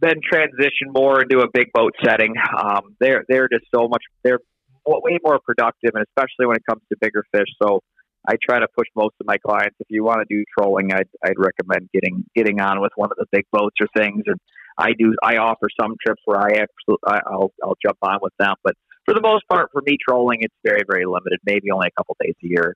been 0.00 0.20
transition 0.22 0.92
more 0.92 1.22
into 1.22 1.40
a 1.40 1.48
big 1.52 1.72
boat 1.72 1.94
setting. 2.04 2.34
Um, 2.56 2.96
they're 3.00 3.24
they're 3.28 3.48
just 3.48 3.66
so 3.74 3.88
much 3.88 4.02
they're 4.22 4.40
way 4.86 5.18
more 5.24 5.38
productive, 5.44 5.90
and 5.94 6.04
especially 6.08 6.46
when 6.46 6.56
it 6.56 6.62
comes 6.68 6.82
to 6.90 6.96
bigger 7.00 7.24
fish. 7.32 7.48
So 7.62 7.80
I 8.28 8.34
try 8.42 8.58
to 8.58 8.66
push 8.76 8.88
most 8.94 9.14
of 9.20 9.26
my 9.26 9.38
clients. 9.38 9.76
If 9.80 9.86
you 9.90 10.04
want 10.04 10.26
to 10.26 10.34
do 10.34 10.44
trolling, 10.56 10.92
I'd 10.92 11.08
I'd 11.24 11.38
recommend 11.38 11.88
getting 11.92 12.24
getting 12.34 12.60
on 12.60 12.80
with 12.80 12.92
one 12.96 13.10
of 13.10 13.16
the 13.18 13.26
big 13.30 13.44
boats 13.52 13.76
or 13.80 13.86
things. 13.96 14.22
And 14.26 14.38
I 14.78 14.92
do 14.98 15.14
I 15.22 15.36
offer 15.36 15.68
some 15.80 15.94
trips 16.04 16.22
where 16.24 16.38
I 16.38 16.64
absolutely 16.64 17.20
I'll 17.26 17.52
I'll 17.62 17.76
jump 17.84 17.98
on 18.02 18.18
with 18.22 18.32
them, 18.38 18.54
but 18.64 18.74
for 19.04 19.14
the 19.14 19.20
most 19.20 19.44
part, 19.48 19.70
for 19.72 19.82
me 19.86 19.96
trolling, 20.06 20.38
it's 20.40 20.54
very 20.64 20.82
very 20.88 21.04
limited. 21.04 21.38
Maybe 21.44 21.70
only 21.72 21.88
a 21.88 22.00
couple 22.00 22.16
days 22.20 22.34
a 22.42 22.46
year. 22.46 22.74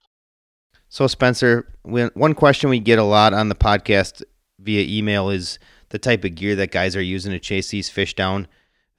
So 0.89 1.07
Spencer, 1.07 1.69
one 1.83 2.35
question 2.35 2.69
we 2.69 2.81
get 2.81 2.99
a 2.99 3.05
lot 3.05 3.33
on 3.33 3.49
the 3.49 3.55
podcast 3.55 4.25
via 4.59 4.85
email 4.87 5.31
is 5.31 5.59
the 5.91 5.99
type 5.99 6.25
of 6.25 6.35
gear 6.35 6.57
that 6.57 6.71
guys 6.71 6.97
are 6.97 7.03
using 7.03 7.33
to 7.33 7.39
chase 7.39 7.69
these 7.71 7.91
fish 7.91 8.15
down. 8.15 8.49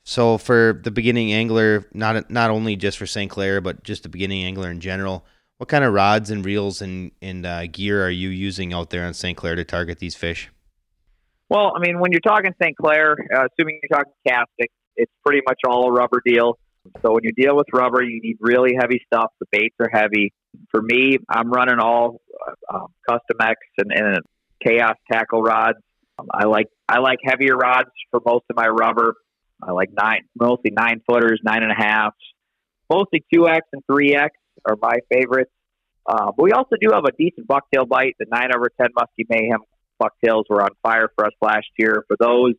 So 0.04 0.38
for 0.38 0.80
the 0.84 0.92
beginning 0.92 1.34
angler, 1.34 1.88
not 1.94 2.30
not 2.30 2.50
only 2.50 2.76
just 2.76 2.98
for 2.98 3.06
St. 3.06 3.30
Clair, 3.30 3.62
but 3.62 3.84
just 3.84 4.04
the 4.04 4.10
beginning 4.10 4.44
angler 4.44 4.70
in 4.70 4.80
general, 4.80 5.26
what 5.58 5.70
kind 5.70 5.84
of 5.84 5.94
rods 5.94 6.32
and 6.32 6.44
reels 6.44 6.82
and 6.82 7.12
and 7.22 7.46
uh, 7.46 7.68
gear 7.68 8.06
are 8.06 8.10
you 8.10 8.30
using 8.30 8.74
out 8.74 8.90
there 8.90 9.06
on 9.06 9.14
St. 9.14 9.38
Clair 9.38 9.56
to 9.56 9.64
target 9.64 10.00
these 10.00 10.16
fish? 10.16 10.50
Well, 11.50 11.74
I 11.76 11.80
mean, 11.80 12.00
when 12.00 12.12
you're 12.12 12.22
talking 12.22 12.54
St. 12.62 12.76
Clair, 12.78 13.18
uh, 13.36 13.48
assuming 13.52 13.80
you're 13.84 14.00
talking 14.00 14.14
casting, 14.26 14.68
it's 14.96 15.12
pretty 15.26 15.42
much 15.48 15.60
all 15.68 15.88
a 15.88 15.92
rubber 15.92 16.22
deal. 16.26 16.58
So 17.02 17.12
when 17.14 17.24
you 17.24 17.32
deal 17.32 17.56
with 17.56 17.68
rubber, 17.74 18.02
you 18.02 18.20
need 18.22 18.38
really 18.40 18.72
heavy 18.80 19.02
stuff. 19.06 19.32
The 19.40 19.46
baits 19.52 19.76
are 19.80 19.90
heavy. 19.92 20.34
For 20.72 20.82
me, 20.82 21.18
I'm 21.30 21.52
running 21.52 21.80
all 21.80 22.22
uh, 22.48 22.76
um, 22.76 22.88
Custom 23.08 23.38
X 23.40 23.60
and, 23.78 23.92
and 23.92 24.20
Chaos 24.66 24.96
tackle 25.12 25.42
rods. 25.42 25.78
I 26.34 26.46
like 26.46 26.68
I 26.88 27.00
like 27.00 27.20
heavier 27.24 27.56
rods 27.56 27.90
for 28.12 28.20
most 28.26 28.46
of 28.50 28.56
my 28.56 28.68
rubber. 28.68 29.16
I 29.62 29.72
like 29.72 29.90
nine, 29.94 30.22
mostly 30.40 30.72
nine 30.72 31.02
footers, 31.08 31.40
nine 31.44 31.64
and 31.64 31.72
a 31.72 31.76
half. 31.76 32.14
Mostly 32.90 33.24
two 33.34 33.48
X 33.48 33.66
and 33.74 33.82
three 33.90 34.16
X 34.16 34.36
are 34.66 34.76
my 34.82 34.98
favorites. 35.12 35.52
Uh, 36.06 36.32
but 36.36 36.44
we 36.44 36.52
also 36.52 36.76
do 36.80 36.90
have 36.94 37.06
a 37.06 37.12
decent 37.12 37.48
bucktail 37.48 37.88
bite. 37.88 38.16
The 38.20 38.26
nine 38.30 38.50
over 38.56 38.70
ten 38.80 38.90
Muskie 38.98 39.26
Mayhem 39.30 39.62
bucktails 40.00 40.46
were 40.50 40.62
on 40.62 40.70
fire 40.82 41.10
for 41.16 41.26
us 41.26 41.34
last 41.42 41.68
year. 41.78 42.04
For 42.08 42.18
those 42.20 42.54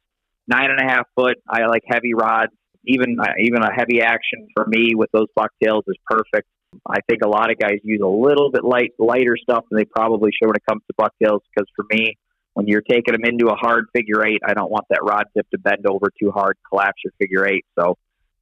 nine 0.47 0.71
and 0.71 0.81
a 0.81 0.91
half 0.91 1.07
foot, 1.17 1.39
I 1.49 1.67
like 1.67 1.83
heavy 1.87 2.15
rods. 2.15 2.53
Even 2.85 3.17
uh, 3.21 3.33
even 3.41 3.63
a 3.63 3.73
heavy 3.73 4.01
action 4.01 4.49
for 4.55 4.65
me 4.67 4.95
with 4.95 5.11
those 5.13 5.29
bucktails 5.37 5.85
is 5.87 5.97
perfect. 6.07 6.49
I 6.89 7.01
think 7.09 7.23
a 7.23 7.29
lot 7.29 7.51
of 7.51 7.59
guys 7.59 7.79
use 7.83 8.01
a 8.03 8.09
little 8.09 8.51
bit 8.51 8.65
light 8.65 8.93
lighter 8.99 9.37
stuff 9.37 9.65
than 9.71 9.79
they 9.79 9.85
probably 9.85 10.31
should 10.33 10.47
when 10.49 10.57
it 10.57 10.63
comes 10.69 10.83
to 10.87 10.95
bucktails. 10.97 11.43
Because 11.55 11.69
for 11.77 11.85
me, 11.91 12.17
when 12.55 12.67
you're 12.67 12.83
taking 12.83 13.13
them 13.13 13.25
into 13.25 13.47
a 13.49 13.55
hard 13.55 13.87
figure 13.95 14.27
eight, 14.27 14.43
I 14.47 14.55
don't 14.55 14.71
want 14.71 14.87
that 14.91 15.03
rod 15.03 15.25
tip 15.35 15.49
to 15.51 15.59
bend 15.59 15.87
over 15.87 16.11
too 16.21 16.31
hard, 16.31 16.57
collapse 16.69 17.01
your 17.05 17.13
figure 17.19 17.47
eight. 17.47 17.65
So, 17.79 17.97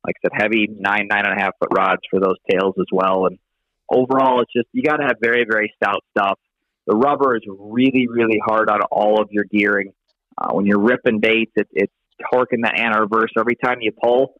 like 0.05 0.17
I 0.19 0.29
said, 0.29 0.43
heavy 0.43 0.67
nine, 0.67 1.07
nine 1.09 1.27
and 1.27 1.39
a 1.39 1.41
half 1.41 1.55
foot 1.59 1.69
rods 1.73 2.03
for 2.11 2.21
those 2.21 2.37
tails 2.51 2.75
as 2.79 2.87
well. 2.91 3.27
And 3.27 3.39
overall, 3.89 4.41
it's 4.41 4.53
just, 4.53 4.67
you 4.73 4.83
got 4.83 4.97
to 4.97 5.05
have 5.05 5.17
very, 5.21 5.45
very 5.49 5.73
stout 5.77 6.03
stuff. 6.17 6.39
the 6.91 6.97
rubber 6.97 7.37
is 7.37 7.43
really, 7.47 8.09
really 8.09 8.41
hard 8.45 8.69
on 8.69 8.81
all 8.91 9.21
of 9.23 9.29
your 9.31 9.45
gearing. 9.45 9.93
Uh, 10.37 10.53
when 10.53 10.67
you're 10.67 10.81
ripping 10.81 11.21
baits, 11.21 11.53
it, 11.55 11.69
it's 11.73 11.93
torquing 12.33 12.63
the 12.63 12.73
anti-reverse 12.75 13.31
every 13.39 13.57
time 13.57 13.79
you 13.81 13.93
pull, 13.93 14.35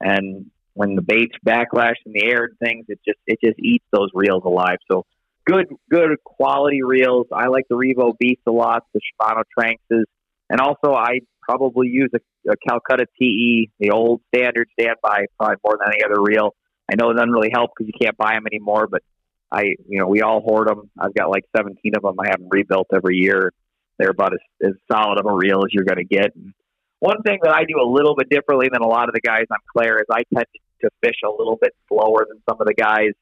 and 0.00 0.50
when 0.74 0.94
the 0.94 1.02
baits 1.02 1.34
backlash 1.44 1.94
in 2.04 2.12
the 2.12 2.22
air 2.24 2.44
and 2.44 2.58
things, 2.58 2.84
it 2.88 3.00
just 3.04 3.18
it 3.26 3.38
just 3.42 3.58
eats 3.58 3.84
those 3.90 4.10
reels 4.14 4.42
alive. 4.44 4.76
So 4.90 5.04
good, 5.46 5.66
good 5.90 6.22
quality 6.24 6.82
reels. 6.82 7.26
I 7.32 7.46
like 7.48 7.64
the 7.68 7.76
Revo 7.76 8.16
Beast 8.18 8.42
a 8.46 8.52
lot, 8.52 8.84
the 8.92 9.00
Shimano 9.00 9.42
Tranxes, 9.58 10.04
and 10.50 10.60
also 10.60 10.92
I 10.92 11.20
probably 11.42 11.88
use 11.88 12.10
a, 12.14 12.50
a 12.50 12.56
Calcutta 12.68 13.06
TE, 13.18 13.70
the 13.78 13.90
old 13.90 14.20
standard 14.34 14.68
standby, 14.78 15.26
probably 15.38 15.56
more 15.64 15.78
than 15.78 15.94
any 15.94 16.04
other 16.04 16.20
reel. 16.20 16.54
I 16.90 16.94
know 16.96 17.10
it 17.10 17.14
doesn't 17.14 17.30
really 17.30 17.50
help 17.52 17.70
because 17.76 17.92
you 17.92 17.98
can't 18.00 18.16
buy 18.16 18.34
them 18.34 18.46
anymore, 18.46 18.86
but 18.86 19.02
I, 19.50 19.74
you 19.88 19.98
know, 19.98 20.06
we 20.06 20.22
all 20.22 20.40
hoard 20.40 20.68
them. 20.68 20.90
I've 20.98 21.14
got 21.14 21.30
like 21.30 21.44
17 21.56 21.92
of 21.96 22.02
them. 22.02 22.16
I 22.20 22.28
have 22.30 22.40
them 22.40 22.48
rebuilt 22.50 22.88
every 22.92 23.16
year. 23.16 23.52
They're 23.98 24.10
about 24.10 24.34
as, 24.34 24.40
as 24.62 24.72
solid 24.90 25.18
of 25.18 25.26
a 25.26 25.32
reel 25.32 25.64
as 25.64 25.72
you're 25.72 25.84
going 25.84 25.98
to 25.98 26.04
get. 26.04 26.34
And 26.34 26.52
one 27.00 27.22
thing 27.22 27.38
that 27.42 27.54
I 27.54 27.64
do 27.64 27.80
a 27.80 27.88
little 27.88 28.14
bit 28.14 28.28
differently 28.28 28.68
than 28.72 28.82
a 28.82 28.86
lot 28.86 29.08
of 29.08 29.14
the 29.14 29.20
guys 29.20 29.44
on 29.50 29.58
Clair 29.72 29.98
is 29.98 30.06
I 30.10 30.22
tend 30.34 30.46
to 30.82 30.90
fish 31.02 31.16
a 31.24 31.30
little 31.30 31.56
bit 31.60 31.74
slower 31.88 32.26
than 32.28 32.42
some 32.48 32.60
of 32.60 32.66
the 32.66 32.74
guys. 32.74 33.12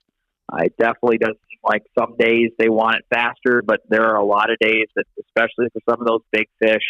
Uh, 0.53 0.65
it 0.65 0.75
definitely 0.79 1.19
does 1.19 1.37
like 1.64 1.83
some 1.98 2.16
days 2.18 2.50
they 2.59 2.68
want 2.68 2.96
it 2.96 3.05
faster, 3.12 3.62
but 3.64 3.81
there 3.88 4.05
are 4.05 4.16
a 4.16 4.24
lot 4.24 4.50
of 4.50 4.59
days 4.59 4.87
that, 4.96 5.05
especially 5.27 5.68
for 5.72 5.81
some 5.88 6.00
of 6.00 6.07
those 6.07 6.20
big 6.31 6.46
fish, 6.62 6.83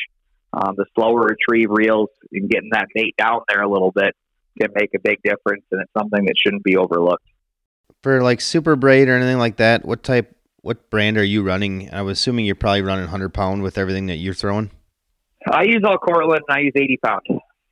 um, 0.53 0.75
the 0.77 0.87
slower 0.95 1.21
retrieve 1.21 1.69
reels 1.71 2.11
and 2.33 2.49
getting 2.49 2.71
that 2.73 2.87
bait 2.95 3.15
down 3.17 3.41
there 3.49 3.63
a 3.63 3.69
little 3.69 3.91
bit 3.91 4.15
can 4.61 4.71
make 4.75 4.91
a 4.95 5.01
big 5.01 5.19
difference, 5.23 5.65
and 5.73 5.81
it's 5.83 5.93
something 5.99 6.25
that 6.25 6.35
shouldn't 6.41 6.63
be 6.63 6.77
overlooked. 6.77 7.27
For 8.03 8.23
like 8.23 8.41
super 8.41 8.77
braid 8.77 9.09
or 9.09 9.17
anything 9.17 9.39
like 9.39 9.57
that, 9.57 9.85
what 9.85 10.03
type, 10.03 10.37
what 10.61 10.91
brand 10.91 11.17
are 11.19 11.25
you 11.25 11.43
running? 11.43 11.93
I 11.93 12.03
was 12.03 12.19
assuming 12.19 12.45
you're 12.45 12.55
probably 12.55 12.83
running 12.83 13.05
100 13.05 13.31
pound 13.31 13.63
with 13.63 13.79
everything 13.79 14.07
that 14.07 14.17
you're 14.17 14.35
throwing. 14.35 14.71
I 15.51 15.65
use 15.65 15.83
all 15.85 15.99
Cortland, 15.99 16.43
and 16.49 16.57
I 16.57 16.61
use 16.61 16.73
80 16.77 16.99
pound. 17.05 17.21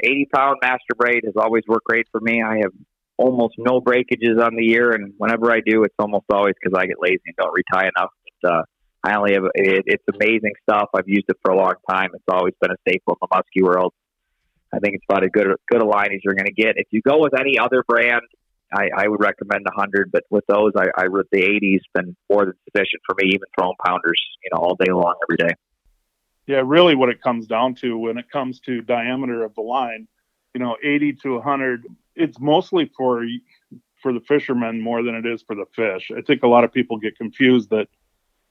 80 0.04 0.28
pound 0.34 0.56
master 0.62 0.94
braid 0.96 1.22
has 1.24 1.34
always 1.36 1.62
worked 1.68 1.84
great 1.84 2.06
for 2.10 2.20
me. 2.20 2.42
I 2.42 2.56
have 2.56 2.72
almost 3.16 3.54
no 3.58 3.80
breakages 3.80 4.38
on 4.40 4.56
the 4.56 4.64
year, 4.64 4.92
and 4.92 5.14
whenever 5.18 5.50
I 5.52 5.60
do, 5.64 5.84
it's 5.84 5.94
almost 5.98 6.26
always 6.32 6.54
because 6.62 6.78
I 6.78 6.86
get 6.86 6.96
lazy 7.00 7.20
and 7.26 7.36
don't 7.36 7.52
retie 7.52 7.90
enough. 7.96 8.10
But, 8.42 8.50
uh, 8.50 8.62
I 9.04 9.16
only 9.16 9.34
have 9.34 9.44
it, 9.54 9.84
it's 9.86 10.04
amazing 10.14 10.52
stuff. 10.62 10.90
I've 10.94 11.08
used 11.08 11.26
it 11.28 11.36
for 11.42 11.52
a 11.52 11.56
long 11.56 11.74
time. 11.90 12.10
It's 12.14 12.24
always 12.28 12.54
been 12.60 12.70
a 12.70 12.76
staple 12.88 13.18
in 13.20 13.28
the 13.28 13.28
muskie 13.36 13.64
world. 13.64 13.92
I 14.72 14.78
think 14.78 14.94
it's 14.94 15.04
about 15.08 15.24
as 15.24 15.28
good 15.28 15.48
good 15.70 15.82
a 15.82 15.84
line 15.84 16.12
as 16.12 16.20
you're 16.24 16.34
going 16.34 16.46
to 16.46 16.52
get. 16.52 16.74
If 16.76 16.86
you 16.90 17.02
go 17.02 17.18
with 17.18 17.38
any 17.38 17.58
other 17.58 17.84
brand, 17.86 18.22
I, 18.72 18.88
I 18.96 19.08
would 19.08 19.20
recommend 19.20 19.66
a 19.66 19.78
hundred. 19.78 20.10
But 20.12 20.24
with 20.30 20.44
those, 20.46 20.72
I, 20.76 20.86
I 20.96 21.08
the 21.30 21.42
80s 21.42 21.80
been 21.94 22.16
more 22.30 22.46
than 22.46 22.54
sufficient 22.64 23.02
for 23.06 23.14
me, 23.18 23.28
even 23.28 23.46
throwing 23.58 23.74
pounders, 23.84 24.20
you 24.42 24.50
know, 24.52 24.62
all 24.62 24.76
day 24.76 24.90
long, 24.90 25.14
every 25.28 25.48
day. 25.48 25.54
Yeah, 26.46 26.62
really, 26.64 26.94
what 26.94 27.08
it 27.08 27.20
comes 27.20 27.46
down 27.46 27.74
to 27.76 27.96
when 27.96 28.18
it 28.18 28.30
comes 28.30 28.60
to 28.60 28.80
diameter 28.80 29.44
of 29.44 29.54
the 29.54 29.60
line, 29.60 30.08
you 30.54 30.60
know, 30.60 30.76
80 30.82 31.14
to 31.24 31.34
100, 31.34 31.86
it's 32.14 32.38
mostly 32.38 32.90
for 32.96 33.24
for 34.02 34.12
the 34.12 34.20
fishermen 34.20 34.80
more 34.80 35.02
than 35.02 35.14
it 35.14 35.24
is 35.24 35.42
for 35.42 35.54
the 35.54 35.66
fish. 35.74 36.10
I 36.16 36.22
think 36.22 36.42
a 36.42 36.48
lot 36.48 36.64
of 36.64 36.72
people 36.72 36.98
get 36.98 37.16
confused 37.16 37.70
that, 37.70 37.86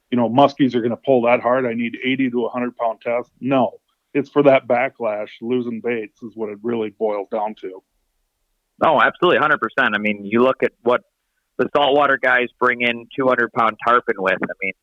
you 0.10 0.17
know, 0.17 0.30
muskies 0.30 0.76
are 0.76 0.80
going 0.80 0.91
to 0.91 0.97
pull 0.97 1.24
that 1.24 1.41
hard. 1.41 1.65
I 1.65 1.74
need 1.74 1.97
80 2.02 2.32
to 2.32 2.41
100 2.43 2.78
pound 2.78 3.02
test. 3.02 3.30
No, 3.41 3.82
it's 4.13 4.30
for 4.30 4.43
that 4.43 4.67
backlash. 4.67 5.30
Losing 5.41 5.82
baits 5.82 6.24
is 6.24 6.32
what 6.36 6.50
it 6.50 6.60
really 6.63 6.89
boils 6.89 7.28
down 7.30 7.56
to. 7.62 7.84
Oh, 8.84 9.00
absolutely, 9.00 9.39
hundred 9.39 9.60
percent. 9.60 9.93
I 9.93 10.00
mean, 10.00 10.26
you 10.26 10.41
look 10.41 10.63
at 10.63 10.71
what 10.82 11.02
the 11.58 11.69
saltwater 11.76 12.17
guys 12.17 12.47
bring 12.60 12.82
in 12.82 13.08
two 13.15 13.28
hundred 13.28 13.52
pound 13.54 13.78
tarpon 13.86 14.15
with. 14.17 14.39
I 14.41 14.54
mean, 14.62 14.74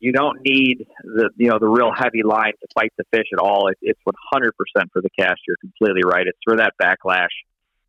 you 0.00 0.12
don't 0.12 0.40
need 0.42 0.86
the 1.04 1.30
you 1.36 1.48
know 1.48 1.58
the 1.60 1.68
real 1.68 1.92
heavy 1.92 2.24
line 2.24 2.52
to 2.60 2.66
fight 2.74 2.92
the 2.98 3.04
fish 3.12 3.26
at 3.32 3.38
all. 3.38 3.68
It, 3.68 3.78
it's 3.82 4.00
one 4.02 4.16
hundred 4.32 4.52
percent 4.56 4.90
for 4.92 5.00
the 5.00 5.10
cast. 5.16 5.40
You're 5.46 5.58
completely 5.58 6.02
right. 6.04 6.26
It's 6.26 6.38
for 6.44 6.56
that 6.56 6.72
backlash. 6.82 7.28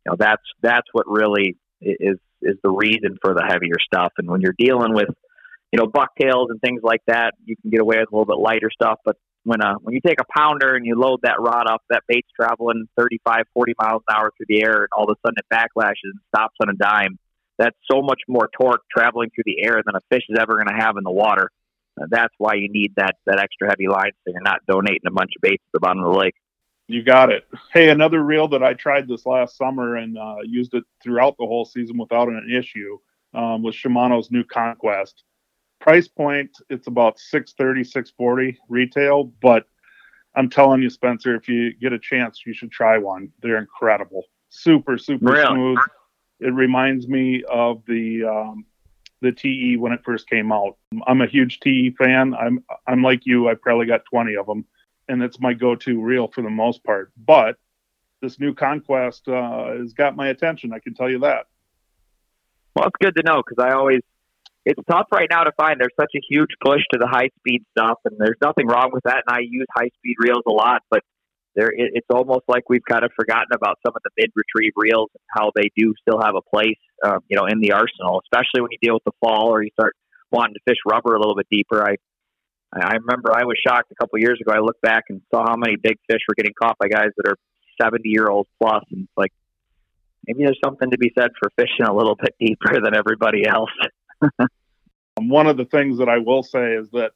Know, 0.08 0.16
that's 0.18 0.42
that's 0.62 0.86
what 0.92 1.06
really 1.06 1.56
is 1.80 2.18
is 2.42 2.56
the 2.62 2.70
reason 2.70 3.18
for 3.20 3.34
the 3.34 3.44
heavier 3.46 3.76
stuff. 3.84 4.12
And 4.18 4.28
when 4.28 4.40
you're 4.40 4.54
dealing 4.56 4.94
with 4.94 5.08
you 5.72 5.78
know 5.78 5.86
bucktails 5.86 6.48
and 6.50 6.60
things 6.60 6.80
like 6.82 7.02
that, 7.06 7.34
you 7.44 7.56
can 7.56 7.70
get 7.70 7.80
away 7.80 7.98
with 7.98 8.08
a 8.12 8.16
little 8.16 8.26
bit 8.26 8.42
lighter 8.42 8.70
stuff. 8.72 9.00
But 9.04 9.16
when 9.44 9.62
uh 9.62 9.74
when 9.82 9.94
you 9.94 10.00
take 10.04 10.20
a 10.20 10.38
pounder 10.38 10.74
and 10.74 10.86
you 10.86 10.98
load 10.98 11.20
that 11.22 11.40
rod 11.40 11.66
up, 11.68 11.82
that 11.90 12.02
bait's 12.08 12.28
traveling 12.34 12.88
35, 12.98 13.42
40 13.54 13.74
miles 13.80 14.02
an 14.08 14.16
hour 14.16 14.32
through 14.36 14.46
the 14.48 14.62
air, 14.62 14.80
and 14.80 14.88
all 14.96 15.10
of 15.10 15.16
a 15.16 15.26
sudden 15.26 15.36
it 15.38 15.46
backlashes 15.52 16.12
and 16.12 16.20
stops 16.34 16.56
on 16.60 16.68
a 16.68 16.74
dime. 16.74 17.18
That's 17.58 17.76
so 17.90 18.02
much 18.02 18.20
more 18.28 18.48
torque 18.58 18.82
traveling 18.94 19.30
through 19.34 19.44
the 19.46 19.64
air 19.64 19.82
than 19.84 19.96
a 19.96 20.00
fish 20.10 20.22
is 20.28 20.38
ever 20.38 20.54
going 20.54 20.68
to 20.68 20.84
have 20.84 20.96
in 20.96 21.02
the 21.02 21.10
water. 21.10 21.50
Uh, 22.00 22.06
that's 22.08 22.32
why 22.38 22.54
you 22.54 22.68
need 22.70 22.92
that 22.96 23.16
that 23.26 23.40
extra 23.40 23.68
heavy 23.68 23.88
line, 23.88 24.12
so 24.24 24.32
you're 24.32 24.42
not 24.42 24.60
donating 24.68 25.06
a 25.06 25.10
bunch 25.10 25.32
of 25.36 25.42
baits 25.42 25.62
to 25.64 25.70
the 25.74 25.80
bottom 25.80 26.04
of 26.04 26.12
the 26.12 26.18
lake. 26.18 26.34
You 26.88 27.02
got 27.02 27.30
it. 27.30 27.46
Hey, 27.74 27.90
another 27.90 28.24
reel 28.24 28.48
that 28.48 28.62
I 28.62 28.72
tried 28.72 29.06
this 29.06 29.26
last 29.26 29.58
summer 29.58 29.96
and 29.96 30.16
uh, 30.16 30.36
used 30.42 30.72
it 30.72 30.84
throughout 31.02 31.36
the 31.38 31.44
whole 31.44 31.66
season 31.66 31.98
without 31.98 32.28
an 32.28 32.50
issue 32.50 32.98
um, 33.34 33.62
was 33.62 33.74
Shimano's 33.74 34.30
new 34.30 34.42
Conquest. 34.42 35.22
Price 35.80 36.08
point 36.08 36.50
it's 36.70 36.86
about 36.86 37.20
630 37.20 37.84
640 37.84 38.58
retail 38.68 39.32
but 39.40 39.66
i'm 40.34 40.50
telling 40.50 40.82
you 40.82 40.90
spencer 40.90 41.36
if 41.36 41.48
you 41.48 41.72
get 41.74 41.92
a 41.92 41.98
chance 42.00 42.42
you 42.44 42.52
should 42.52 42.72
try 42.72 42.98
one. 42.98 43.30
They're 43.42 43.58
incredible. 43.58 44.24
Super 44.48 44.98
super 44.98 45.32
really? 45.32 45.46
smooth. 45.46 45.78
It 46.40 46.54
reminds 46.54 47.06
me 47.06 47.44
of 47.48 47.82
the 47.86 48.24
um, 48.24 48.64
the 49.20 49.30
te 49.30 49.76
when 49.76 49.92
it 49.92 50.00
first 50.04 50.28
came 50.28 50.50
out. 50.50 50.76
I'm 51.06 51.20
a 51.20 51.26
huge 51.26 51.60
te 51.60 51.90
fan. 51.90 52.34
I'm 52.34 52.64
i'm 52.86 53.02
like 53.02 53.24
you. 53.24 53.48
I 53.48 53.54
probably 53.54 53.86
got 53.86 54.04
20 54.10 54.36
of 54.36 54.46
them 54.46 54.64
and 55.08 55.22
it's 55.22 55.40
my 55.40 55.52
go-to 55.52 56.00
reel 56.00 56.28
for 56.28 56.42
the 56.42 56.50
most 56.50 56.82
part 56.84 57.12
but 57.16 57.56
this 58.20 58.40
new 58.40 58.54
conquest 58.54 59.28
uh, 59.28 59.72
has 59.76 59.92
got 59.92 60.16
my 60.16 60.28
attention 60.28 60.72
i 60.72 60.78
can 60.78 60.94
tell 60.94 61.10
you 61.10 61.20
that 61.20 61.46
well 62.74 62.86
it's 62.86 62.96
good 63.00 63.14
to 63.16 63.22
know 63.22 63.42
because 63.44 63.62
i 63.62 63.72
always 63.74 64.00
it's 64.68 64.80
tough 64.90 65.06
right 65.10 65.28
now 65.30 65.44
to 65.44 65.52
find. 65.52 65.80
There's 65.80 65.96
such 65.98 66.12
a 66.14 66.20
huge 66.28 66.50
push 66.62 66.82
to 66.92 66.98
the 66.98 67.06
high 67.06 67.30
speed 67.38 67.64
stuff, 67.70 68.00
and 68.04 68.16
there's 68.18 68.36
nothing 68.42 68.66
wrong 68.66 68.90
with 68.92 69.02
that. 69.04 69.22
And 69.26 69.34
I 69.34 69.38
use 69.40 69.66
high 69.74 69.88
speed 69.96 70.16
reels 70.20 70.42
a 70.46 70.50
lot, 70.50 70.82
but 70.90 71.00
there 71.56 71.68
it, 71.68 71.92
it's 71.94 72.06
almost 72.10 72.44
like 72.48 72.68
we've 72.68 72.84
kind 72.88 73.02
of 73.02 73.10
forgotten 73.16 73.48
about 73.54 73.78
some 73.84 73.94
of 73.96 74.02
the 74.04 74.10
mid 74.18 74.30
retrieve 74.36 74.72
reels 74.76 75.08
and 75.14 75.22
how 75.34 75.52
they 75.54 75.70
do 75.74 75.94
still 76.02 76.20
have 76.20 76.34
a 76.34 76.42
place, 76.54 76.76
um, 77.02 77.20
you 77.28 77.36
know, 77.36 77.46
in 77.46 77.60
the 77.60 77.72
arsenal, 77.72 78.20
especially 78.24 78.60
when 78.60 78.70
you 78.70 78.78
deal 78.82 78.94
with 78.94 79.04
the 79.04 79.16
fall 79.20 79.48
or 79.48 79.62
you 79.62 79.70
start 79.72 79.96
wanting 80.30 80.54
to 80.54 80.60
fish 80.66 80.78
rubber 80.86 81.14
a 81.14 81.18
little 81.18 81.34
bit 81.34 81.46
deeper. 81.50 81.82
I 81.82 81.96
I 82.72 82.94
remember 82.94 83.32
I 83.34 83.44
was 83.44 83.56
shocked 83.66 83.90
a 83.90 83.94
couple 83.94 84.18
years 84.18 84.38
ago. 84.40 84.52
I 84.54 84.60
looked 84.60 84.82
back 84.82 85.04
and 85.08 85.22
saw 85.30 85.46
how 85.46 85.56
many 85.56 85.76
big 85.76 85.98
fish 86.08 86.20
were 86.28 86.34
getting 86.34 86.52
caught 86.60 86.76
by 86.78 86.88
guys 86.88 87.10
that 87.16 87.28
are 87.28 87.36
70 87.80 88.02
year 88.08 88.28
olds 88.28 88.48
plus, 88.60 88.84
and 88.90 89.04
it's 89.04 89.12
like 89.16 89.32
maybe 90.26 90.44
there's 90.44 90.58
something 90.62 90.90
to 90.90 90.98
be 90.98 91.12
said 91.18 91.30
for 91.40 91.50
fishing 91.56 91.86
a 91.86 91.94
little 91.94 92.14
bit 92.14 92.34
deeper 92.38 92.80
than 92.82 92.94
everybody 92.94 93.46
else. 93.46 93.70
Um, 95.18 95.28
one 95.28 95.46
of 95.46 95.56
the 95.56 95.64
things 95.64 95.98
that 95.98 96.08
I 96.08 96.18
will 96.18 96.42
say 96.42 96.74
is 96.74 96.90
that 96.90 97.12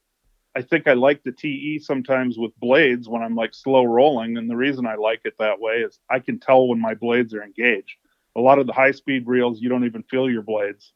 I 0.55 0.61
think 0.61 0.87
I 0.87 0.93
like 0.93 1.23
the 1.23 1.31
TE 1.31 1.79
sometimes 1.79 2.37
with 2.37 2.51
blades 2.59 3.09
when 3.09 3.21
I'm 3.21 3.35
like 3.35 3.53
slow 3.53 3.85
rolling. 3.85 4.37
And 4.37 4.49
the 4.49 4.55
reason 4.55 4.85
I 4.85 4.95
like 4.95 5.21
it 5.25 5.33
that 5.39 5.59
way 5.59 5.75
is 5.77 5.99
I 6.09 6.19
can 6.19 6.39
tell 6.39 6.67
when 6.67 6.79
my 6.79 6.93
blades 6.93 7.33
are 7.33 7.43
engaged. 7.43 7.95
A 8.35 8.41
lot 8.41 8.59
of 8.59 8.67
the 8.67 8.73
high 8.73 8.91
speed 8.91 9.25
reels, 9.25 9.61
you 9.61 9.69
don't 9.69 9.85
even 9.85 10.03
feel 10.03 10.29
your 10.29 10.41
blades. 10.41 10.93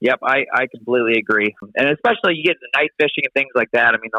Yep, 0.00 0.18
I, 0.22 0.44
I 0.52 0.66
completely 0.66 1.18
agree. 1.18 1.54
And 1.76 1.88
especially 1.88 2.34
you 2.34 2.44
get 2.44 2.56
into 2.56 2.68
night 2.76 2.90
fishing 2.98 3.24
and 3.24 3.32
things 3.32 3.52
like 3.54 3.70
that. 3.72 3.94
I 3.94 3.98
mean, 3.98 4.10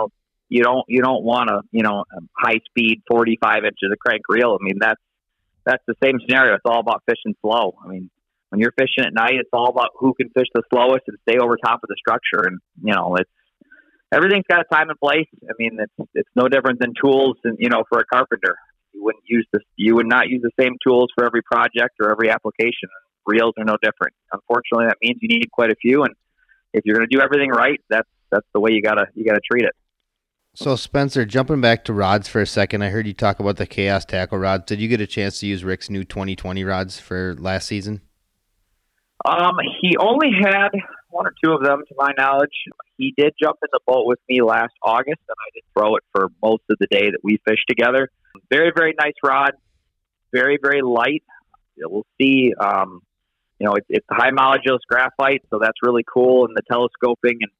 you 0.49 0.63
don't 0.63 0.85
you 0.87 1.01
don't 1.01 1.23
want 1.23 1.49
a 1.49 1.61
you 1.71 1.83
know 1.83 2.03
um, 2.15 2.29
high 2.37 2.59
speed 2.69 3.01
45 3.09 3.65
inches 3.65 3.91
of 3.91 3.99
crank 3.99 4.21
reel. 4.29 4.57
I 4.59 4.63
mean 4.63 4.77
that's 4.79 5.01
that's 5.65 5.83
the 5.87 5.95
same 6.03 6.19
scenario. 6.25 6.53
It's 6.55 6.65
all 6.65 6.79
about 6.79 7.03
fishing 7.07 7.35
slow. 7.41 7.73
I 7.83 7.87
mean, 7.87 8.09
when 8.49 8.61
you're 8.61 8.73
fishing 8.77 9.03
at 9.03 9.13
night, 9.13 9.33
it's 9.33 9.49
all 9.51 9.69
about 9.69 9.89
who 9.97 10.13
can 10.13 10.29
fish 10.29 10.47
the 10.53 10.61
slowest 10.71 11.03
and 11.07 11.17
stay 11.27 11.39
over 11.39 11.57
top 11.57 11.79
of 11.83 11.89
the 11.89 11.95
structure. 11.97 12.47
And 12.47 12.59
you 12.83 12.93
know, 12.93 13.15
it's 13.15 13.29
everything's 14.13 14.45
got 14.47 14.61
a 14.61 14.73
time 14.73 14.89
and 14.89 14.99
place. 14.99 15.27
I 15.43 15.53
mean, 15.57 15.77
it's 15.79 16.09
it's 16.13 16.29
no 16.35 16.47
different 16.47 16.79
than 16.79 16.93
tools, 16.99 17.37
and 17.43 17.57
you 17.59 17.69
know, 17.69 17.83
for 17.89 17.99
a 17.99 18.05
carpenter, 18.05 18.55
you 18.93 19.03
wouldn't 19.03 19.23
use 19.27 19.47
this. 19.51 19.63
You 19.75 19.95
would 19.95 20.07
not 20.07 20.29
use 20.29 20.41
the 20.41 20.51
same 20.59 20.77
tools 20.85 21.09
for 21.15 21.25
every 21.25 21.41
project 21.41 21.95
or 21.99 22.11
every 22.11 22.29
application. 22.29 22.89
Reels 23.25 23.53
are 23.57 23.65
no 23.65 23.77
different. 23.81 24.13
Unfortunately, 24.31 24.85
that 24.87 24.97
means 25.01 25.17
you 25.21 25.29
need 25.29 25.51
quite 25.51 25.71
a 25.71 25.75
few, 25.75 26.03
and 26.03 26.13
if 26.73 26.83
you're 26.85 26.95
going 26.95 27.07
to 27.09 27.15
do 27.15 27.21
everything 27.21 27.49
right, 27.49 27.79
that's 27.89 28.09
that's 28.31 28.47
the 28.53 28.59
way 28.59 28.71
you 28.71 28.81
gotta 28.81 29.07
you 29.13 29.25
gotta 29.25 29.41
treat 29.49 29.65
it. 29.65 29.73
So 30.55 30.77
Spencer, 30.77 31.25
jumping 31.25 31.59
back 31.59 31.83
to 31.85 31.93
rods 31.93 32.29
for 32.29 32.41
a 32.41 32.47
second, 32.47 32.81
I 32.81 32.89
heard 32.89 33.05
you 33.05 33.13
talk 33.13 33.41
about 33.41 33.57
the 33.57 33.67
Chaos 33.67 34.05
tackle 34.05 34.37
rods. 34.37 34.63
Did 34.65 34.79
you 34.79 34.87
get 34.87 35.01
a 35.01 35.07
chance 35.07 35.39
to 35.41 35.47
use 35.47 35.65
Rick's 35.65 35.89
new 35.89 36.05
2020 36.05 36.63
rods 36.63 36.97
for 36.97 37.35
last 37.37 37.67
season? 37.67 38.01
Um, 39.25 39.55
he 39.81 39.97
only 39.97 40.29
had 40.31 40.69
one 41.09 41.25
or 41.25 41.33
two 41.43 41.51
of 41.51 41.63
them, 41.63 41.83
to 41.87 41.95
my 41.97 42.11
knowledge. 42.17 42.53
He 42.97 43.13
did 43.17 43.33
jump 43.41 43.57
in 43.63 43.69
the 43.71 43.79
boat 43.85 44.05
with 44.05 44.19
me 44.29 44.41
last 44.41 44.73
August, 44.83 45.21
and 45.27 45.35
I 45.39 45.49
did 45.53 45.63
throw 45.73 45.95
it 45.95 46.03
for 46.13 46.29
most 46.41 46.63
of 46.69 46.77
the 46.79 46.87
day 46.87 47.09
that 47.09 47.19
we 47.23 47.39
fished 47.47 47.65
together. 47.67 48.09
Very, 48.49 48.71
very 48.75 48.93
nice 48.99 49.13
rod. 49.23 49.51
Very, 50.33 50.57
very 50.61 50.81
light. 50.81 51.23
We'll 51.77 52.05
see. 52.21 52.53
Um, 52.59 53.01
you 53.59 53.65
know, 53.65 53.73
it's, 53.75 53.87
it's 53.89 54.05
high 54.11 54.31
modulus 54.31 54.79
graphite, 54.89 55.43
so 55.49 55.59
that's 55.59 55.77
really 55.81 56.03
cool. 56.11 56.45
And 56.45 56.55
the 56.55 56.61
telescoping 56.69 57.37
and 57.41 57.51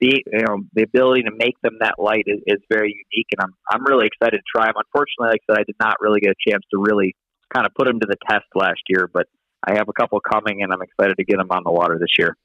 the 0.00 0.22
you 0.26 0.44
know 0.46 0.56
the 0.74 0.82
ability 0.82 1.22
to 1.22 1.30
make 1.36 1.54
them 1.62 1.76
that 1.80 1.94
light 1.98 2.24
is, 2.26 2.40
is 2.46 2.58
very 2.70 2.88
unique, 2.88 3.26
and 3.32 3.40
I'm 3.40 3.54
I'm 3.70 3.84
really 3.86 4.06
excited 4.06 4.38
to 4.38 4.42
try 4.54 4.66
them. 4.66 4.74
Unfortunately, 4.76 5.28
like 5.28 5.42
I 5.48 5.52
said, 5.52 5.60
I 5.60 5.64
did 5.64 5.76
not 5.80 5.96
really 6.00 6.20
get 6.20 6.30
a 6.30 6.50
chance 6.50 6.64
to 6.72 6.80
really 6.80 7.14
kind 7.54 7.66
of 7.66 7.72
put 7.74 7.86
them 7.86 8.00
to 8.00 8.06
the 8.06 8.16
test 8.28 8.46
last 8.54 8.80
year, 8.88 9.08
but 9.12 9.26
I 9.64 9.74
have 9.74 9.88
a 9.88 9.92
couple 9.92 10.18
coming, 10.20 10.62
and 10.62 10.72
I'm 10.72 10.82
excited 10.82 11.16
to 11.18 11.24
get 11.24 11.38
them 11.38 11.48
on 11.50 11.62
the 11.64 11.70
water 11.70 11.98
this 11.98 12.18
year. 12.18 12.36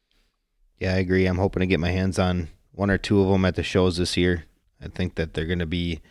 Yeah, 0.80 0.94
I 0.94 0.98
agree. 0.98 1.26
I'm 1.26 1.38
hoping 1.38 1.62
to 1.62 1.68
get 1.68 1.80
my 1.80 1.92
hands 1.92 2.20
on 2.20 2.50
one 2.74 2.92
or 2.92 2.98
two 2.98 3.22
of 3.22 3.30
them 3.30 3.46
at 3.46 3.56
the 3.56 3.64
shows 3.64 3.98
this 3.98 4.16
year. 4.16 4.44
I 4.82 4.88
think 4.88 5.16
that 5.16 5.34
they're 5.34 5.46
going 5.46 5.60
to 5.60 5.66
be. 5.66 6.02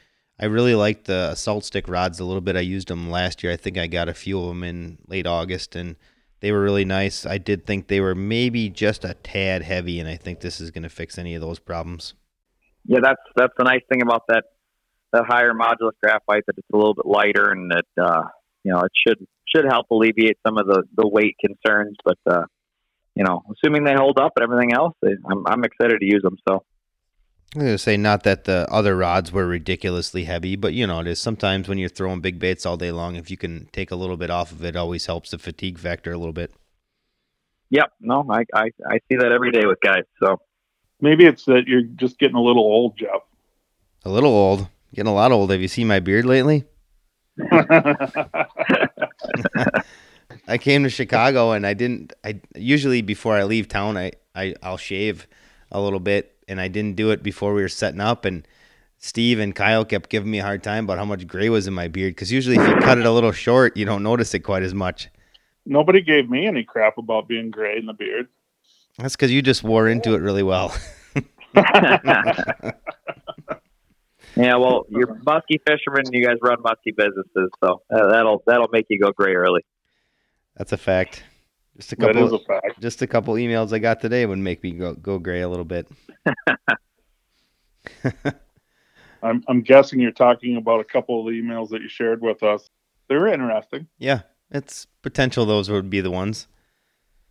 I 0.41 0.47
really 0.47 0.75
like 0.75 1.05
the 1.05 1.35
salt 1.35 1.65
stick 1.65 1.89
rods 1.89 2.19
a 2.19 2.25
little 2.25 2.41
bit. 2.41 2.57
I 2.57 2.61
used 2.61 2.89
them 2.89 3.09
last 3.09 3.43
year. 3.43 3.53
I 3.53 3.57
think 3.57 3.79
I 3.79 3.87
got 3.87 4.09
a 4.09 4.15
few 4.15 4.41
of 4.41 4.49
them 4.49 4.65
in 4.65 4.99
late 5.07 5.27
August, 5.27 5.77
and 5.77 5.97
they 6.41 6.53
were 6.53 6.63
really 6.63 6.85
nice. 6.85 7.25
I 7.25 7.39
did 7.39 7.67
think 7.67 7.89
they 7.89 8.01
were 8.01 8.15
maybe 8.15 8.69
just 8.69 9.05
a 9.05 9.15
tad 9.15 9.63
heavy, 9.63 9.99
and 10.01 10.09
I 10.09 10.17
think 10.17 10.41
this 10.41 10.61
is 10.61 10.71
going 10.71 10.83
to 10.83 10.89
fix 10.89 11.19
any 11.19 11.35
of 11.35 11.41
those 11.41 11.59
problems. 11.59 12.15
Yeah, 12.85 13.01
that's 13.03 13.23
that's 13.35 13.53
the 13.57 13.65
nice 13.65 13.83
thing 13.91 14.03
about 14.03 14.23
that 14.29 14.45
that 15.13 15.25
higher 15.27 15.53
modulus 15.53 15.93
graphite 16.03 16.45
that 16.47 16.59
it's 16.59 16.69
a 16.73 16.77
little 16.77 16.95
bit 16.95 17.07
lighter 17.07 17.51
and 17.51 17.71
that 17.71 18.03
uh, 18.03 18.23
you 18.65 18.73
know 18.73 18.81
it 18.81 18.93
should 19.07 19.27
should 19.49 19.65
help 19.65 19.87
alleviate 19.91 20.39
some 20.47 20.59
of 20.59 20.67
the 20.67 20.83
the 20.97 21.07
weight 21.07 21.37
concerns. 21.45 21.97
But 22.05 22.19
uh, 22.27 22.45
you 23.15 23.25
know, 23.25 23.43
assuming 23.53 23.85
they 23.85 23.95
hold 23.95 24.19
up 24.19 24.33
and 24.37 24.45
everything 24.45 24.73
else, 24.73 24.95
I'm 25.05 25.47
I'm 25.47 25.65
excited 25.65 25.99
to 26.01 26.07
use 26.07 26.23
them. 26.23 26.37
So. 26.49 26.63
I'm 27.55 27.63
going 27.63 27.73
to 27.73 27.79
say 27.79 27.97
not 27.97 28.23
that 28.25 28.45
the 28.45 28.67
other 28.71 28.97
rods 28.97 29.33
were 29.33 29.47
ridiculously 29.47 30.25
heavy, 30.25 30.57
but 30.57 30.75
you 30.75 30.87
know, 30.87 31.01
it 31.01 31.07
is 31.07 31.19
sometimes 31.19 31.69
when 31.69 31.79
you're 31.79 31.89
throwing 31.89 32.21
big 32.21 32.39
baits 32.39 32.67
all 32.67 32.77
day 32.77 32.93
long, 32.93 33.17
if 33.17 33.31
you 33.31 33.37
can 33.37 33.69
take 33.73 33.91
a 33.91 33.97
little 33.97 34.17
bit 34.17 34.31
off 34.31 34.53
of 34.53 34.65
it, 34.65 34.77
always 34.77 35.07
helps 35.07 35.31
the 35.31 35.39
fatigue 35.39 35.79
factor 35.79 36.13
a 36.13 36.19
little 36.19 36.35
bit. 36.35 36.53
Yep. 37.71 37.93
No, 38.01 38.27
I, 38.31 38.45
I, 38.55 38.71
I 38.89 38.99
see 39.09 39.17
that 39.17 39.33
every 39.33 39.51
day 39.53 39.65
with 39.65 39.81
guys. 39.81 40.05
So 40.23 40.39
maybe 41.01 41.25
it's 41.25 41.45
that 41.47 41.65
you're 41.67 41.83
just 41.83 42.19
getting 42.19 42.37
a 42.37 42.43
little 42.43 42.63
old, 42.63 42.99
Jeff. 42.99 43.23
A 44.05 44.11
little 44.11 44.31
old. 44.31 44.69
Getting 44.95 45.11
a 45.11 45.15
lot 45.15 45.33
old. 45.33 45.51
Have 45.51 45.61
you 45.61 45.69
seen 45.69 45.87
my 45.89 46.01
beard 46.01 46.27
lately? 46.27 46.65
I 50.49 50.59
came 50.59 50.83
to 50.85 50.91
Chicago 50.91 51.53
and 51.53 51.67
I 51.67 51.75
didn't 51.75 52.13
I 52.25 52.41
usually 52.55 53.03
before 53.03 53.37
I 53.37 53.45
leave 53.45 53.69
town 53.69 53.97
I, 53.97 54.13
I 54.35 54.55
I'll 54.63 54.77
shave 54.77 55.27
a 55.71 55.81
little 55.81 56.01
bit 56.01 56.36
and 56.49 56.61
I 56.61 56.69
didn't 56.69 56.97
do 56.97 57.11
it 57.11 57.23
before 57.23 57.55
we 57.55 57.63
were 57.63 57.69
setting 57.69 58.01
up. 58.01 58.25
And 58.25 58.47
Steve 58.99 59.39
and 59.39 59.55
Kyle 59.55 59.85
kept 59.85 60.11
giving 60.11 60.31
me 60.31 60.39
a 60.39 60.43
hard 60.43 60.63
time 60.63 60.85
about 60.85 60.99
how 60.99 61.05
much 61.05 61.27
gray 61.27 61.49
was 61.49 61.67
in 61.67 61.75
my 61.75 61.89
beard 61.89 62.15
because 62.15 62.33
usually 62.33 62.57
if 62.57 62.69
you 62.69 62.77
cut 62.77 62.99
it 62.99 63.07
a 63.07 63.13
little 63.13 63.33
short, 63.33 63.77
you 63.77 63.85
don't 63.85 64.03
notice 64.03 64.35
it 64.35 64.41
quite 64.41 64.63
as 64.63 64.75
much. 64.75 65.09
Nobody 65.65 66.01
gave 66.01 66.31
me 66.31 66.47
any 66.47 66.63
crap 66.63 66.97
about 66.97 67.29
being 67.29 67.51
gray 67.51 67.77
in 67.77 67.87
the 67.87 67.93
beard. 67.93 68.29
That's 68.99 69.17
because 69.17 69.33
you 69.33 69.43
just 69.43 69.63
wore 69.63 69.89
into 69.89 70.15
it 70.15 70.19
really 70.19 70.43
well. 70.43 70.75
yeah, 71.55 72.73
well, 74.37 74.87
you're 74.91 75.21
musky 75.27 75.61
fishermen. 75.67 76.05
You 76.13 76.25
guys 76.25 76.37
run 76.41 76.63
musky 76.63 76.93
businesses, 76.93 77.51
so 77.63 77.83
uh, 77.91 78.09
that'll 78.09 78.43
that'll 78.47 78.69
make 78.73 78.87
you 78.89 78.99
go 78.99 79.13
gray 79.13 79.35
early. 79.35 79.65
That's 80.57 80.73
a 80.73 80.79
fact. 80.79 81.25
Just 81.77 81.93
a 81.93 81.97
couple. 81.97 82.37
A 82.37 82.61
just 82.81 83.03
a 83.03 83.07
couple 83.07 83.35
emails 83.35 83.73
I 83.73 83.79
got 83.81 84.01
today 84.01 84.25
would 84.25 84.39
make 84.39 84.63
me 84.63 84.71
go 84.73 84.95
go 84.95 85.19
gray 85.19 85.43
a 85.43 85.49
little 85.49 85.65
bit. 85.65 85.89
I'm 89.23 89.43
I'm 89.49 89.63
guessing 89.63 90.01
you're 90.01 90.13
talking 90.13 90.57
about 90.57 90.81
a 90.81 90.85
couple 90.85 91.21
of 91.21 91.27
the 91.27 91.41
emails 91.41 91.71
that 91.71 91.83
you 91.83 91.89
shared 91.89 92.21
with 92.23 92.43
us. 92.43 92.69
They 93.09 93.17
were 93.17 93.29
interesting. 93.29 93.87
Yeah, 93.99 94.23
it's 94.51 94.87
potential. 95.03 95.47
Those 95.47 95.71
would 95.71 95.91
be 95.91 96.01
the 96.01 96.11
ones. 96.11 96.49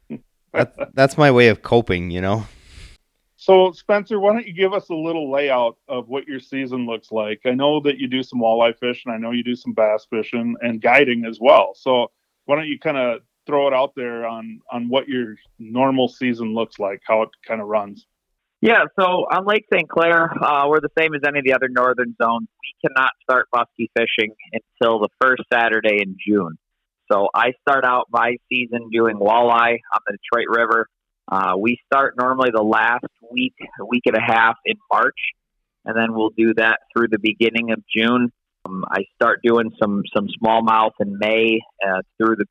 that, 0.54 0.94
that's 0.94 1.18
my 1.18 1.32
way 1.32 1.50
of 1.50 1.62
coping, 1.62 2.12
you 2.12 2.22
know. 2.22 2.46
So, 3.38 3.72
Spencer, 3.74 4.20
why 4.20 4.34
don't 4.34 4.48
you 4.48 4.54
give 4.54 4.74
us 4.74 4.90
a 4.90 4.96
little 4.96 5.30
layout 5.32 5.78
of 5.88 6.08
what 6.08 6.28
your 6.28 6.40
season 6.40 6.86
looks 6.88 7.12
like? 7.12 7.42
I 7.46 7.52
know 7.52 7.80
that 7.82 8.00
you 8.00 8.08
do 8.08 8.24
some 8.24 8.40
walleye 8.40 8.78
fishing. 8.80 9.12
I 9.12 9.18
know 9.18 9.32
you 9.32 9.44
do 9.44 9.56
some 9.56 9.74
bass 9.74 10.08
fishing 10.10 10.56
and 10.62 10.82
guiding 10.82 11.26
as 11.26 11.38
well. 11.40 11.74
So, 11.76 12.12
why 12.46 12.56
don't 12.56 12.68
you 12.68 12.80
kind 12.80 12.98
of 12.98 13.22
throw 13.46 13.68
it 13.68 13.74
out 13.74 13.94
there 13.96 14.26
on 14.26 14.60
on 14.72 14.90
what 14.90 15.08
your 15.08 15.36
normal 15.60 16.08
season 16.08 16.54
looks 16.54 16.80
like, 16.80 17.02
how 17.06 17.22
it 17.22 17.30
kind 17.46 17.62
of 17.62 17.68
runs. 17.68 18.08
Yeah, 18.62 18.86
so 19.00 19.06
on 19.06 19.46
Lake 19.46 19.66
St. 19.72 19.88
Clair, 19.88 20.32
uh, 20.44 20.68
we're 20.68 20.80
the 20.80 20.90
same 20.98 21.14
as 21.14 21.22
any 21.28 21.40
of 21.40 21.46
the 21.46 21.54
other 21.54 21.68
northern 21.70 22.16
zones. 22.22 22.48
We 22.62 22.90
cannot 22.90 23.12
start 23.22 23.48
muskie 23.54 23.90
fishing 23.96 24.34
until 24.54 25.00
the 25.00 25.10
first 25.22 25.44
Saturday 25.52 26.02
in 26.02 26.16
June. 26.26 26.58
So 27.12 27.28
I 27.34 27.52
start 27.62 27.86
out 27.86 28.08
my 28.10 28.38
season 28.50 28.90
doing 28.92 29.18
walleye 29.18 29.78
on 29.94 30.00
the 30.08 30.18
Detroit 30.18 30.48
River. 30.50 30.88
Uh, 31.32 31.54
we 31.60 31.78
start 31.86 32.16
normally 32.18 32.50
the 32.54 32.64
last 32.64 33.06
week, 33.32 33.54
a 33.80 33.86
week 33.86 34.04
and 34.06 34.16
a 34.16 34.22
half 34.22 34.56
in 34.66 34.76
March, 34.92 35.20
and 35.84 35.96
then 35.96 36.16
we'll 36.16 36.32
do 36.36 36.54
that 36.56 36.80
through 36.96 37.08
the 37.10 37.20
beginning 37.20 37.72
of 37.72 37.84
June. 37.96 38.32
Um, 38.66 38.84
I 38.90 39.04
start 39.16 39.42
doing 39.44 39.72
some 39.82 40.04
some 40.16 40.28
smallmouth 40.42 40.94
in 41.00 41.18
May 41.20 41.60
uh, 41.88 42.02
through 42.18 42.38
the 42.38 42.46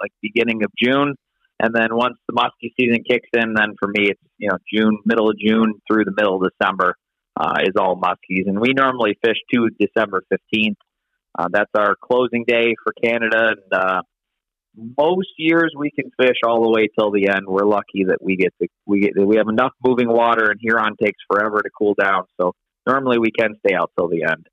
like 0.00 0.12
beginning 0.22 0.62
of 0.62 0.70
June, 0.78 1.14
and 1.60 1.74
then 1.74 1.88
once 1.90 2.16
the 2.28 2.34
muskie 2.34 2.72
season 2.78 3.02
kicks 3.08 3.28
in, 3.32 3.54
then 3.54 3.74
for 3.78 3.88
me 3.88 4.10
it's 4.10 4.22
you 4.38 4.48
know 4.48 4.58
June, 4.72 4.98
middle 5.04 5.28
of 5.30 5.38
June 5.38 5.74
through 5.86 6.04
the 6.04 6.14
middle 6.16 6.36
of 6.36 6.50
December 6.50 6.94
uh, 7.38 7.56
is 7.62 7.74
all 7.78 8.00
muskies, 8.00 8.46
and 8.46 8.60
we 8.60 8.72
normally 8.72 9.18
fish 9.24 9.38
to 9.52 9.68
December 9.78 10.22
fifteenth. 10.28 10.78
Uh, 11.38 11.48
that's 11.52 11.70
our 11.76 11.94
closing 12.02 12.44
day 12.46 12.74
for 12.82 12.92
Canada, 13.02 13.52
and 13.52 13.72
uh, 13.72 14.02
most 14.98 15.28
years 15.36 15.72
we 15.76 15.90
can 15.90 16.10
fish 16.20 16.36
all 16.44 16.62
the 16.62 16.70
way 16.70 16.88
till 16.98 17.10
the 17.10 17.28
end. 17.28 17.46
We're 17.46 17.66
lucky 17.66 18.04
that 18.08 18.18
we 18.20 18.36
get 18.36 18.54
to 18.62 18.68
we 18.86 19.00
get 19.00 19.12
we 19.16 19.36
have 19.36 19.48
enough 19.48 19.72
moving 19.84 20.08
water, 20.08 20.50
and 20.50 20.60
Huron 20.60 20.96
takes 21.02 21.18
forever 21.30 21.60
to 21.62 21.70
cool 21.76 21.94
down. 21.94 22.24
So 22.40 22.54
normally 22.86 23.18
we 23.18 23.30
can 23.30 23.54
stay 23.64 23.74
out 23.74 23.92
till 23.98 24.08
the 24.08 24.24
end. 24.24 24.46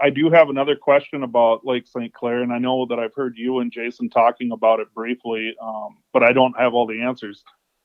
I 0.00 0.10
do 0.10 0.30
have 0.30 0.48
another 0.48 0.76
question 0.76 1.22
about 1.22 1.66
Lake 1.66 1.86
St. 1.86 2.12
Clair, 2.12 2.42
and 2.42 2.52
I 2.52 2.58
know 2.58 2.86
that 2.88 2.98
I've 2.98 3.14
heard 3.14 3.36
you 3.36 3.58
and 3.60 3.72
Jason 3.72 4.08
talking 4.08 4.52
about 4.52 4.80
it 4.80 4.92
briefly, 4.94 5.54
um, 5.60 5.98
but 6.12 6.22
I 6.22 6.32
don't 6.32 6.58
have 6.58 6.74
all 6.74 6.86
the 6.86 7.02
answers. 7.02 7.42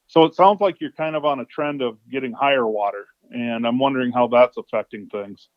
So 0.08 0.26
it 0.26 0.36
sounds 0.36 0.62
like 0.62 0.80
you're 0.80 0.92
kind 0.92 1.16
of 1.16 1.26
on 1.26 1.40
a 1.40 1.46
trend 1.46 1.82
of 1.82 1.98
getting 2.12 2.32
higher 2.32 2.68
water, 2.68 3.06
and 3.32 3.66
I'm 3.66 3.80
wondering 3.80 4.12
how 4.12 4.28
that's 4.28 4.58
affecting 4.58 5.08
things. 5.08 5.48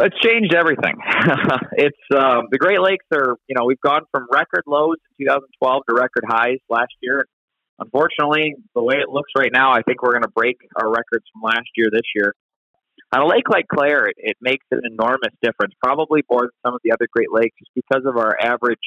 It's 0.00 0.18
changed 0.18 0.52
everything. 0.54 0.96
it's 1.72 1.96
um, 2.12 2.48
the 2.50 2.58
Great 2.58 2.80
Lakes 2.80 3.06
are, 3.12 3.36
you 3.46 3.54
know, 3.54 3.64
we've 3.64 3.80
gone 3.80 4.02
from 4.10 4.26
record 4.32 4.64
lows 4.66 4.96
in 5.18 5.26
2012 5.26 5.82
to 5.88 5.94
record 5.94 6.24
highs 6.26 6.58
last 6.68 6.92
year. 7.00 7.28
Unfortunately, 7.78 8.56
the 8.74 8.82
way 8.82 8.96
it 8.96 9.08
looks 9.08 9.30
right 9.36 9.52
now, 9.52 9.72
I 9.72 9.82
think 9.82 10.02
we're 10.02 10.12
going 10.12 10.22
to 10.22 10.28
break 10.34 10.56
our 10.76 10.88
records 10.88 11.24
from 11.32 11.42
last 11.42 11.68
year 11.76 11.88
this 11.92 12.02
year 12.16 12.34
on 13.12 13.22
a 13.22 13.26
lake 13.26 13.48
like 13.48 13.66
Clair, 13.68 14.06
it, 14.06 14.16
it 14.18 14.36
makes 14.40 14.64
an 14.70 14.80
enormous 14.84 15.32
difference, 15.42 15.74
probably 15.82 16.22
more 16.30 16.42
than 16.42 16.50
some 16.64 16.74
of 16.74 16.80
the 16.84 16.92
other 16.92 17.06
Great 17.12 17.32
Lakes, 17.32 17.56
just 17.58 17.70
because 17.74 18.04
of 18.06 18.16
our 18.16 18.36
average 18.40 18.80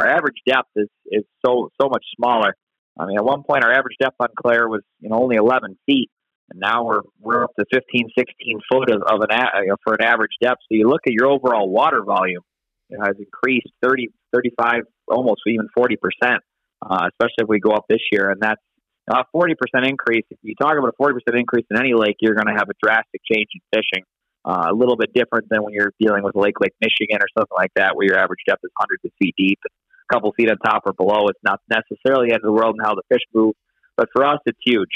our 0.00 0.08
average 0.08 0.38
depth 0.46 0.70
is 0.76 0.88
is 1.06 1.24
so 1.44 1.70
so 1.80 1.88
much 1.88 2.04
smaller. 2.16 2.54
I 2.98 3.06
mean, 3.06 3.16
at 3.16 3.24
one 3.24 3.42
point 3.42 3.64
our 3.64 3.72
average 3.72 3.96
depth 4.00 4.16
on 4.20 4.28
Clair 4.36 4.68
was 4.68 4.82
you 5.00 5.08
know 5.08 5.16
only 5.16 5.36
11 5.36 5.76
feet, 5.86 6.10
and 6.50 6.60
now 6.60 6.84
we're 6.84 7.02
we're 7.20 7.44
up 7.44 7.52
to 7.58 7.64
15, 7.72 8.10
16 8.16 8.60
foot 8.70 8.90
of, 8.90 9.02
of 9.02 9.20
an 9.28 9.36
you 9.62 9.68
know, 9.68 9.76
for 9.84 9.94
an 9.94 10.02
average 10.04 10.36
depth. 10.42 10.60
So 10.62 10.76
you 10.76 10.88
look 10.88 11.02
at 11.06 11.12
your 11.12 11.28
overall 11.28 11.68
water 11.68 12.02
volume, 12.04 12.42
it 12.90 12.98
has 12.98 13.16
increased 13.18 13.68
30, 13.82 14.08
35, 14.32 14.82
almost 15.08 15.42
even 15.46 15.68
40 15.76 15.96
percent, 15.96 16.42
uh, 16.82 17.08
especially 17.08 17.42
if 17.42 17.48
we 17.48 17.60
go 17.60 17.70
up 17.70 17.84
this 17.88 18.02
year, 18.12 18.30
and 18.30 18.40
that's 18.40 18.62
a 19.08 19.24
40% 19.34 19.54
increase, 19.86 20.24
if 20.30 20.38
you 20.42 20.54
talk 20.54 20.76
about 20.78 20.94
a 20.98 21.02
40% 21.02 21.38
increase 21.38 21.66
in 21.70 21.78
any 21.78 21.94
lake, 21.94 22.16
you're 22.20 22.34
going 22.34 22.46
to 22.46 22.54
have 22.54 22.68
a 22.70 22.74
drastic 22.82 23.20
change 23.30 23.48
in 23.54 23.60
fishing. 23.72 24.04
Uh, 24.46 24.68
a 24.70 24.74
little 24.74 24.96
bit 24.96 25.08
different 25.14 25.48
than 25.48 25.62
when 25.62 25.72
you're 25.72 25.92
dealing 25.98 26.22
with 26.22 26.36
lake 26.36 26.60
like 26.60 26.72
Michigan 26.80 27.16
or 27.16 27.26
something 27.36 27.56
like 27.56 27.72
that, 27.76 27.96
where 27.96 28.06
your 28.06 28.18
average 28.18 28.40
depth 28.46 28.60
is 28.62 28.70
hundreds 28.76 29.02
of 29.04 29.10
feet 29.18 29.34
deep, 29.38 29.58
a 29.64 30.14
couple 30.14 30.30
feet 30.36 30.50
on 30.50 30.58
top 30.58 30.82
or 30.84 30.92
below. 30.92 31.28
It's 31.28 31.40
not 31.42 31.60
necessarily 31.70 32.30
end 32.30 32.40
of 32.44 32.48
the 32.48 32.52
world 32.52 32.76
in 32.78 32.84
how 32.84 32.94
the 32.94 33.02
fish 33.08 33.22
move, 33.32 33.54
but 33.96 34.08
for 34.12 34.22
us, 34.22 34.38
it's 34.44 34.58
huge. 34.62 34.90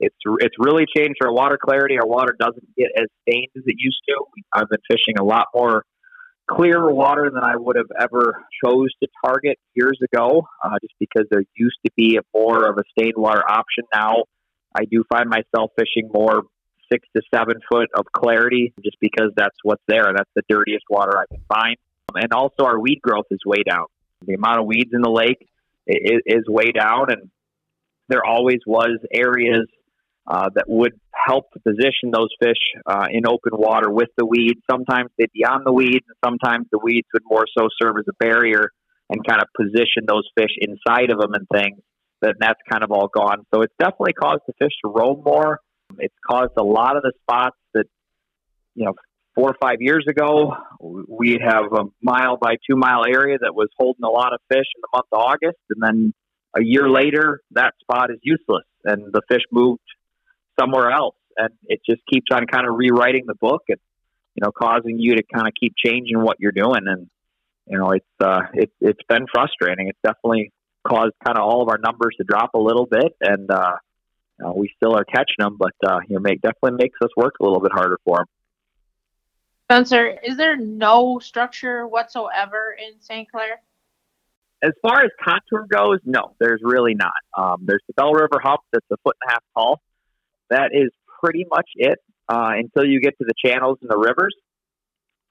It's 0.00 0.16
it's 0.40 0.54
really 0.58 0.84
changed 0.94 1.16
our 1.24 1.32
water 1.32 1.58
clarity. 1.62 1.98
Our 1.98 2.06
water 2.06 2.36
doesn't 2.38 2.76
get 2.76 2.88
as 2.96 3.06
stained 3.26 3.48
as 3.56 3.62
it 3.66 3.76
used 3.78 4.00
to. 4.08 4.24
I've 4.52 4.68
been 4.68 4.80
fishing 4.90 5.18
a 5.18 5.24
lot 5.24 5.46
more 5.54 5.84
clearer 6.50 6.92
water 6.92 7.30
than 7.32 7.44
I 7.44 7.56
would 7.56 7.76
have 7.76 7.90
ever 7.98 8.44
chose 8.64 8.88
to 9.02 9.08
target 9.24 9.58
years 9.74 9.98
ago, 10.12 10.46
uh, 10.64 10.76
just 10.82 10.94
because 10.98 11.26
there 11.30 11.42
used 11.54 11.78
to 11.86 11.92
be 11.96 12.16
a 12.16 12.22
more 12.36 12.68
of 12.68 12.78
a 12.78 12.82
stained 12.90 13.14
water 13.16 13.42
option. 13.48 13.84
Now 13.94 14.24
I 14.74 14.84
do 14.90 15.04
find 15.12 15.28
myself 15.28 15.70
fishing 15.78 16.10
more 16.12 16.42
six 16.92 17.06
to 17.16 17.22
seven 17.32 17.54
foot 17.70 17.88
of 17.94 18.04
clarity, 18.14 18.72
just 18.82 18.96
because 19.00 19.30
that's 19.36 19.56
what's 19.62 19.82
there. 19.86 20.12
That's 20.14 20.30
the 20.34 20.42
dirtiest 20.48 20.84
water 20.90 21.16
I 21.18 21.24
can 21.32 21.42
find. 21.48 21.76
And 22.14 22.32
also 22.32 22.64
our 22.64 22.78
weed 22.78 23.00
growth 23.02 23.26
is 23.30 23.38
way 23.46 23.62
down. 23.62 23.86
The 24.26 24.34
amount 24.34 24.58
of 24.58 24.66
weeds 24.66 24.90
in 24.92 25.00
the 25.00 25.10
lake 25.10 25.48
is, 25.86 26.20
is 26.26 26.44
way 26.48 26.72
down, 26.72 27.10
and 27.10 27.30
there 28.08 28.24
always 28.24 28.58
was 28.66 28.98
areas 29.12 29.66
uh, 30.26 30.50
that 30.54 30.64
would 30.68 30.92
help 31.12 31.50
to 31.52 31.60
position 31.60 32.10
those 32.12 32.28
fish 32.42 32.58
uh, 32.86 33.06
in 33.10 33.26
open 33.26 33.52
water 33.52 33.90
with 33.90 34.08
the 34.16 34.26
weeds. 34.26 34.60
Sometimes 34.70 35.10
they'd 35.18 35.32
be 35.32 35.44
on 35.44 35.62
the 35.64 35.72
weeds, 35.72 36.04
and 36.08 36.16
sometimes 36.24 36.66
the 36.70 36.78
weeds 36.78 37.06
would 37.12 37.22
more 37.28 37.46
so 37.56 37.68
serve 37.80 37.96
as 37.98 38.04
a 38.08 38.16
barrier 38.18 38.70
and 39.08 39.26
kind 39.26 39.40
of 39.42 39.48
position 39.56 40.04
those 40.06 40.28
fish 40.36 40.52
inside 40.60 41.10
of 41.10 41.18
them 41.18 41.34
and 41.34 41.46
things. 41.52 41.80
That 42.22 42.36
that's 42.38 42.60
kind 42.70 42.84
of 42.84 42.90
all 42.90 43.08
gone. 43.08 43.46
So 43.52 43.62
it's 43.62 43.74
definitely 43.78 44.12
caused 44.12 44.42
the 44.46 44.52
fish 44.58 44.72
to 44.84 44.90
roam 44.90 45.22
more. 45.24 45.58
it's 45.98 46.14
caused 46.28 46.52
a 46.58 46.62
lot 46.62 46.96
of 46.96 47.02
the 47.02 47.12
spots 47.22 47.56
that, 47.72 47.86
you 48.74 48.84
know, 48.84 48.92
four 49.34 49.48
or 49.50 49.56
five 49.60 49.76
years 49.80 50.04
ago, 50.08 50.52
we 50.80 51.38
have 51.42 51.72
a 51.72 51.84
mile 52.02 52.36
by 52.36 52.56
two 52.68 52.76
mile 52.76 53.04
area 53.08 53.38
that 53.40 53.54
was 53.54 53.68
holding 53.78 54.04
a 54.04 54.10
lot 54.10 54.34
of 54.34 54.40
fish 54.48 54.66
in 54.76 54.82
the 54.82 54.88
month 54.92 55.06
of 55.12 55.18
August. 55.18 55.58
And 55.70 55.82
then 55.82 56.14
a 56.54 56.62
year 56.62 56.90
later, 56.90 57.40
that 57.52 57.72
spot 57.80 58.10
is 58.10 58.18
useless 58.22 58.64
and 58.84 59.12
the 59.12 59.22
fish 59.30 59.42
moved 59.50 59.80
somewhere 60.60 60.90
else. 60.90 61.16
And 61.36 61.50
it 61.66 61.80
just 61.88 62.02
keeps 62.12 62.26
on 62.32 62.46
kind 62.46 62.66
of 62.66 62.74
rewriting 62.76 63.24
the 63.26 63.34
book 63.34 63.62
and, 63.68 63.78
you 64.34 64.42
know, 64.42 64.52
causing 64.52 64.98
you 64.98 65.14
to 65.16 65.22
kind 65.34 65.46
of 65.46 65.54
keep 65.58 65.74
changing 65.76 66.20
what 66.20 66.36
you're 66.40 66.52
doing. 66.52 66.82
And, 66.86 67.08
you 67.66 67.78
know, 67.78 67.90
it's, 67.92 68.06
uh, 68.20 68.40
it, 68.52 68.70
it's 68.80 69.02
been 69.08 69.26
frustrating. 69.32 69.88
It's 69.88 69.98
definitely 70.02 70.52
caused 70.86 71.14
kind 71.24 71.38
of 71.38 71.44
all 71.44 71.62
of 71.62 71.68
our 71.68 71.78
numbers 71.78 72.14
to 72.18 72.24
drop 72.24 72.54
a 72.54 72.58
little 72.58 72.86
bit. 72.86 73.12
And, 73.20 73.50
uh, 73.50 73.76
you 74.38 74.46
know, 74.46 74.54
we 74.56 74.72
still 74.76 74.96
are 74.96 75.04
catching 75.04 75.36
them, 75.38 75.56
but, 75.58 75.74
uh, 75.86 76.00
you 76.08 76.16
know, 76.16 76.20
make, 76.20 76.40
definitely 76.40 76.78
makes 76.82 76.98
us 77.02 77.10
work 77.16 77.34
a 77.40 77.44
little 77.44 77.60
bit 77.60 77.72
harder 77.72 77.98
for 78.04 78.18
them. 78.18 78.26
Spencer, 79.70 80.18
is 80.24 80.36
there 80.36 80.56
no 80.56 81.20
structure 81.20 81.86
whatsoever 81.86 82.76
in 82.76 83.00
St. 83.00 83.30
Clair? 83.30 83.62
As 84.62 84.72
far 84.82 85.02
as 85.02 85.10
contour 85.22 85.66
goes, 85.70 86.00
no, 86.04 86.34
there's 86.40 86.60
really 86.62 86.94
not. 86.94 87.12
Um, 87.38 87.62
there's 87.64 87.82
the 87.86 87.94
Belle 87.94 88.12
River 88.12 88.40
hump 88.42 88.60
that's 88.72 88.84
a 88.90 88.96
foot 89.04 89.16
and 89.22 89.30
a 89.30 89.32
half 89.32 89.42
tall. 89.56 89.80
That 90.50 90.70
is 90.72 90.90
pretty 91.22 91.46
much 91.48 91.68
it 91.76 91.98
uh, 92.28 92.52
until 92.54 92.88
you 92.88 93.00
get 93.00 93.16
to 93.18 93.24
the 93.24 93.34
channels 93.44 93.78
and 93.82 93.90
the 93.90 93.98
rivers. 93.98 94.34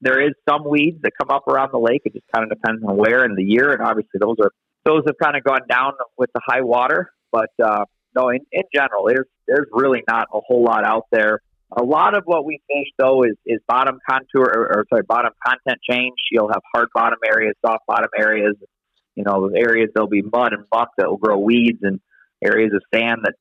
There 0.02 0.22
is 0.22 0.34
some 0.48 0.68
weeds 0.68 1.02
that 1.04 1.12
come 1.20 1.30
up 1.30 1.48
around 1.48 1.72
the 1.74 1.80
lake. 1.80 2.02
It 2.06 2.14
just 2.14 2.26
kind 2.34 2.50
of 2.50 2.58
depends 2.58 2.82
on 2.88 2.96
where 2.96 3.26
in 3.26 3.36
the 3.36 3.44
year, 3.44 3.72
and 3.72 3.82
obviously 3.82 4.20
those 4.20 4.38
are 4.42 4.52
those 4.86 5.04
have 5.06 5.18
kind 5.22 5.36
of 5.36 5.44
gone 5.44 5.68
down 5.70 5.94
with 6.18 6.30
the 6.34 6.42
high 6.46 6.62
water. 6.62 7.12
But 7.32 7.50
uh, 7.62 7.84
no, 8.16 8.30
in, 8.30 8.40
in 8.52 8.64
general, 8.74 9.06
there's 9.08 9.28
there's 9.46 9.68
really 9.72 10.04
not 10.08 10.28
a 10.34 10.40
whole 10.40 10.64
lot 10.64 10.86
out 10.86 11.06
there 11.12 11.42
a 11.78 11.84
lot 11.84 12.18
of 12.18 12.24
what 12.26 12.46
we 12.46 12.62
fish 12.68 12.88
though 12.98 13.24
is, 13.24 13.36
is 13.46 13.60
bottom 13.68 14.00
contour 14.10 14.44
or, 14.44 14.78
or 14.78 14.86
sorry, 14.90 15.04
bottom 15.04 15.34
content 15.46 15.80
change. 15.88 16.16
You'll 16.32 16.50
have 16.50 16.62
hard 16.74 16.90
bottom 16.94 17.20
areas, 17.26 17.56
soft 17.64 17.86
bottom 17.88 18.10
areas. 18.18 18.56
You 19.16 19.24
know, 19.24 19.50
areas 19.56 19.90
there'll 19.94 20.10
be 20.10 20.22
mud 20.22 20.54
and 20.54 20.64
buck 20.72 20.90
that 20.98 21.10
will 21.10 21.18
grow 21.18 21.38
weeds, 21.38 21.80
and 21.82 22.00
areas 22.44 22.72
of 22.74 22.82
sand 22.94 23.20
that, 23.24 23.34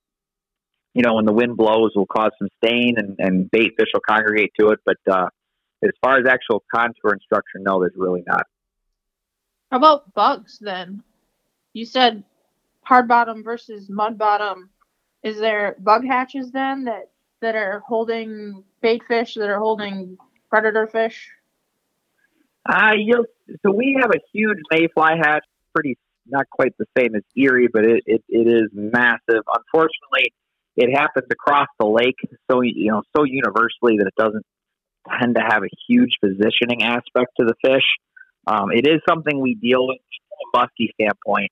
you 0.98 1.04
know, 1.04 1.14
when 1.14 1.26
the 1.26 1.32
wind 1.32 1.56
blows 1.56 1.92
will 1.94 2.06
cause 2.06 2.32
some 2.40 2.48
stain, 2.56 2.94
and, 2.96 3.14
and 3.20 3.48
bait 3.52 3.74
fish 3.78 3.87
will 3.94 4.00
congregate 4.00 4.50
to 4.58 4.70
it. 4.70 4.80
But 4.84 4.96
uh, 5.08 5.28
as 5.84 5.92
far 6.02 6.18
as 6.18 6.26
actual 6.26 6.64
contour 6.74 7.12
and 7.12 7.20
structure, 7.22 7.61
no, 7.61 7.78
there's 7.78 7.92
really 7.94 8.24
not. 8.26 8.48
How 9.70 9.76
about 9.76 10.12
bugs 10.12 10.58
then? 10.61 11.04
You 11.72 11.87
said 11.87 12.24
hard 12.82 13.06
bottom 13.06 13.44
versus 13.44 13.88
mud 13.88 14.18
bottom. 14.18 14.70
Is 15.22 15.38
there 15.38 15.76
bug 15.78 16.04
hatches 16.04 16.50
then 16.50 16.87
that 16.87 17.11
that 17.42 17.54
are 17.54 17.84
holding 17.87 18.64
bait 18.82 19.02
fish 19.06 19.34
that 19.34 19.48
are 19.48 19.61
holding 19.61 20.18
predator 20.50 20.88
fish? 20.88 21.30
Uh, 22.68 22.94
you 22.96 23.24
so 23.64 23.70
we 23.70 23.96
have 24.00 24.11
a 24.11 24.18
huge 24.32 24.58
mayfly 24.72 25.16
hatch, 25.22 25.44
pretty 25.72 25.96
not 26.26 26.50
quite 26.50 26.76
the 26.76 26.87
same 26.98 27.14
as 27.14 27.22
Erie, 27.37 27.68
but 27.72 27.84
it, 27.84 28.02
it, 28.04 28.24
it 28.28 28.48
is 28.48 28.68
massive. 28.72 29.44
Unfortunately, 29.54 30.32
it 30.78 30.96
happens 30.96 31.26
across 31.30 31.66
the 31.78 31.86
lake 31.86 32.16
so 32.50 32.60
you 32.62 32.90
know 32.90 33.02
so 33.16 33.24
universally 33.24 33.98
that 33.98 34.06
it 34.06 34.14
doesn't 34.16 34.44
tend 35.20 35.34
to 35.34 35.42
have 35.42 35.62
a 35.62 35.70
huge 35.88 36.12
positioning 36.22 36.82
aspect 36.82 37.32
to 37.40 37.46
the 37.46 37.54
fish. 37.64 37.84
Um, 38.46 38.70
it 38.72 38.86
is 38.86 39.00
something 39.08 39.40
we 39.40 39.54
deal 39.54 39.86
with 39.86 39.98
from 39.98 40.60
a 40.60 40.64
musky 40.64 40.90
standpoint. 41.00 41.50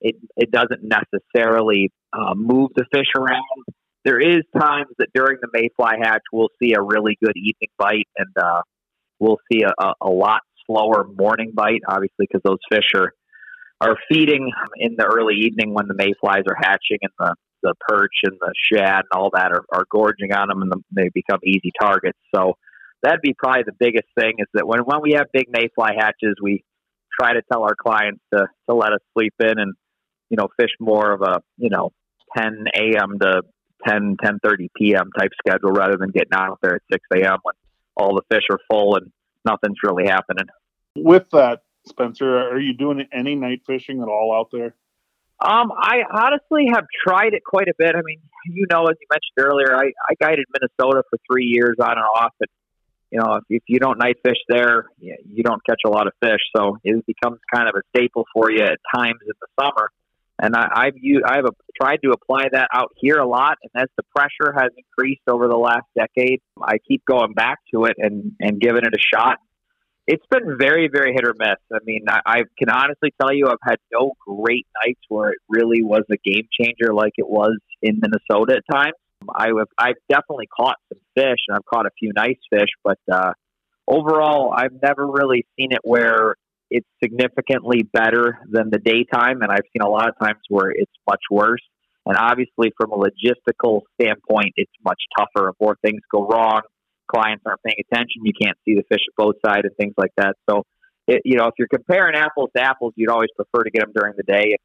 It 0.00 0.16
it 0.36 0.50
doesn't 0.50 0.82
necessarily 0.82 1.90
uh, 2.12 2.34
move 2.34 2.70
the 2.76 2.84
fish 2.92 3.08
around 3.16 3.42
there 4.04 4.20
is 4.20 4.42
times 4.58 4.88
that 4.98 5.08
during 5.14 5.38
the 5.42 5.48
mayfly 5.52 5.98
hatch 6.02 6.22
we'll 6.32 6.48
see 6.62 6.72
a 6.72 6.80
really 6.80 7.18
good 7.22 7.36
evening 7.36 7.68
bite 7.78 8.08
and 8.16 8.28
uh, 8.40 8.62
we'll 9.18 9.38
see 9.52 9.62
a, 9.62 9.72
a, 9.82 9.92
a 10.02 10.08
lot 10.08 10.40
slower 10.66 11.06
morning 11.16 11.52
bite, 11.54 11.82
obviously 11.86 12.26
because 12.26 12.40
those 12.44 12.58
fish 12.70 12.88
are 12.94 13.12
are 13.80 13.96
feeding 14.10 14.50
in 14.76 14.96
the 14.96 15.04
early 15.04 15.34
evening 15.34 15.72
when 15.72 15.86
the 15.86 15.94
mayflies 15.94 16.42
are 16.48 16.56
hatching 16.56 16.98
and 17.02 17.12
the 17.18 17.34
the 17.62 17.74
perch 17.88 18.14
and 18.24 18.36
the 18.40 18.52
shad 18.72 19.04
and 19.10 19.20
all 19.20 19.30
that 19.34 19.52
are, 19.52 19.64
are 19.72 19.84
gorging 19.90 20.32
on 20.32 20.48
them 20.48 20.62
and 20.62 20.70
the, 20.70 20.82
they 20.90 21.10
become 21.12 21.40
easy 21.44 21.72
targets. 21.80 22.18
So 22.34 22.54
that'd 23.02 23.20
be 23.22 23.34
probably 23.34 23.64
the 23.64 23.76
biggest 23.78 24.08
thing 24.18 24.34
is 24.38 24.46
that 24.54 24.66
when 24.66 24.80
when 24.80 25.00
we 25.02 25.12
have 25.16 25.26
big 25.32 25.46
mayfly 25.50 25.96
hatches, 25.98 26.36
we 26.42 26.64
try 27.18 27.34
to 27.34 27.42
tell 27.50 27.62
our 27.62 27.74
clients 27.74 28.20
to 28.32 28.46
to 28.68 28.74
let 28.74 28.92
us 28.92 29.00
sleep 29.14 29.34
in 29.40 29.58
and 29.58 29.74
you 30.30 30.36
know 30.36 30.48
fish 30.58 30.70
more 30.80 31.12
of 31.12 31.22
a 31.22 31.42
you 31.56 31.70
know 31.70 31.90
10 32.36 32.64
a.m. 32.74 33.18
to 33.20 33.42
10, 33.86 34.16
10.30 34.22 34.68
p.m. 34.76 35.10
type 35.18 35.30
schedule 35.38 35.70
rather 35.70 35.96
than 35.96 36.10
getting 36.10 36.34
out 36.34 36.58
there 36.62 36.76
at 36.76 36.82
6 36.92 37.04
a.m. 37.14 37.38
when 37.42 37.54
all 37.96 38.14
the 38.14 38.22
fish 38.34 38.44
are 38.50 38.58
full 38.70 38.96
and 38.96 39.10
nothing's 39.44 39.78
really 39.82 40.06
happening. 40.06 40.46
With 40.96 41.30
that, 41.30 41.62
Spencer, 41.86 42.36
are 42.36 42.58
you 42.58 42.74
doing 42.74 43.06
any 43.12 43.34
night 43.34 43.62
fishing 43.66 44.02
at 44.02 44.08
all 44.08 44.34
out 44.34 44.50
there? 44.52 44.74
Um, 45.40 45.70
I 45.72 46.02
honestly 46.10 46.66
have 46.72 46.86
tried 47.06 47.34
it 47.34 47.42
quite 47.44 47.68
a 47.68 47.74
bit. 47.78 47.94
I 47.94 48.02
mean, 48.02 48.20
you 48.46 48.66
know, 48.70 48.86
as 48.86 48.96
you 49.00 49.06
mentioned 49.10 49.38
earlier, 49.38 49.76
I, 49.76 49.92
I 50.10 50.14
guided 50.20 50.46
Minnesota 50.52 51.02
for 51.08 51.18
three 51.30 51.46
years 51.46 51.76
on 51.80 51.92
and 51.92 52.00
off. 52.00 52.32
And, 52.40 52.48
you 53.10 53.18
know, 53.20 53.34
if, 53.36 53.44
if 53.48 53.62
you 53.68 53.78
don't 53.78 53.98
night 53.98 54.16
fish 54.24 54.38
there, 54.48 54.86
you, 54.98 55.42
don't 55.44 55.64
catch 55.64 55.82
a 55.86 55.88
lot 55.88 56.06
of 56.06 56.12
fish. 56.20 56.40
So 56.56 56.78
it 56.82 57.04
becomes 57.06 57.38
kind 57.52 57.68
of 57.68 57.74
a 57.76 57.82
staple 57.96 58.26
for 58.34 58.50
you 58.50 58.62
at 58.62 58.78
times 58.94 59.20
in 59.22 59.32
the 59.40 59.62
summer 59.62 59.90
and 60.40 60.54
I, 60.54 60.68
I've 60.72 60.96
used, 60.96 61.24
I've 61.24 61.44
a, 61.44 61.50
tried 61.80 61.98
to 62.04 62.10
apply 62.10 62.48
that 62.52 62.68
out 62.72 62.92
here 62.96 63.16
a 63.16 63.26
lot. 63.26 63.58
And 63.62 63.82
as 63.82 63.88
the 63.96 64.04
pressure 64.14 64.54
has 64.56 64.70
increased 64.76 65.22
over 65.28 65.48
the 65.48 65.56
last 65.56 65.86
decade, 65.96 66.40
I 66.62 66.78
keep 66.86 67.04
going 67.04 67.32
back 67.32 67.58
to 67.74 67.84
it 67.84 67.96
and 67.98 68.32
and 68.40 68.60
giving 68.60 68.82
it 68.84 68.94
a 68.94 69.16
shot. 69.16 69.38
It's 70.10 70.24
been 70.30 70.56
very, 70.58 70.88
very 70.90 71.12
hit 71.12 71.26
or 71.26 71.34
miss. 71.38 71.58
I 71.70 71.80
mean, 71.84 72.06
I, 72.08 72.20
I 72.24 72.42
can 72.58 72.70
honestly 72.70 73.12
tell 73.20 73.30
you, 73.30 73.46
I've 73.46 73.58
had 73.62 73.76
no 73.92 74.14
great 74.26 74.66
nights 74.82 75.00
where 75.10 75.32
it 75.32 75.38
really 75.50 75.82
was 75.82 76.02
a 76.10 76.16
game 76.24 76.48
changer 76.58 76.94
like 76.94 77.12
it 77.18 77.28
was 77.28 77.58
in 77.82 78.00
Minnesota 78.00 78.56
at 78.56 78.74
times. 78.74 78.94
I 79.36 79.48
have, 79.48 79.68
I've 79.76 80.00
definitely 80.08 80.46
caught 80.46 80.76
some 80.88 80.98
fish, 81.14 81.40
and 81.48 81.56
I've 81.56 81.66
caught 81.66 81.84
a 81.84 81.90
few 81.98 82.12
nice 82.16 82.38
fish, 82.50 82.70
but 82.82 82.98
uh, 83.12 83.32
overall, 83.86 84.50
I've 84.56 84.80
never 84.82 85.06
really 85.06 85.44
seen 85.58 85.72
it 85.72 85.80
where 85.84 86.36
it's 86.70 86.88
significantly 87.04 87.82
better 87.82 88.38
than 88.50 88.70
the 88.70 88.78
daytime, 88.78 89.42
and 89.42 89.52
I've 89.52 89.68
seen 89.74 89.82
a 89.82 89.90
lot 89.90 90.08
of 90.08 90.14
times 90.18 90.40
where 90.48 90.70
it's 90.70 90.92
much 91.06 91.20
worse. 91.30 91.62
And 92.06 92.16
obviously, 92.16 92.72
from 92.80 92.92
a 92.92 92.96
logistical 92.96 93.82
standpoint, 94.00 94.54
it's 94.56 94.72
much 94.82 95.02
tougher. 95.18 95.52
More 95.60 95.76
things 95.82 96.00
go 96.10 96.26
wrong, 96.26 96.62
clients 97.08 97.42
aren't 97.46 97.62
paying 97.62 97.82
attention, 97.90 98.22
you 98.22 98.32
can't 98.40 98.56
see 98.64 98.74
the 98.74 98.84
fish 98.88 99.02
at 99.08 99.16
both 99.16 99.36
sides 99.44 99.64
and 99.64 99.76
things 99.76 99.94
like 99.96 100.12
that. 100.16 100.36
So, 100.48 100.64
it, 101.06 101.22
you 101.24 101.36
know, 101.36 101.46
if 101.46 101.54
you're 101.58 101.68
comparing 101.68 102.14
apples 102.14 102.50
to 102.56 102.62
apples, 102.62 102.92
you'd 102.96 103.10
always 103.10 103.30
prefer 103.34 103.64
to 103.64 103.70
get 103.70 103.80
them 103.80 103.92
during 103.94 104.14
the 104.16 104.22
day. 104.22 104.56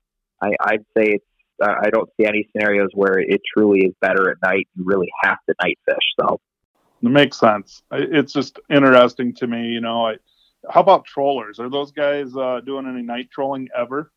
I, 0.42 0.52
I'd 0.60 0.86
say 0.98 1.14
it's. 1.14 1.26
Uh, 1.64 1.72
I 1.84 1.92
don't 1.92 2.10
see 2.20 2.26
any 2.26 2.48
scenarios 2.52 2.90
where 2.96 3.20
it 3.20 3.40
truly 3.56 3.82
is 3.82 3.94
better 4.02 4.32
at 4.32 4.38
night. 4.44 4.68
You 4.76 4.84
really 4.86 5.10
have 5.22 5.38
to 5.48 5.56
night 5.62 5.78
fish. 5.86 6.04
So, 6.20 6.40
it 7.02 7.10
makes 7.10 7.38
sense. 7.40 7.84
It's 7.92 8.34
just 8.34 8.60
interesting 8.70 9.34
to 9.36 9.48
me. 9.48 9.68
You 9.68 9.82
know, 9.82 10.08
I 10.08 10.16
how 10.70 10.82
about 10.82 11.06
trollers? 11.06 11.60
Are 11.60 11.70
those 11.70 11.92
guys 11.92 12.36
uh, 12.36 12.62
doing 12.66 12.88
any 12.88 13.02
night 13.02 13.30
trolling 13.32 13.70
ever? 13.78 14.12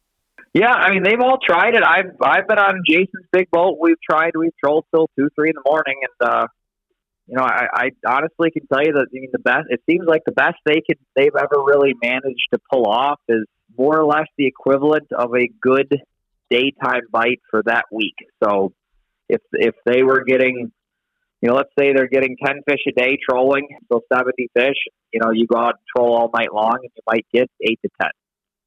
Yeah, 0.53 0.73
I 0.73 0.91
mean 0.91 1.03
they've 1.03 1.21
all 1.21 1.39
tried 1.39 1.75
it. 1.75 1.83
I've 1.83 2.17
I've 2.23 2.47
been 2.47 2.59
on 2.59 2.83
Jason's 2.87 3.27
big 3.33 3.51
boat. 3.51 3.77
We've 3.81 4.01
tried. 4.01 4.33
We've 4.37 4.57
trolled 4.62 4.87
till 4.95 5.09
two, 5.19 5.29
three 5.35 5.51
in 5.51 5.55
the 5.57 5.69
morning, 5.69 5.97
and 6.03 6.29
uh, 6.31 6.47
you 7.27 7.37
know 7.37 7.43
I, 7.43 7.67
I 7.73 7.91
honestly 8.07 8.51
can 8.51 8.67
tell 8.67 8.83
you 8.83 8.93
that 8.95 9.07
I 9.11 9.12
mean 9.12 9.31
the 9.33 9.39
best. 9.39 9.67
It 9.69 9.81
seems 9.89 10.07
like 10.07 10.23
the 10.25 10.33
best 10.33 10.57
they 10.65 10.83
could 10.87 10.99
they've 11.15 11.37
ever 11.37 11.62
really 11.65 11.95
managed 12.03 12.49
to 12.53 12.61
pull 12.73 12.87
off 12.87 13.21
is 13.29 13.45
more 13.77 13.99
or 13.99 14.07
less 14.07 14.27
the 14.39 14.47
equivalent 14.47 15.09
of 15.12 15.35
a 15.35 15.49
good 15.61 15.95
daytime 16.51 17.03
bite 17.11 17.41
for 17.51 17.62
that 17.65 17.85
week. 17.91 18.17
So 18.43 18.73
if 19.29 19.41
if 19.53 19.75
they 19.85 20.03
were 20.03 20.24
getting 20.24 20.72
you 21.43 21.51
know, 21.51 21.57
let's 21.57 21.70
say 21.79 21.93
they're 21.93 22.09
getting 22.09 22.37
10 22.45 22.62
fish 22.68 22.81
a 22.89 22.93
day 22.93 23.18
trolling, 23.29 23.68
so 23.93 24.01
70 24.12 24.49
fish, 24.55 24.77
you 25.12 25.20
know, 25.20 25.31
you 25.33 25.47
go 25.47 25.59
out 25.59 25.74
and 25.74 25.85
troll 25.95 26.16
all 26.16 26.31
night 26.35 26.53
long 26.53 26.79
and 26.83 26.91
you 26.95 27.03
might 27.07 27.27
get 27.33 27.51
8 27.61 27.79
to 27.83 27.91
10. 28.03 28.11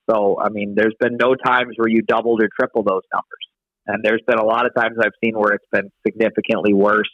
So, 0.10 0.40
I 0.42 0.50
mean, 0.50 0.76
there's 0.76 0.96
been 1.00 1.18
no 1.20 1.36
times 1.36 1.74
where 1.78 1.90
you 1.90 2.02
doubled 2.02 2.42
or 2.42 2.50
tripled 2.58 2.86
those 2.86 3.02
numbers. 3.14 3.46
And 3.88 4.04
there's 4.04 4.22
been 4.28 4.38
a 4.38 4.46
lot 4.46 4.66
of 4.66 4.74
times 4.76 4.98
I've 5.00 5.18
seen 5.24 5.34
where 5.38 5.54
it's 5.54 5.66
been 5.72 5.92
significantly 6.06 6.74
worse. 6.74 7.10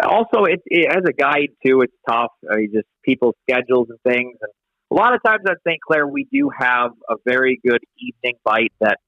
Also, 0.00 0.44
it, 0.44 0.62
it 0.66 0.86
as 0.90 1.02
a 1.08 1.12
guide 1.12 1.50
too, 1.64 1.80
it's 1.82 1.94
tough. 2.08 2.32
I 2.50 2.56
mean, 2.56 2.70
just 2.72 2.86
people's 3.04 3.34
schedules 3.48 3.88
and 3.90 3.98
things. 4.02 4.36
And 4.40 4.52
a 4.90 4.94
lot 4.94 5.14
of 5.14 5.20
times 5.24 5.42
at 5.48 5.58
St. 5.66 5.80
Clair, 5.80 6.06
we 6.06 6.26
do 6.32 6.50
have 6.56 6.92
a 7.08 7.16
very 7.24 7.60
good 7.66 7.82
evening 7.98 8.38
bite 8.44 8.72
that 8.80 8.98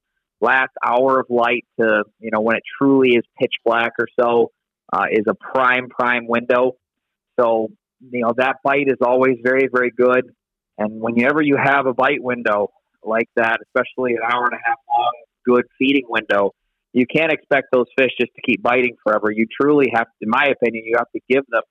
last 0.41 0.73
hour 0.85 1.21
of 1.21 1.27
light 1.29 1.65
to, 1.79 2.05
you 2.19 2.31
know, 2.33 2.41
when 2.41 2.57
it 2.57 2.63
truly 2.79 3.11
is 3.11 3.23
pitch 3.39 3.55
black 3.65 3.93
or 3.99 4.07
so 4.19 4.51
uh, 4.93 5.05
is 5.11 5.25
a 5.29 5.35
prime 5.35 5.89
prime 5.89 6.27
window. 6.27 6.73
So 7.39 7.69
you 8.01 8.23
know 8.23 8.33
that 8.37 8.57
bite 8.65 8.89
is 8.89 8.99
always 9.05 9.37
very 9.43 9.69
very 9.73 9.91
good. 9.91 10.31
And 10.79 11.01
whenever 11.01 11.43
you 11.43 11.57
have 11.63 11.87
a 11.87 11.95
bite 11.95 12.23
window 12.23 12.71
like 13.05 13.29
that, 13.37 13.59
especially 13.63 14.13
an 14.13 14.21
hour 14.25 14.45
and 14.45 14.55
a 14.55 14.63
half 14.65 14.79
long, 14.89 15.13
good 15.45 15.65
feeding 15.79 16.07
window, 16.09 16.53
you 16.93 17.07
can't 17.07 17.33
expect 17.33 17.69
those 17.73 17.87
fish 17.99 18.11
just 18.21 18.33
to 18.35 18.43
keep 18.43 18.63
biting 18.63 18.97
forever. 19.03 19.31
You 19.31 19.47
truly 19.61 19.87
have, 19.95 20.07
in 20.21 20.29
my 20.29 20.47
opinion, 20.47 20.85
you 20.87 20.95
have 20.99 21.11
to 21.15 21.21
give 21.29 21.45
them 21.49 21.63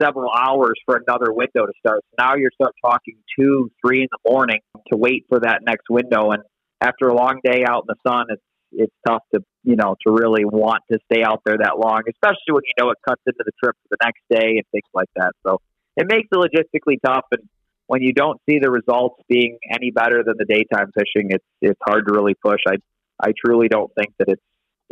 several 0.00 0.30
hours 0.30 0.74
for 0.86 0.96
another 0.96 1.32
window 1.32 1.66
to 1.66 1.72
start. 1.78 2.00
So 2.10 2.24
now 2.24 2.36
you're 2.36 2.50
start 2.54 2.74
talking 2.84 3.16
two, 3.38 3.70
three 3.84 4.02
in 4.02 4.08
the 4.10 4.30
morning 4.30 4.60
to 4.90 4.96
wait 4.96 5.26
for 5.28 5.40
that 5.40 5.60
next 5.64 5.84
window. 5.90 6.30
And 6.30 6.42
after 6.80 7.08
a 7.08 7.14
long 7.14 7.40
day 7.44 7.64
out 7.68 7.84
in 7.88 7.94
the 7.94 8.10
sun, 8.10 8.26
it's 8.30 8.42
it's 8.74 8.94
tough 9.06 9.22
to 9.34 9.40
you 9.64 9.76
know 9.76 9.96
to 10.06 10.12
really 10.12 10.44
want 10.46 10.82
to 10.90 10.98
stay 11.12 11.22
out 11.22 11.42
there 11.44 11.58
that 11.58 11.78
long, 11.78 12.02
especially 12.08 12.52
when 12.52 12.62
you 12.64 12.82
know 12.82 12.90
it 12.90 12.98
cuts 13.06 13.20
into 13.26 13.44
the 13.44 13.52
trip 13.62 13.76
for 13.82 13.88
the 13.90 13.98
next 14.02 14.22
day 14.30 14.56
and 14.56 14.64
things 14.72 14.88
like 14.94 15.08
that. 15.16 15.32
So 15.46 15.60
it 15.96 16.06
makes 16.08 16.28
it 16.32 16.36
logistically 16.36 16.96
tough. 17.04 17.26
And 17.32 17.42
when 17.86 18.02
you 18.02 18.14
don't 18.14 18.40
see 18.48 18.58
the 18.58 18.70
results 18.70 19.22
being 19.28 19.58
any 19.70 19.90
better 19.90 20.22
than 20.24 20.36
the 20.38 20.46
daytime 20.46 20.90
fishing, 20.96 21.30
it's 21.30 21.44
it's 21.60 21.80
hard 21.86 22.06
to 22.08 22.14
really 22.14 22.34
push. 22.34 22.60
I 22.66 22.76
I 23.22 23.32
truly 23.44 23.68
don't 23.68 23.92
think 23.94 24.14
that 24.18 24.28
it's 24.28 24.42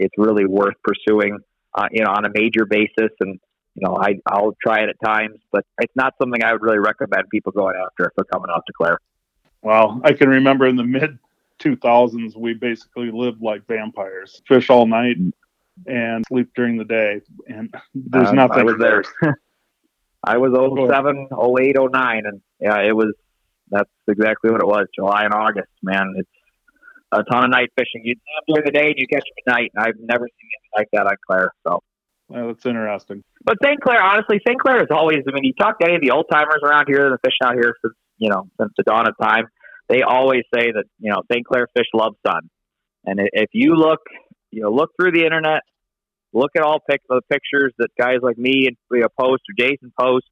it's 0.00 0.14
really 0.16 0.46
worth 0.46 0.74
pursuing, 0.82 1.38
uh, 1.74 1.88
you 1.90 2.02
know, 2.02 2.10
on 2.10 2.24
a 2.24 2.30
major 2.32 2.64
basis. 2.64 3.12
And 3.20 3.38
you 3.74 3.86
know, 3.86 3.96
I 3.96 4.18
I'll 4.26 4.56
try 4.62 4.80
it 4.80 4.88
at 4.88 4.96
times, 5.04 5.38
but 5.52 5.64
it's 5.80 5.94
not 5.94 6.14
something 6.20 6.42
I 6.42 6.52
would 6.52 6.62
really 6.62 6.78
recommend 6.78 7.28
people 7.30 7.52
going 7.52 7.76
after 7.76 8.06
if 8.06 8.12
they're 8.16 8.24
coming 8.24 8.50
out 8.52 8.64
to 8.66 8.72
Clair. 8.72 8.98
Well, 9.62 10.00
I 10.04 10.14
can 10.14 10.28
remember 10.28 10.66
in 10.66 10.76
the 10.76 10.84
mid 10.84 11.18
2000s, 11.60 12.36
we 12.36 12.54
basically 12.54 13.10
lived 13.10 13.42
like 13.42 13.66
vampires, 13.66 14.40
fish 14.48 14.70
all 14.70 14.86
night 14.86 15.16
and 15.86 16.24
sleep 16.28 16.50
during 16.54 16.76
the 16.76 16.84
day. 16.84 17.20
And 17.46 17.72
there's 17.94 18.28
uh, 18.28 18.32
nothing. 18.32 18.58
I 18.60 18.64
was 18.64 18.78
there. 18.78 19.04
I 20.24 20.36
was 20.38 20.52
07, 20.52 21.28
08, 21.32 21.76
09, 21.92 22.26
and 22.26 22.40
yeah, 22.60 22.80
it 22.80 22.94
was. 22.94 23.14
That's 23.70 23.90
exactly 24.08 24.50
what 24.50 24.60
it 24.60 24.66
was. 24.66 24.88
July 24.92 25.24
and 25.24 25.32
August, 25.32 25.70
man. 25.80 26.14
It's 26.16 26.28
a 27.12 27.22
ton 27.24 27.44
of 27.44 27.50
night 27.50 27.70
fishing. 27.76 28.02
You 28.04 28.14
during 28.48 28.64
the 28.64 28.72
day 28.72 28.86
and 28.86 28.94
you 28.96 29.06
catch 29.06 29.24
them 29.24 29.44
at 29.46 29.52
night. 29.52 29.70
And 29.74 29.84
I've 29.84 29.98
never 29.98 30.26
seen 30.26 30.48
anything 30.54 30.74
like 30.76 30.88
that 30.92 31.06
on 31.06 31.16
Clair. 31.26 31.52
So 31.66 31.80
yeah, 32.30 32.46
that's 32.46 32.64
interesting. 32.64 33.24
But 33.44 33.56
St. 33.62 33.80
Clair, 33.80 34.02
honestly, 34.02 34.40
St. 34.46 34.58
Clair 34.60 34.82
is 34.82 34.88
always. 34.90 35.18
I 35.28 35.32
mean, 35.32 35.44
you 35.44 35.52
talk 35.54 35.78
to 35.80 35.86
any 35.86 35.96
of 35.96 36.02
the 36.02 36.12
old 36.12 36.26
timers 36.30 36.60
around 36.62 36.86
here 36.86 37.10
that 37.10 37.18
fish 37.24 37.36
out 37.42 37.54
here 37.54 37.74
since 37.82 37.94
you 38.18 38.30
know 38.30 38.48
since 38.60 38.72
the 38.76 38.84
dawn 38.84 39.08
of 39.08 39.14
time. 39.20 39.46
They 39.88 40.02
always 40.02 40.42
say 40.54 40.70
that 40.70 40.84
you 41.00 41.10
know 41.10 41.22
St. 41.30 41.44
Clair 41.44 41.66
fish 41.76 41.88
love 41.92 42.14
sun, 42.24 42.48
and 43.04 43.18
if 43.32 43.50
you 43.52 43.74
look, 43.74 44.00
you 44.50 44.62
know, 44.62 44.70
look 44.70 44.90
through 45.00 45.12
the 45.12 45.24
internet, 45.24 45.62
look 46.32 46.52
at 46.56 46.62
all 46.62 46.78
pic- 46.88 47.02
the 47.08 47.22
pictures 47.28 47.72
that 47.78 47.88
guys 47.98 48.18
like 48.22 48.38
me 48.38 48.66
and 48.68 48.76
you 48.92 49.00
know, 49.00 49.08
post 49.18 49.42
or 49.48 49.54
Jason 49.58 49.92
post. 49.98 50.26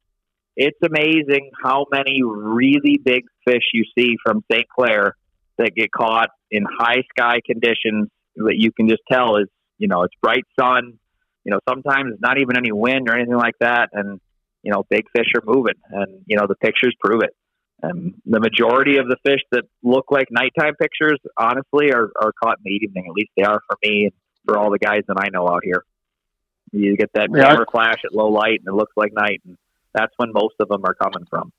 It's 0.57 0.79
amazing 0.83 1.51
how 1.63 1.87
many 1.91 2.21
really 2.25 3.01
big 3.03 3.25
fish 3.45 3.63
you 3.73 3.85
see 3.97 4.17
from 4.25 4.45
St. 4.51 4.67
Clair 4.69 5.17
that 5.59 5.75
get 5.75 5.91
caught 5.93 6.31
in 6.51 6.65
high 6.65 7.03
sky 7.11 7.41
conditions 7.45 8.09
that 8.37 8.57
you 8.57 8.73
can 8.73 8.89
just 8.89 9.03
tell 9.11 9.37
is, 9.37 9.49
you 9.79 9.89
know, 9.89 10.03
it's 10.03 10.15
bright 10.23 10.45
sun. 10.59 10.99
You 11.45 11.53
know, 11.53 11.61
sometimes 11.69 12.13
it's 12.13 12.23
not 12.23 12.39
even 12.39 12.57
any 12.57 12.73
wind 12.73 13.09
or 13.09 13.15
anything 13.15 13.37
like 13.37 13.55
that. 13.61 13.91
And, 13.93 14.21
you 14.63 14.73
know, 14.73 14.85
big 14.89 15.05
fish 15.17 15.27
are 15.37 15.43
moving 15.45 15.75
and, 15.91 16.23
you 16.27 16.37
know, 16.37 16.47
the 16.47 16.57
pictures 16.57 16.95
prove 17.01 17.23
it. 17.23 17.35
And 17.81 18.15
the 18.27 18.41
majority 18.41 18.97
of 18.97 19.07
the 19.07 19.17
fish 19.25 19.41
that 19.53 19.63
look 19.85 20.07
like 20.11 20.29
nighttime 20.31 20.75
pictures, 20.75 21.19
honestly, 21.39 21.93
are, 21.93 22.11
are 22.21 22.33
caught 22.43 22.59
in 22.59 22.65
the 22.65 22.71
evening. 22.73 23.05
At 23.07 23.13
least 23.15 23.31
they 23.37 23.45
are 23.45 23.61
for 23.69 23.79
me 23.85 24.05
and 24.05 24.13
for 24.45 24.59
all 24.59 24.71
the 24.71 24.79
guys 24.79 25.03
that 25.07 25.17
I 25.17 25.29
know 25.33 25.49
out 25.49 25.63
here. 25.63 25.85
You 26.73 26.97
get 26.97 27.11
that 27.15 27.29
yeah. 27.33 27.49
camera 27.49 27.67
flash 27.71 28.01
at 28.05 28.13
low 28.13 28.29
light 28.29 28.61
and 28.65 28.69
it 28.69 28.75
looks 28.75 28.93
like 28.97 29.13
night. 29.13 29.43
And 29.47 29.57
that's 29.95 30.13
when 30.17 30.33
most 30.33 30.55
of 30.61 30.69
them 30.69 30.83
are 30.85 30.95
coming 30.95 31.27
from. 31.31 31.53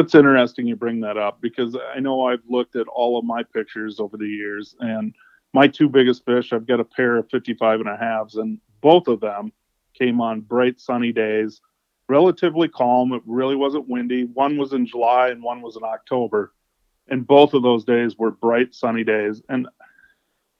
It's 0.00 0.14
interesting 0.14 0.66
you 0.66 0.76
bring 0.76 1.00
that 1.00 1.18
up 1.18 1.42
because 1.42 1.76
I 1.94 2.00
know 2.00 2.26
I've 2.26 2.42
looked 2.48 2.74
at 2.74 2.88
all 2.88 3.18
of 3.18 3.24
my 3.24 3.42
pictures 3.42 4.00
over 4.00 4.16
the 4.16 4.26
years 4.26 4.74
and 4.80 5.14
my 5.52 5.66
two 5.66 5.90
biggest 5.90 6.24
fish, 6.24 6.54
I've 6.54 6.66
got 6.66 6.80
a 6.80 6.84
pair 6.84 7.16
of 7.16 7.28
55 7.30 7.80
and 7.80 7.88
a 7.88 7.98
halves 7.98 8.36
and 8.36 8.58
both 8.80 9.08
of 9.08 9.20
them 9.20 9.52
came 9.92 10.22
on 10.22 10.40
bright 10.40 10.80
sunny 10.80 11.12
days, 11.12 11.60
relatively 12.08 12.66
calm. 12.66 13.12
It 13.12 13.20
really 13.26 13.56
wasn't 13.56 13.90
windy. 13.90 14.24
One 14.24 14.56
was 14.56 14.72
in 14.72 14.86
July 14.86 15.28
and 15.28 15.42
one 15.42 15.60
was 15.60 15.76
in 15.76 15.84
October. 15.84 16.54
And 17.08 17.26
both 17.26 17.52
of 17.52 17.62
those 17.62 17.84
days 17.84 18.16
were 18.16 18.30
bright 18.30 18.74
sunny 18.74 19.04
days. 19.04 19.42
And 19.50 19.68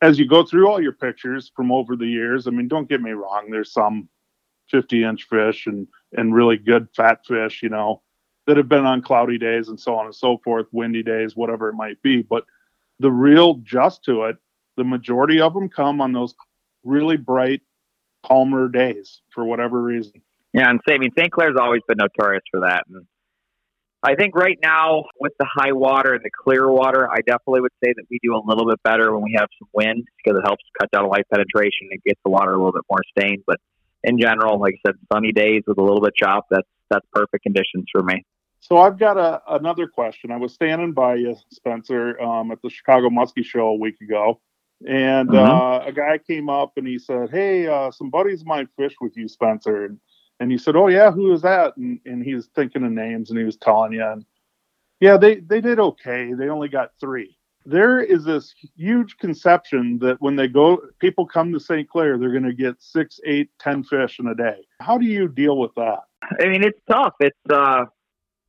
as 0.03 0.19
you 0.19 0.29
go 0.29 0.45
through 0.45 0.69
all 0.69 0.83
your 0.83 0.93
pictures 0.93 1.51
from 1.57 1.73
over 1.73 1.97
the 1.97 2.07
years, 2.07 2.47
I 2.47 2.51
mean, 2.51 2.69
don't 2.69 2.89
get 2.89 3.01
me 3.01 3.13
wrong, 3.13 3.49
there's 3.51 3.73
some 3.73 4.11
50 4.71 5.03
inch 5.03 5.25
fish 5.29 5.67
and, 5.67 5.89
and 6.13 6.35
really 6.35 6.59
good 6.59 6.89
fat 6.95 7.25
fish, 7.27 7.63
you 7.63 7.71
know, 7.71 8.03
that 8.47 8.57
have 8.57 8.69
been 8.69 8.85
on 8.85 9.03
cloudy 9.03 9.39
days 9.39 9.69
and 9.69 9.79
so 9.79 9.97
on 9.97 10.07
and 10.07 10.15
so 10.15 10.39
forth, 10.39 10.67
windy 10.73 11.03
days, 11.03 11.37
whatever 11.37 11.69
it 11.69 11.75
might 11.75 12.01
be. 12.03 12.23
But 12.23 12.45
the 12.99 13.11
real 13.11 13.55
just 13.55 14.05
to 14.05 14.25
it, 14.25 14.37
the 14.77 14.85
majority 14.85 15.41
of 15.41 15.55
them 15.55 15.69
come 15.69 16.01
on 16.01 16.13
those 16.13 16.35
really 16.85 17.17
bright, 17.17 17.63
calmer 18.25 18.69
days 18.69 19.21
for 19.31 19.45
whatever 19.45 19.83
reason. 19.83 20.23
Yeah, 20.53 20.69
and 20.69 20.81
I 20.89 20.99
mean 20.99 21.11
St. 21.17 21.31
Clair's 21.31 21.57
always 21.61 21.83
been 21.87 21.99
notorious 21.99 22.43
for 22.51 22.61
that. 22.61 22.85
And 22.89 23.07
I 24.03 24.15
think 24.15 24.35
right 24.35 24.59
now 24.63 25.05
with 25.21 25.33
the 25.39 25.47
high 25.47 25.73
water 25.73 26.15
and 26.15 26.25
the 26.25 26.31
clear 26.43 26.71
water, 26.71 27.09
I 27.09 27.19
definitely 27.19 27.61
would 27.61 27.73
say 27.85 27.93
that 27.95 28.05
we 28.11 28.19
do 28.23 28.35
a 28.35 28.43
little 28.45 28.67
bit 28.67 28.83
better 28.83 29.13
when 29.13 29.23
we 29.23 29.37
have 29.39 29.49
some 29.59 29.69
wind 29.73 30.05
because 30.17 30.39
it 30.39 30.43
helps 30.45 30.65
cut 30.81 30.91
down 30.91 31.09
light 31.09 31.27
penetration 31.33 31.89
and 31.91 32.03
gets 32.05 32.21
the 32.25 32.31
water 32.31 32.53
a 32.53 32.57
little 32.57 32.73
bit 32.73 32.85
more 32.91 33.03
stained. 33.17 33.45
But 33.47 33.59
in 34.03 34.19
general, 34.19 34.59
like 34.59 34.75
I 34.75 34.89
said, 34.89 34.97
sunny 35.13 35.33
days 35.33 35.63
with 35.67 35.79
a 35.79 35.83
little 35.83 36.01
bit 36.01 36.15
chop, 36.17 36.47
that's 36.51 36.67
that's 36.91 37.07
perfect 37.13 37.43
conditions 37.43 37.87
for 37.93 38.03
me. 38.03 38.25
So 38.61 38.77
I've 38.77 38.99
got 38.99 39.17
a, 39.17 39.41
another 39.55 39.87
question. 39.87 40.31
I 40.31 40.37
was 40.37 40.53
standing 40.53 40.93
by 40.93 41.15
you, 41.15 41.35
Spencer, 41.51 42.21
um, 42.21 42.51
at 42.51 42.61
the 42.63 42.69
Chicago 42.69 43.09
Muskie 43.09 43.45
Show 43.45 43.69
a 43.69 43.75
week 43.75 43.97
ago, 44.03 44.41
and 44.87 45.31
mm-hmm. 45.31 45.39
uh, 45.39 45.87
a 45.87 45.93
guy 45.93 46.19
came 46.19 46.49
up 46.51 46.73
and 46.77 46.87
he 46.87 46.99
said, 46.99 47.31
"Hey, 47.31 47.67
uh, 47.67 47.91
some 47.91 48.11
buddies 48.11 48.43
of 48.43 48.47
mine 48.47 48.69
fish 48.77 48.95
with 49.01 49.17
you, 49.17 49.29
Spencer." 49.29 49.87
And, 49.87 49.99
and 50.41 50.53
he 50.53 50.59
said, 50.59 50.77
"Oh 50.77 50.89
yeah, 50.89 51.11
who 51.11 51.33
is 51.33 51.43
that?" 51.43 51.77
And, 51.77 52.01
and 52.05 52.23
he 52.23 52.35
was 52.35 52.49
thinking 52.55 52.85
of 52.85 52.93
names 52.93 53.31
and 53.31 53.39
he 53.39 53.45
was 53.45 53.57
telling 53.57 53.93
you. 53.93 54.05
And 54.05 54.25
yeah, 55.01 55.17
they 55.17 55.37
they 55.37 55.61
did 55.61 55.81
okay. 55.81 56.35
They 56.35 56.49
only 56.49 56.69
got 56.69 56.91
three. 57.01 57.37
There 57.71 58.01
is 58.01 58.25
this 58.25 58.53
huge 58.77 59.17
conception 59.19 59.99
that 60.01 60.17
when 60.21 60.35
they 60.35 60.49
go, 60.49 60.81
people 60.99 61.25
come 61.27 61.53
to 61.53 61.61
St. 61.61 61.89
Clair, 61.89 62.19
they're 62.19 62.33
going 62.33 62.43
to 62.43 62.53
get 62.53 62.75
six, 62.81 63.21
eight, 63.25 63.51
ten 63.61 63.85
fish 63.85 64.19
in 64.19 64.27
a 64.27 64.35
day. 64.35 64.67
How 64.81 64.99
do 64.99 65.07
you 65.07 65.29
deal 65.29 65.57
with 65.57 65.75
that? 65.77 66.01
I 66.23 66.49
mean, 66.49 66.65
it's 66.65 66.81
tough. 66.91 67.15
It's 67.21 67.39
uh, 67.49 67.85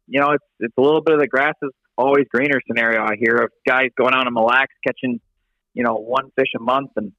you 0.07 0.19
know, 0.19 0.31
it's 0.31 0.45
it's 0.59 0.73
a 0.77 0.81
little 0.81 1.01
bit 1.01 1.13
of 1.13 1.19
the 1.19 1.27
grass 1.27 1.53
is 1.61 1.69
always 1.97 2.25
greener 2.33 2.59
scenario 2.67 3.03
I 3.03 3.15
hear 3.19 3.35
of 3.35 3.51
guys 3.67 3.89
going 3.95 4.13
out 4.13 4.25
on 4.25 4.33
Mille 4.33 4.45
Lacs 4.45 4.73
catching, 4.85 5.19
you 5.73 5.83
know, 5.83 5.95
one 5.95 6.31
fish 6.35 6.49
a 6.57 6.61
month 6.61 6.91
and 6.95 7.11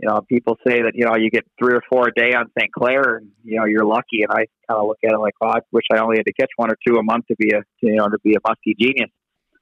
you 0.00 0.08
know, 0.08 0.20
people 0.28 0.58
say 0.66 0.82
that, 0.82 0.92
you 0.94 1.04
know, 1.04 1.16
you 1.16 1.30
get 1.30 1.46
three 1.58 1.74
or 1.74 1.82
four 1.88 2.08
a 2.08 2.12
day 2.12 2.34
on 2.34 2.50
St. 2.58 2.70
Clair 2.72 3.16
and, 3.16 3.28
you 3.44 3.58
know, 3.58 3.64
you're 3.64 3.84
lucky. 3.84 4.22
And 4.22 4.30
I 4.32 4.46
kind 4.68 4.80
of 4.80 4.86
look 4.88 4.98
at 5.04 5.12
it 5.12 5.18
like, 5.18 5.34
oh, 5.40 5.48
I 5.48 5.60
wish 5.70 5.84
I 5.92 5.98
only 5.98 6.16
had 6.16 6.26
to 6.26 6.32
catch 6.32 6.50
one 6.56 6.70
or 6.70 6.76
two 6.86 6.96
a 6.96 7.02
month 7.02 7.26
to 7.28 7.36
be 7.36 7.52
a, 7.52 7.62
you 7.80 7.96
know, 7.96 8.08
to 8.08 8.18
be 8.22 8.34
a 8.34 8.40
muskie 8.40 8.76
genius. 8.78 9.10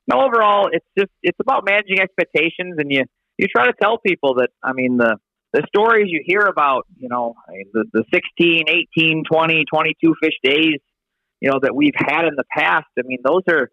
No, 0.09 0.21
overall, 0.21 0.69
it's 0.73 0.87
just, 0.99 1.11
it's 1.23 1.39
about 1.41 1.65
managing 1.65 2.01
expectations. 2.01 2.75
And 2.79 2.91
you, 2.91 3.05
you 3.39 3.47
try 3.55 3.67
to 3.67 3.73
tell 3.81 3.99
people 3.99 4.35
that, 4.37 4.51
I 4.63 4.73
mean, 4.73 4.97
the, 4.97 5.17
the 5.53 5.63
stories 5.69 6.07
you 6.09 6.23
hear 6.25 6.41
about, 6.41 6.87
you 6.97 7.09
know, 7.09 7.35
the, 7.73 7.85
the 7.93 8.05
16, 8.13 8.65
18, 8.99 9.25
20, 9.31 9.65
22 9.73 10.15
fish 10.23 10.35
days, 10.43 10.81
you 11.41 11.51
know, 11.51 11.59
that 11.63 11.75
we've 11.75 11.95
had 11.97 12.25
in 12.25 12.35
the 12.37 12.45
past. 12.57 12.87
I 12.99 13.03
mean, 13.05 13.19
those 13.25 13.43
are 13.49 13.69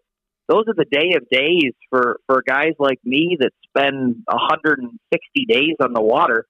those 0.48 0.64
are 0.66 0.74
the 0.74 0.86
day 0.90 1.14
of 1.16 1.22
days 1.30 1.72
for 1.88 2.18
for 2.26 2.42
guys 2.46 2.74
like 2.80 2.98
me 3.04 3.38
that 3.38 3.52
spend 3.68 4.16
160 4.26 5.46
days 5.48 5.76
on 5.80 5.92
the 5.92 6.02
water. 6.02 6.46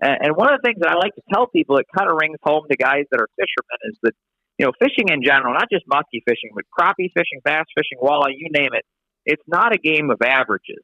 And, 0.00 0.16
and 0.22 0.36
one 0.36 0.52
of 0.52 0.58
the 0.58 0.66
things 0.66 0.80
that 0.80 0.90
I 0.90 0.94
like 0.94 1.14
to 1.14 1.22
tell 1.32 1.46
people, 1.46 1.76
it 1.76 1.86
kind 1.96 2.10
of 2.10 2.16
rings 2.18 2.38
home 2.42 2.64
to 2.70 2.76
guys 2.76 3.04
that 3.10 3.20
are 3.20 3.28
fishermen, 3.36 3.92
is 3.92 3.98
that 4.02 4.14
you 4.58 4.66
know, 4.66 4.72
fishing 4.78 5.08
in 5.08 5.22
general, 5.22 5.54
not 5.54 5.68
just 5.70 5.84
muskie 5.88 6.22
fishing, 6.26 6.50
but 6.54 6.64
crappie 6.72 7.10
fishing, 7.14 7.40
bass 7.44 7.66
fishing, 7.76 7.98
walleye, 8.02 8.34
you 8.36 8.48
name 8.50 8.70
it. 8.72 8.84
It's 9.24 9.42
not 9.46 9.74
a 9.74 9.78
game 9.78 10.10
of 10.10 10.18
averages. 10.22 10.82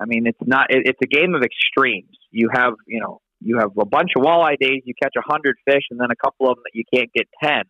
I 0.00 0.04
mean, 0.04 0.26
it's 0.26 0.38
not. 0.44 0.70
It, 0.70 0.86
it's 0.86 1.00
a 1.02 1.06
game 1.06 1.34
of 1.34 1.42
extremes. 1.42 2.16
You 2.30 2.48
have, 2.52 2.74
you 2.86 3.00
know, 3.00 3.20
you 3.40 3.58
have 3.58 3.70
a 3.78 3.86
bunch 3.86 4.10
of 4.16 4.22
walleye 4.22 4.58
days, 4.58 4.82
you 4.84 4.94
catch 5.00 5.14
a 5.16 5.22
hundred 5.22 5.56
fish, 5.64 5.84
and 5.90 6.00
then 6.00 6.08
a 6.10 6.16
couple 6.16 6.50
of 6.50 6.56
them 6.56 6.64
that 6.64 6.74
you 6.74 6.84
can't 6.92 7.10
get 7.12 7.26
ten. 7.42 7.62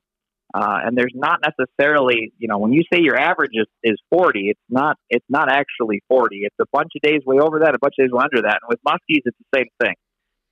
Uh, 0.55 0.79
and 0.85 0.97
there's 0.97 1.13
not 1.15 1.41
necessarily, 1.43 2.33
you 2.39 2.49
know, 2.49 2.59
when 2.59 2.73
you 2.73 2.83
say 2.93 3.01
your 3.01 3.19
average 3.19 3.51
is, 3.53 3.67
is 3.83 4.01
40, 4.11 4.49
it's 4.49 4.61
not, 4.71 4.97
it's 5.11 5.27
not 5.29 5.51
actually 5.51 6.03
40. 6.09 6.37
It's 6.43 6.57
a 6.61 6.65
bunch 6.73 6.93
of 6.97 7.03
days 7.03 7.21
way 7.27 7.39
over 7.41 7.61
that, 7.61 7.75
a 7.75 7.79
bunch 7.79 7.95
of 7.99 8.07
days 8.07 8.13
way 8.13 8.23
under 8.23 8.43
that. 8.43 8.61
And 8.63 8.69
with 8.69 8.79
muskies, 8.87 9.23
it's 9.25 9.37
the 9.37 9.59
same 9.59 9.69
thing. 9.83 9.95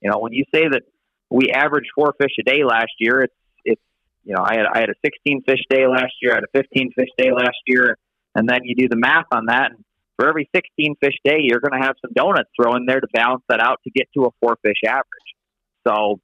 You 0.02 0.10
know, 0.10 0.18
when 0.18 0.32
you 0.32 0.44
say 0.52 0.64
that 0.68 0.82
we 1.30 1.50
averaged 1.52 1.88
four 1.94 2.12
fish 2.20 2.32
a 2.40 2.42
day 2.42 2.64
last 2.64 2.90
year, 2.98 3.22
it's, 3.22 3.34
it's, 3.64 3.82
you 4.24 4.34
know, 4.34 4.42
I 4.44 4.56
had, 4.56 4.66
I 4.74 4.80
had 4.80 4.90
a 4.90 4.98
16 5.04 5.42
fish 5.46 5.60
day 5.70 5.86
last 5.86 6.12
year, 6.20 6.32
I 6.32 6.34
had 6.34 6.44
a 6.44 6.58
15 6.58 6.90
fish 6.98 7.08
day 7.16 7.30
last 7.32 7.56
year. 7.66 7.96
And 8.34 8.48
then 8.48 8.60
you 8.64 8.74
do 8.74 8.88
the 8.88 8.96
math 8.96 9.26
on 9.32 9.46
that. 9.46 9.72
And 9.72 9.84
for 10.16 10.28
every 10.28 10.48
16 10.54 10.96
fish 11.00 11.14
day, 11.24 11.38
you're 11.40 11.60
going 11.60 11.80
to 11.80 11.86
have 11.86 11.96
some 12.02 12.12
donuts 12.14 12.50
thrown 12.60 12.78
in 12.78 12.86
there 12.86 13.00
to 13.00 13.06
balance 13.12 13.42
that 13.48 13.60
out 13.60 13.80
to 13.84 13.90
get 13.90 14.08
to 14.16 14.26
a 14.26 14.30
four 14.40 14.56
fish 14.62 14.80
average. 14.86 15.04
So, 15.86 16.20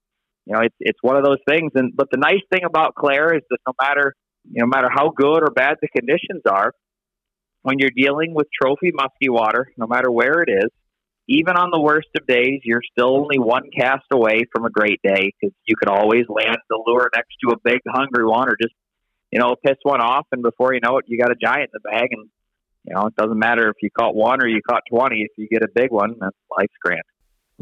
you 0.47 0.55
know, 0.55 0.61
it's 0.63 0.77
it's 0.81 0.99
one 1.03 1.17
of 1.17 1.25
those 1.25 1.39
things. 1.49 1.73
And 1.75 1.93
but 1.95 2.09
the 2.11 2.19
nice 2.19 2.43
thing 2.53 2.63
about 2.65 2.95
Clair 2.95 3.35
is 3.35 3.43
that 3.51 3.59
no 3.67 3.73
matter 3.81 4.15
you 4.45 4.61
know, 4.61 4.67
no 4.67 4.71
matter 4.77 4.89
how 4.93 5.11
good 5.11 5.43
or 5.43 5.51
bad 5.51 5.77
the 5.83 5.89
conditions 5.89 6.43
are, 6.51 6.73
when 7.63 7.79
you're 7.79 7.91
dealing 7.95 8.35
with 8.35 8.47
trophy 8.61 8.91
musky 8.93 9.29
water, 9.29 9.69
no 9.77 9.87
matter 9.87 10.11
where 10.11 10.43
it 10.43 10.51
is, 10.51 10.71
even 11.29 11.55
on 11.57 11.71
the 11.71 11.81
worst 11.81 12.09
of 12.19 12.27
days, 12.27 12.61
you're 12.65 12.83
still 12.91 13.17
only 13.17 13.39
one 13.39 13.71
cast 13.77 14.07
away 14.13 14.43
from 14.53 14.65
a 14.65 14.71
great 14.71 15.01
day 15.05 15.31
because 15.41 15.55
you 15.67 15.77
could 15.77 15.89
always 15.89 16.25
land 16.29 16.57
the 16.69 16.83
lure 16.87 17.09
next 17.15 17.37
to 17.45 17.53
a 17.53 17.57
big 17.63 17.81
hungry 17.89 18.25
one 18.25 18.49
or 18.49 18.57
just, 18.61 18.75
you 19.31 19.39
know, 19.39 19.57
piss 19.65 19.77
one 19.83 20.01
off. 20.01 20.27
And 20.33 20.43
before 20.43 20.75
you 20.75 20.81
know 20.81 20.99
it, 20.99 21.05
you 21.09 21.19
got 21.19 21.31
a 21.31 21.37
giant 21.41 21.71
in 21.73 21.81
the 21.83 21.91
bag. 21.91 22.09
And, 22.13 22.29
you 22.85 22.95
know, 22.95 23.07
it 23.07 23.17
doesn't 23.17 23.39
matter 23.39 23.69
if 23.69 23.77
you 23.83 23.91
caught 23.91 24.15
one 24.15 24.43
or 24.43 24.47
you 24.47 24.61
caught 24.69 24.83
20. 24.91 25.23
If 25.23 25.31
you 25.37 25.49
get 25.49 25.63
a 25.63 25.69
big 25.75 25.91
one, 25.91 26.17
that's 26.21 26.37
life's 26.57 26.75
grand. 26.83 27.03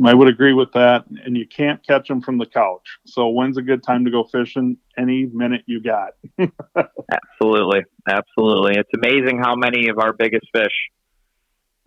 I 0.05 0.15
would 0.15 0.29
agree 0.29 0.53
with 0.53 0.73
that. 0.73 1.07
And 1.25 1.37
you 1.37 1.47
can't 1.47 1.85
catch 1.85 2.07
them 2.09 2.23
from 2.23 2.39
the 2.39 2.47
couch. 2.47 2.99
So 3.05 3.29
when's 3.29 3.57
a 3.59 3.63
good 3.63 3.83
time 3.83 4.05
to 4.05 4.11
go 4.11 4.25
fishing? 4.25 4.77
Any 4.97 5.27
minute 5.27 5.63
you 5.67 5.83
got. 5.83 6.11
absolutely, 7.13 7.81
absolutely. 8.09 8.77
It's 8.79 8.91
amazing 8.95 9.41
how 9.43 9.57
many 9.57 9.89
of 9.89 9.99
our 9.99 10.13
biggest 10.13 10.47
fish 10.55 10.73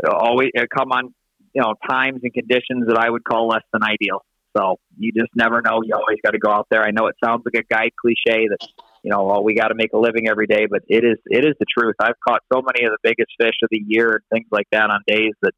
always 0.10 0.50
uh, 0.58 0.66
come 0.76 0.92
on, 0.92 1.14
you 1.54 1.62
know, 1.62 1.76
times 1.90 2.20
and 2.24 2.34
conditions 2.34 2.88
that 2.88 2.98
I 2.98 3.10
would 3.10 3.24
call 3.24 3.48
less 3.48 3.64
than 3.72 3.84
ideal. 3.84 4.26
So 4.58 4.80
you 4.98 5.12
just 5.14 5.32
never 5.36 5.62
know. 5.62 5.82
You 5.84 5.96
always 5.96 6.18
got 6.24 6.32
to 6.32 6.40
go 6.40 6.52
out 6.52 6.68
there. 6.70 6.84
I 6.84 6.92
know 6.92 7.08
it 7.08 7.16
sounds 7.24 7.44
like 7.46 7.64
a 7.64 7.74
guide 7.74 7.92
cliche 8.00 8.48
that 8.50 8.68
you 9.04 9.12
know, 9.12 9.24
well, 9.24 9.44
we 9.44 9.56
got 9.56 9.70
to 9.70 9.76
make 9.76 9.94
a 9.94 9.98
living 9.98 10.28
every 10.28 10.48
day, 10.48 10.68
but 10.70 10.82
it 10.88 11.04
is 11.04 11.18
it 11.26 11.44
is 11.44 11.56
the 11.60 11.66
truth. 11.66 11.96
I've 12.00 12.20
caught 12.28 12.42
so 12.54 12.62
many 12.62 12.86
of 12.86 12.92
the 12.92 13.00
biggest 13.04 13.32
fish 13.40 13.56
of 13.64 13.70
the 13.72 13.82
year 13.86 14.12
and 14.12 14.22
things 14.32 14.48
like 14.52 14.68
that 14.72 14.90
on 14.90 15.02
days 15.08 15.34
that 15.42 15.54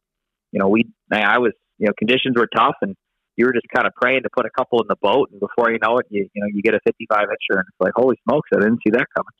you 0.51 0.59
know 0.59 0.69
we 0.69 0.85
I 1.11 1.39
was 1.39 1.51
you 1.77 1.87
know 1.87 1.93
conditions 1.97 2.35
were 2.37 2.47
tough 2.47 2.75
and 2.81 2.95
you 3.35 3.45
were 3.45 3.53
just 3.53 3.65
kind 3.73 3.87
of 3.87 3.93
praying 3.95 4.23
to 4.23 4.29
put 4.31 4.45
a 4.45 4.49
couple 4.49 4.81
in 4.81 4.87
the 4.87 4.95
boat, 5.01 5.29
and 5.31 5.39
before 5.39 5.71
you 5.71 5.79
know 5.81 5.97
it, 5.97 6.05
you 6.09 6.29
you 6.33 6.41
know 6.41 6.47
you 6.53 6.61
get 6.61 6.73
a 6.73 6.79
55 6.85 7.19
incher, 7.19 7.57
and 7.57 7.65
it's 7.67 7.79
like 7.79 7.93
holy 7.95 8.17
smokes, 8.27 8.49
I 8.53 8.59
didn't 8.59 8.79
see 8.85 8.91
that 8.91 9.07
coming. 9.15 9.33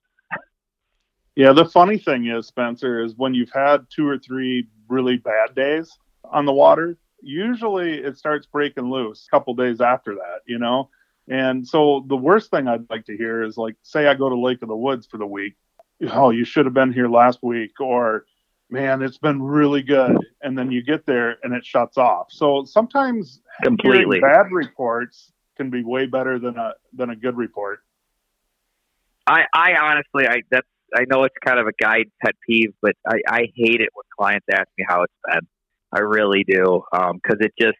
Yeah, 1.35 1.53
the 1.53 1.65
funny 1.65 1.97
thing 1.97 2.27
is, 2.27 2.45
Spencer, 2.45 3.03
is 3.03 3.15
when 3.17 3.33
you've 3.33 3.51
had 3.51 3.87
two 3.89 4.07
or 4.07 4.19
three 4.19 4.67
really 4.87 5.17
bad 5.17 5.55
days 5.55 5.97
on 6.25 6.45
the 6.45 6.53
water, 6.53 6.95
usually 7.21 7.93
it 7.93 8.17
starts 8.17 8.45
breaking 8.45 8.91
loose 8.91 9.27
a 9.27 9.35
couple 9.35 9.55
days 9.55 9.81
after 9.81 10.13
that, 10.15 10.41
you 10.45 10.59
know. 10.59 10.89
And 11.29 11.67
so 11.67 12.05
the 12.07 12.17
worst 12.17 12.51
thing 12.51 12.67
I'd 12.67 12.89
like 12.89 13.05
to 13.05 13.15
hear 13.15 13.43
is 13.43 13.57
like, 13.57 13.75
say 13.81 14.07
I 14.07 14.13
go 14.13 14.29
to 14.29 14.35
Lake 14.35 14.61
of 14.61 14.67
the 14.67 14.75
Woods 14.75 15.07
for 15.07 15.17
the 15.17 15.25
week. 15.25 15.55
Oh, 16.11 16.31
you 16.31 16.43
should 16.43 16.65
have 16.65 16.73
been 16.73 16.91
here 16.91 17.07
last 17.07 17.39
week, 17.41 17.79
or 17.79 18.25
man, 18.69 19.01
it's 19.01 19.19
been 19.19 19.41
really 19.41 19.81
good. 19.81 20.17
And 20.41 20.57
then 20.57 20.71
you 20.71 20.83
get 20.83 21.05
there 21.05 21.37
and 21.43 21.53
it 21.53 21.65
shuts 21.65 21.97
off. 21.97 22.27
So 22.29 22.65
sometimes 22.65 23.41
completely 23.63 24.19
bad 24.19 24.51
reports 24.51 25.31
can 25.55 25.69
be 25.69 25.83
way 25.83 26.07
better 26.07 26.39
than 26.39 26.57
a 26.57 26.73
than 26.91 27.09
a 27.09 27.15
good 27.15 27.37
report. 27.37 27.79
I, 29.25 29.45
I 29.53 29.75
honestly, 29.75 30.27
I 30.27 30.41
that's 30.51 30.67
I 30.95 31.05
know 31.09 31.23
it's 31.23 31.35
kind 31.45 31.59
of 31.59 31.67
a 31.67 31.73
guide 31.79 32.11
pet 32.23 32.35
peeve, 32.45 32.73
but 32.81 32.95
I, 33.07 33.21
I 33.27 33.39
hate 33.55 33.81
it 33.81 33.89
when 33.93 34.03
clients 34.17 34.45
ask 34.51 34.67
me 34.77 34.85
how 34.87 35.03
it's 35.03 35.13
been. 35.25 35.47
I 35.95 35.99
really 35.99 36.43
do, 36.43 36.83
because 36.91 37.37
um, 37.39 37.41
it 37.41 37.53
just 37.57 37.77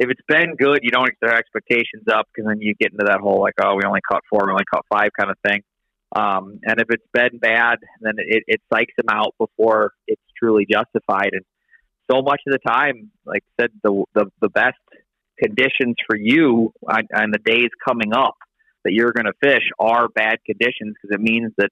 if 0.00 0.08
it's 0.08 0.22
been 0.26 0.56
good, 0.56 0.80
you 0.82 0.90
don't 0.90 1.04
get 1.04 1.20
their 1.20 1.36
expectations 1.36 2.04
up 2.10 2.26
because 2.32 2.48
then 2.48 2.62
you 2.62 2.74
get 2.74 2.90
into 2.92 3.04
that 3.04 3.20
whole 3.20 3.38
like, 3.38 3.52
oh, 3.62 3.74
we 3.76 3.82
only 3.86 4.00
caught 4.00 4.22
four, 4.30 4.40
we 4.46 4.52
only 4.52 4.64
caught 4.64 4.86
five 4.90 5.10
kind 5.16 5.30
of 5.30 5.36
thing. 5.46 5.60
Um, 6.16 6.58
and 6.64 6.80
if 6.80 6.86
it's 6.88 7.06
been 7.12 7.38
bad, 7.38 7.78
then 8.00 8.14
it, 8.16 8.44
it 8.46 8.60
psychs 8.72 8.96
them 8.96 9.10
out 9.10 9.34
before 9.38 9.92
it's 10.06 10.22
truly 10.38 10.66
justified. 10.68 11.30
And 11.32 11.44
so 12.10 12.22
much 12.22 12.40
of 12.46 12.52
the 12.52 12.58
time, 12.66 13.10
like 13.26 13.44
I 13.58 13.62
said, 13.64 13.72
the 13.84 14.04
the, 14.14 14.26
the 14.40 14.48
best 14.48 14.78
conditions 15.38 15.96
for 16.06 16.16
you 16.16 16.72
on, 16.88 17.02
on 17.14 17.30
the 17.30 17.38
days 17.38 17.68
coming 17.86 18.14
up 18.14 18.36
that 18.84 18.92
you're 18.92 19.12
going 19.12 19.26
to 19.26 19.34
fish 19.42 19.62
are 19.78 20.08
bad 20.08 20.38
conditions 20.46 20.94
because 20.94 21.14
it 21.14 21.20
means 21.20 21.52
that 21.58 21.68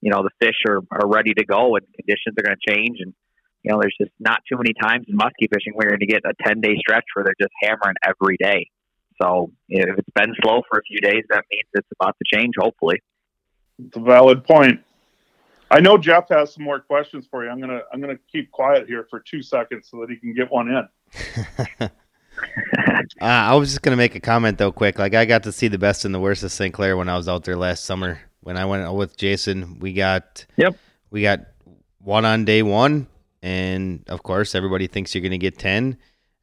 you 0.00 0.10
know 0.10 0.24
the 0.24 0.30
fish 0.40 0.56
are, 0.68 0.80
are 0.90 1.08
ready 1.08 1.32
to 1.32 1.44
go 1.44 1.76
and 1.76 1.86
conditions 1.94 2.34
are 2.36 2.42
going 2.42 2.56
to 2.58 2.74
change 2.74 2.98
and 3.00 3.14
you 3.62 3.72
know 3.72 3.78
there's 3.80 3.96
just 4.00 4.12
not 4.18 4.40
too 4.50 4.56
many 4.56 4.72
times 4.80 5.06
in 5.08 5.16
muskie 5.16 5.48
fishing 5.52 5.72
where 5.74 5.88
you're 5.88 5.98
going 5.98 6.00
to 6.00 6.06
get 6.06 6.22
a 6.24 6.32
10 6.46 6.60
day 6.60 6.76
stretch 6.78 7.04
where 7.14 7.24
they're 7.24 7.34
just 7.40 7.52
hammering 7.62 7.96
every 8.04 8.36
day. 8.38 8.68
So 9.20 9.50
if 9.68 9.98
it's 9.98 10.08
been 10.14 10.34
slow 10.42 10.62
for 10.70 10.78
a 10.78 10.82
few 10.82 11.00
days 11.00 11.24
that 11.30 11.44
means 11.50 11.68
it's 11.74 11.88
about 12.00 12.16
to 12.18 12.36
change 12.36 12.54
hopefully. 12.58 13.02
It's 13.84 13.96
a 13.96 14.00
valid 14.00 14.44
point. 14.44 14.80
I 15.70 15.80
know 15.80 15.98
jeff 15.98 16.28
has 16.30 16.54
some 16.54 16.64
more 16.64 16.80
questions 16.80 17.26
for 17.30 17.44
you. 17.44 17.50
I'm 17.50 17.58
going 17.58 17.70
to 17.70 17.82
i'm 17.92 18.00
going 18.00 18.16
to 18.16 18.22
keep 18.30 18.50
quiet 18.50 18.86
here 18.86 19.06
for 19.10 19.20
two 19.20 19.42
seconds 19.42 19.88
so 19.90 20.00
that 20.00 20.10
he 20.10 20.16
can 20.16 20.34
get 20.34 20.50
one 20.50 20.68
in. 20.68 21.90
Uh, 23.20 23.24
I 23.24 23.54
was 23.54 23.70
just 23.70 23.82
gonna 23.82 23.96
make 23.96 24.14
a 24.14 24.20
comment 24.20 24.58
though, 24.58 24.70
quick. 24.70 24.98
Like 24.98 25.14
I 25.14 25.24
got 25.24 25.42
to 25.44 25.52
see 25.52 25.68
the 25.68 25.78
best 25.78 26.04
and 26.04 26.14
the 26.14 26.20
worst 26.20 26.42
of 26.42 26.52
St. 26.52 26.72
Clair 26.72 26.96
when 26.96 27.08
I 27.08 27.16
was 27.16 27.28
out 27.28 27.44
there 27.44 27.56
last 27.56 27.84
summer. 27.84 28.20
When 28.42 28.56
I 28.56 28.64
went 28.64 28.92
with 28.94 29.16
Jason, 29.16 29.78
we 29.80 29.92
got 29.92 30.46
yep, 30.56 30.76
we 31.10 31.22
got 31.22 31.40
one 32.00 32.24
on 32.24 32.44
day 32.44 32.62
one, 32.62 33.06
and 33.42 34.04
of 34.08 34.22
course 34.22 34.54
everybody 34.54 34.86
thinks 34.86 35.14
you're 35.14 35.22
going 35.22 35.32
to 35.32 35.38
get 35.38 35.58
ten, 35.58 35.98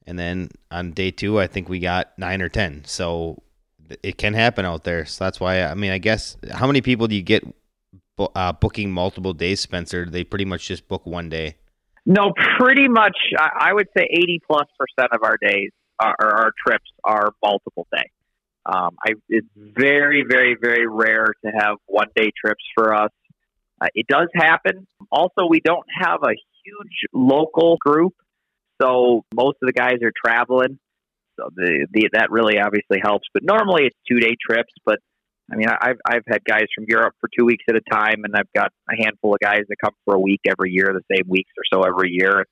and 0.07 0.17
then 0.17 0.49
on 0.71 0.91
day 0.91 1.11
two 1.11 1.39
I 1.39 1.47
think 1.47 1.69
we 1.69 1.79
got 1.79 2.17
nine 2.17 2.41
or 2.41 2.49
ten. 2.49 2.83
So 2.85 3.41
it 4.01 4.17
can 4.17 4.33
happen 4.33 4.65
out 4.65 4.83
there. 4.83 5.05
So 5.05 5.23
that's 5.23 5.39
why 5.39 5.63
I 5.63 5.73
mean 5.73 5.91
I 5.91 5.97
guess 5.97 6.37
how 6.51 6.67
many 6.67 6.81
people 6.81 7.07
do 7.07 7.15
you 7.15 7.21
get 7.21 7.43
uh, 8.17 8.53
booking 8.53 8.91
multiple 8.91 9.33
days, 9.33 9.59
Spencer? 9.59 10.05
They 10.05 10.23
pretty 10.23 10.45
much 10.45 10.67
just 10.67 10.87
book 10.87 11.05
one 11.05 11.29
day. 11.29 11.57
No, 12.05 12.33
pretty 12.59 12.87
much. 12.87 13.17
I 13.37 13.73
would 13.73 13.87
say 13.97 14.07
eighty 14.09 14.39
plus 14.45 14.67
percent 14.77 15.11
of 15.11 15.23
our 15.23 15.37
days, 15.41 15.71
our, 15.99 16.15
our 16.19 16.51
trips 16.65 16.89
are 17.03 17.31
multiple 17.43 17.87
days. 17.91 18.11
Um, 18.65 18.95
I, 19.05 19.13
it's 19.29 19.47
very, 19.55 20.23
very, 20.27 20.55
very 20.59 20.87
rare 20.87 21.27
to 21.43 21.51
have 21.51 21.77
one 21.85 22.07
day 22.15 22.31
trips 22.39 22.63
for 22.75 22.95
us. 22.95 23.11
Uh, 23.79 23.87
it 23.93 24.07
does 24.07 24.27
happen. 24.33 24.87
Also, 25.11 25.45
we 25.47 25.59
don't 25.59 25.85
have 25.99 26.21
a 26.23 26.33
huge 26.66 27.09
local 27.13 27.78
group, 27.80 28.13
so 28.82 29.24
most 29.34 29.57
of 29.61 29.68
the 29.68 29.74
guys 29.74 29.97
are 30.03 30.11
traveling. 30.26 30.80
So 31.39 31.49
the, 31.55 31.88
the 31.91 32.09
that 32.13 32.32
really 32.32 32.59
obviously 32.59 32.99
helps. 33.03 33.28
But 33.34 33.43
normally 33.43 33.86
it's 33.86 33.97
two 34.09 34.20
day 34.20 34.36
trips. 34.41 34.74
But 34.86 34.99
I 35.51 35.55
mean, 35.55 35.68
I've 35.70 35.97
I've 36.05 36.24
had 36.28 36.43
guys 36.45 36.66
from 36.74 36.86
Europe 36.88 37.13
for 37.20 37.30
two 37.38 37.45
weeks 37.45 37.63
at 37.70 37.76
a 37.76 37.82
time, 37.91 38.24
and 38.24 38.36
I've 38.36 38.51
got 38.55 38.72
a 38.89 39.03
handful 39.03 39.34
of 39.34 39.39
guys 39.39 39.63
that 39.68 39.76
come 39.84 39.93
for 40.05 40.16
a 40.16 40.20
week 40.20 40.41
every 40.47 40.72
year, 40.72 40.93
the 40.93 41.16
same 41.16 41.30
weeks 41.30 41.51
or 41.57 41.63
so 41.72 41.84
every 41.84 42.11
year. 42.11 42.45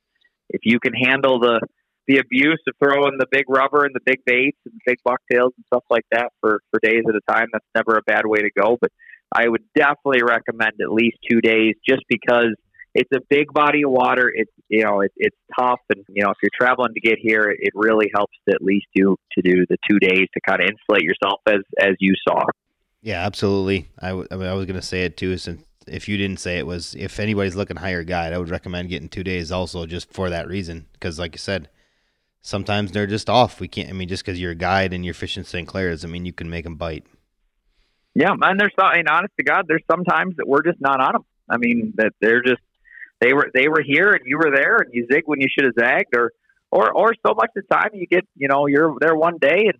If 0.49 0.61
you 0.63 0.79
can 0.79 0.93
handle 0.93 1.39
the 1.39 1.59
the 2.07 2.17
abuse 2.17 2.61
of 2.67 2.75
throwing 2.83 3.17
the 3.17 3.27
big 3.31 3.45
rubber 3.47 3.85
and 3.85 3.95
the 3.95 4.01
big 4.05 4.19
baits 4.25 4.57
and 4.65 4.73
the 4.73 4.91
big 4.91 4.97
bucktails 5.05 5.53
and 5.55 5.65
stuff 5.67 5.83
like 5.89 6.03
that 6.11 6.31
for, 6.41 6.59
for 6.69 6.79
days 6.83 7.03
at 7.07 7.15
a 7.15 7.31
time. 7.31 7.47
That's 7.53 7.65
never 7.73 7.97
a 7.97 8.01
bad 8.05 8.25
way 8.25 8.41
to 8.41 8.49
go. 8.59 8.77
But 8.79 8.91
I 9.33 9.47
would 9.47 9.63
definitely 9.73 10.21
recommend 10.21 10.73
at 10.81 10.91
least 10.91 11.17
two 11.29 11.39
days 11.39 11.75
just 11.87 12.03
because 12.09 12.55
it's 12.93 13.09
a 13.13 13.19
big 13.29 13.51
body 13.53 13.83
of 13.83 13.91
water. 13.91 14.31
It's 14.33 14.51
you 14.69 14.83
know 14.83 15.01
it, 15.01 15.11
it's 15.15 15.37
tough, 15.57 15.79
and 15.89 16.03
you 16.09 16.23
know 16.23 16.31
if 16.31 16.37
you're 16.41 16.51
traveling 16.59 16.93
to 16.93 16.99
get 16.99 17.17
here, 17.19 17.49
it 17.49 17.71
really 17.73 18.09
helps 18.13 18.35
to 18.47 18.55
at 18.55 18.61
least 18.61 18.87
do 18.95 19.15
to 19.33 19.41
do 19.41 19.65
the 19.69 19.77
two 19.89 19.99
days 19.99 20.27
to 20.33 20.41
kind 20.47 20.61
of 20.61 20.69
insulate 20.69 21.03
yourself 21.03 21.41
as 21.47 21.61
as 21.79 21.95
you 21.99 22.13
saw. 22.27 22.43
Yeah, 23.01 23.25
absolutely. 23.25 23.89
I, 23.99 24.09
w- 24.09 24.27
I, 24.31 24.35
mean, 24.37 24.47
I 24.47 24.53
was 24.53 24.65
going 24.65 24.79
to 24.79 24.85
say 24.85 25.03
it 25.03 25.17
too. 25.17 25.37
Since 25.37 25.63
if 25.87 26.07
you 26.07 26.15
didn't 26.17 26.39
say 26.39 26.57
it 26.57 26.65
was, 26.65 26.95
if 26.95 27.19
anybody's 27.19 27.55
looking 27.55 27.75
to 27.75 27.81
hire 27.81 28.03
guide, 28.03 28.31
I 28.31 28.37
would 28.37 28.49
recommend 28.49 28.89
getting 28.89 29.09
two 29.09 29.23
days 29.23 29.51
also, 29.51 29.85
just 29.85 30.13
for 30.13 30.29
that 30.29 30.47
reason. 30.47 30.87
Because 30.93 31.19
like 31.19 31.33
you 31.33 31.39
said, 31.39 31.69
sometimes 32.41 32.91
they're 32.91 33.07
just 33.07 33.29
off. 33.29 33.59
We 33.59 33.67
can't. 33.67 33.89
I 33.89 33.93
mean, 33.93 34.07
just 34.07 34.23
because 34.23 34.39
you're 34.39 34.51
a 34.51 34.55
guide 34.55 34.93
and 34.93 35.03
you're 35.03 35.13
fishing 35.13 35.43
St. 35.43 35.67
Clair 35.67 35.89
doesn't 35.89 36.09
mean 36.09 36.25
you 36.25 36.33
can 36.33 36.49
make 36.49 36.63
them 36.63 36.75
bite. 36.75 37.05
Yeah, 38.15 38.29
and 38.39 38.59
there's 38.59 38.73
mean, 38.77 39.07
honest 39.09 39.33
to 39.39 39.43
God, 39.43 39.65
there's 39.67 39.83
sometimes 39.89 40.35
that 40.37 40.47
we're 40.47 40.61
just 40.61 40.79
not 40.79 41.01
on 41.01 41.13
them. 41.13 41.25
I 41.49 41.57
mean, 41.57 41.93
that 41.97 42.13
they're 42.21 42.43
just 42.43 42.61
they 43.23 43.33
were 43.33 43.49
they 43.53 43.67
were 43.67 43.81
here 43.85 44.09
and 44.09 44.21
you 44.25 44.37
were 44.37 44.51
there 44.53 44.77
and 44.77 44.93
you 44.93 45.07
zig 45.11 45.23
when 45.25 45.39
you 45.41 45.47
should 45.47 45.65
have 45.65 45.73
zagged, 45.79 46.15
or 46.15 46.31
or 46.71 46.91
or 46.91 47.13
so 47.25 47.33
much 47.33 47.49
of 47.55 47.63
the 47.67 47.75
time 47.75 47.89
you 47.93 48.07
get 48.07 48.25
you 48.35 48.47
know 48.47 48.67
you're 48.67 48.95
there 48.99 49.15
one 49.15 49.37
day 49.39 49.65
and 49.65 49.79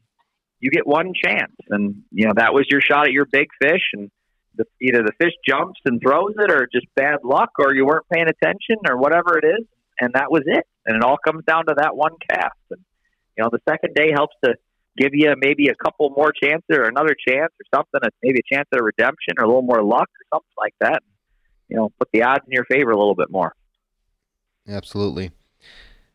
you 0.60 0.72
get 0.72 0.88
one 0.88 1.14
chance, 1.14 1.56
and 1.70 2.04
you 2.12 2.28
know 2.28 2.34
that 2.36 2.54
was 2.54 2.66
your 2.70 2.82
shot 2.82 3.08
at 3.08 3.12
your 3.12 3.26
big 3.26 3.48
fish, 3.62 3.82
and 3.94 4.10
the, 4.56 4.66
either 4.82 5.04
the 5.04 5.14
fish 5.20 5.34
jumps 5.48 5.80
and 5.86 6.00
throws 6.02 6.34
it, 6.38 6.50
or 6.52 6.70
just 6.72 6.88
bad 6.96 7.18
luck, 7.24 7.50
or 7.60 7.76
you 7.76 7.86
weren't 7.86 8.08
paying 8.12 8.28
attention, 8.28 8.78
or 8.89 8.98
whatever 8.98 9.38
it 9.38 9.46
is, 9.46 9.66
and 10.00 10.14
that 10.14 10.32
was 10.32 10.44
it 10.46 10.66
and 10.86 10.98
it 10.98 11.04
all 11.04 11.18
comes 11.24 11.44
down 11.46 11.66
to 11.68 11.74
that 11.78 11.96
one 11.96 12.14
cast. 12.30 12.60
And 12.72 12.82
you 13.38 13.44
know, 13.44 13.50
the 13.52 13.60
second 13.68 13.96
day 13.96 14.12
helps 14.14 14.36
to 14.44 14.56
give 14.98 15.12
you 15.14 15.34
maybe 15.38 15.70
a 15.70 15.76
couple 15.76 16.10
more 16.16 16.32
chances 16.32 16.70
or 16.70 16.84
another 16.84 17.16
chance 17.28 17.52
or 17.52 17.66
something, 17.74 18.10
maybe 18.22 18.39
a 18.39 18.56
chance 18.56 18.68
at 18.72 18.80
a 18.80 18.84
redemption 18.84 19.36
or 19.39 19.46
a 19.46 19.48
little 19.48 19.64
more 19.64 19.84
luck 19.84 20.10
or 20.10 20.38
something 20.38 20.58
like 20.58 20.76
that. 20.82 21.02
You 21.74 21.80
know, 21.80 21.92
put 21.98 22.10
the 22.14 22.22
odds 22.22 22.46
in 22.46 22.52
your 22.52 22.66
favor 22.66 22.92
a 22.92 22.98
little 22.98 23.16
bit 23.16 23.32
more. 23.32 23.56
Absolutely. 24.68 25.32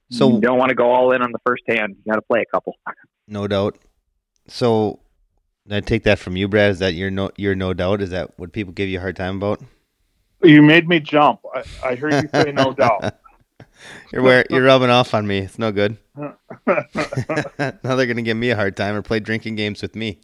So 0.08 0.36
you 0.36 0.40
don't 0.40 0.56
want 0.56 0.68
to 0.68 0.74
go 0.76 0.92
all 0.92 1.10
in 1.10 1.20
on 1.20 1.32
the 1.32 1.40
first 1.44 1.64
hand. 1.66 1.96
You 1.98 2.12
got 2.12 2.16
to 2.16 2.22
play 2.22 2.40
a 2.40 2.46
couple. 2.46 2.76
No 3.26 3.48
doubt. 3.48 3.76
So, 4.46 5.00
I 5.68 5.80
take 5.80 6.04
that 6.04 6.20
from 6.20 6.36
you, 6.36 6.46
Brad. 6.46 6.70
Is 6.70 6.78
that 6.78 6.94
your 6.94 7.10
no 7.10 7.30
your 7.36 7.56
no 7.56 7.74
doubt? 7.74 8.00
Is 8.00 8.10
that 8.10 8.38
what 8.38 8.52
people 8.52 8.72
give 8.72 8.88
you 8.88 8.98
a 8.98 9.00
hard 9.00 9.16
time 9.16 9.36
about? 9.36 9.60
You 10.42 10.62
made 10.62 10.88
me 10.88 11.00
jump. 11.00 11.40
I, 11.52 11.64
I 11.84 11.94
heard 11.96 12.14
you 12.14 12.28
say 12.32 12.52
no 12.52 12.72
doubt. 12.74 13.18
You're 14.12 14.22
where 14.22 14.46
you're 14.48 14.62
rubbing 14.62 14.90
off 14.90 15.12
on 15.12 15.26
me. 15.26 15.38
It's 15.38 15.58
no 15.58 15.72
good. 15.72 15.98
now 16.16 16.32
they're 17.82 18.06
gonna 18.06 18.22
give 18.22 18.36
me 18.36 18.50
a 18.50 18.56
hard 18.56 18.76
time 18.76 18.94
or 18.94 19.02
play 19.02 19.18
drinking 19.18 19.56
games 19.56 19.82
with 19.82 19.96
me. 19.96 20.20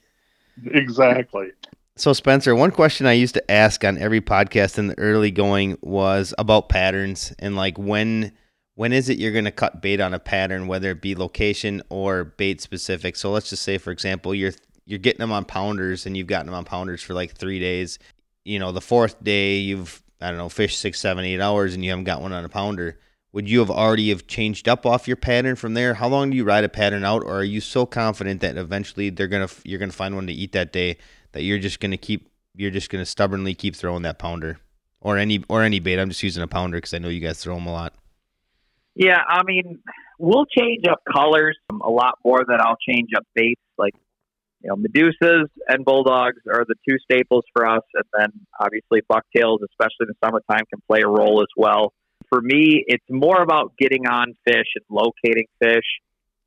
Exactly. 0.64 1.50
So 1.96 2.12
Spencer, 2.12 2.56
one 2.56 2.72
question 2.72 3.06
I 3.06 3.12
used 3.12 3.34
to 3.34 3.50
ask 3.50 3.84
on 3.84 3.98
every 3.98 4.20
podcast 4.20 4.78
in 4.78 4.88
the 4.88 4.98
early 4.98 5.30
going 5.30 5.78
was 5.80 6.34
about 6.38 6.68
patterns 6.68 7.32
and 7.38 7.54
like 7.54 7.78
when 7.78 8.32
when 8.74 8.92
is 8.92 9.08
it 9.08 9.18
you're 9.18 9.30
going 9.30 9.44
to 9.44 9.52
cut 9.52 9.80
bait 9.80 10.00
on 10.00 10.12
a 10.12 10.18
pattern, 10.18 10.66
whether 10.66 10.90
it 10.90 11.00
be 11.00 11.14
location 11.14 11.80
or 11.90 12.24
bait 12.24 12.60
specific? 12.60 13.14
So 13.14 13.30
let's 13.30 13.48
just 13.48 13.62
say, 13.62 13.78
for 13.78 13.92
example, 13.92 14.34
you're 14.34 14.54
you're 14.86 14.98
getting 14.98 15.20
them 15.20 15.30
on 15.30 15.44
pounders 15.44 16.04
and 16.04 16.16
you've 16.16 16.26
gotten 16.26 16.46
them 16.46 16.56
on 16.56 16.64
pounders 16.64 17.00
for 17.00 17.14
like 17.14 17.36
three 17.36 17.60
days. 17.60 18.00
You 18.44 18.58
know, 18.58 18.72
the 18.72 18.80
fourth 18.80 19.22
day 19.22 19.58
you've 19.58 20.02
I 20.20 20.30
don't 20.30 20.38
know 20.38 20.48
fished 20.48 20.80
six, 20.80 20.98
seven, 20.98 21.24
eight 21.24 21.40
hours 21.40 21.74
and 21.74 21.84
you 21.84 21.90
haven't 21.90 22.04
got 22.04 22.22
one 22.22 22.32
on 22.32 22.44
a 22.44 22.48
pounder. 22.48 22.98
Would 23.32 23.48
you 23.48 23.60
have 23.60 23.70
already 23.70 24.08
have 24.08 24.26
changed 24.26 24.68
up 24.68 24.84
off 24.84 25.06
your 25.06 25.16
pattern 25.16 25.54
from 25.54 25.74
there? 25.74 25.94
How 25.94 26.08
long 26.08 26.30
do 26.30 26.36
you 26.36 26.44
ride 26.44 26.64
a 26.64 26.68
pattern 26.68 27.04
out, 27.04 27.22
or 27.22 27.36
are 27.38 27.44
you 27.44 27.60
so 27.60 27.86
confident 27.86 28.40
that 28.40 28.56
eventually 28.56 29.10
they're 29.10 29.28
gonna 29.28 29.48
you're 29.62 29.78
gonna 29.78 29.92
find 29.92 30.16
one 30.16 30.26
to 30.26 30.32
eat 30.32 30.50
that 30.52 30.72
day 30.72 30.98
that 31.34 31.42
you're 31.42 31.58
just 31.58 31.78
gonna 31.78 31.96
keep 31.96 32.28
you're 32.54 32.70
just 32.70 32.90
gonna 32.90 33.06
stubbornly 33.06 33.54
keep 33.54 33.76
throwing 33.76 34.02
that 34.02 34.18
pounder 34.18 34.58
or 35.00 35.18
any 35.18 35.44
or 35.48 35.62
any 35.62 35.78
bait? 35.78 35.98
I'm 35.98 36.08
just 36.08 36.22
using 36.22 36.42
a 36.42 36.48
pounder 36.48 36.78
because 36.78 36.94
I 36.94 36.98
know 36.98 37.08
you 37.08 37.20
guys 37.20 37.42
throw 37.42 37.54
them 37.54 37.66
a 37.66 37.72
lot. 37.72 37.94
Yeah, 38.94 39.20
I 39.26 39.42
mean, 39.44 39.80
we'll 40.18 40.46
change 40.46 40.84
up 40.88 41.02
colors 41.12 41.58
a 41.70 41.90
lot 41.90 42.18
more 42.24 42.44
than 42.46 42.58
I'll 42.60 42.78
change 42.88 43.10
up 43.16 43.26
baits. 43.34 43.60
Like, 43.76 43.94
you 44.62 44.70
know, 44.70 44.76
Medusas 44.76 45.48
and 45.68 45.84
Bull 45.84 46.04
Dawgs 46.04 46.40
are 46.48 46.64
the 46.66 46.76
two 46.88 46.96
staples 46.98 47.44
for 47.52 47.66
us. 47.66 47.82
And 47.94 48.04
then 48.16 48.28
obviously 48.60 49.00
bucktails, 49.08 49.62
especially 49.62 50.06
in 50.06 50.08
the 50.08 50.14
summertime, 50.24 50.64
can 50.70 50.80
play 50.88 51.00
a 51.02 51.08
role 51.08 51.40
as 51.40 51.48
well. 51.56 51.92
For 52.28 52.40
me, 52.40 52.84
it's 52.86 53.04
more 53.10 53.42
about 53.42 53.72
getting 53.76 54.06
on 54.06 54.34
fish 54.46 54.68
and 54.76 54.84
locating 54.88 55.46
fish 55.60 55.84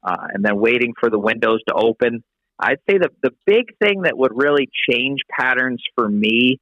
uh, 0.03 0.27
and 0.33 0.43
then 0.43 0.57
waiting 0.57 0.93
for 0.99 1.09
the 1.09 1.19
windows 1.19 1.59
to 1.67 1.73
open. 1.73 2.23
I'd 2.59 2.79
say 2.89 2.97
the, 2.97 3.09
the 3.21 3.31
big 3.45 3.77
thing 3.77 4.01
that 4.01 4.17
would 4.17 4.31
really 4.33 4.69
change 4.89 5.19
patterns 5.29 5.83
for 5.95 6.09
me 6.09 6.59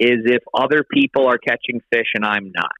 is 0.00 0.18
if 0.24 0.42
other 0.54 0.84
people 0.90 1.26
are 1.26 1.38
catching 1.38 1.80
fish 1.92 2.06
and 2.14 2.24
I'm 2.24 2.52
not. 2.54 2.72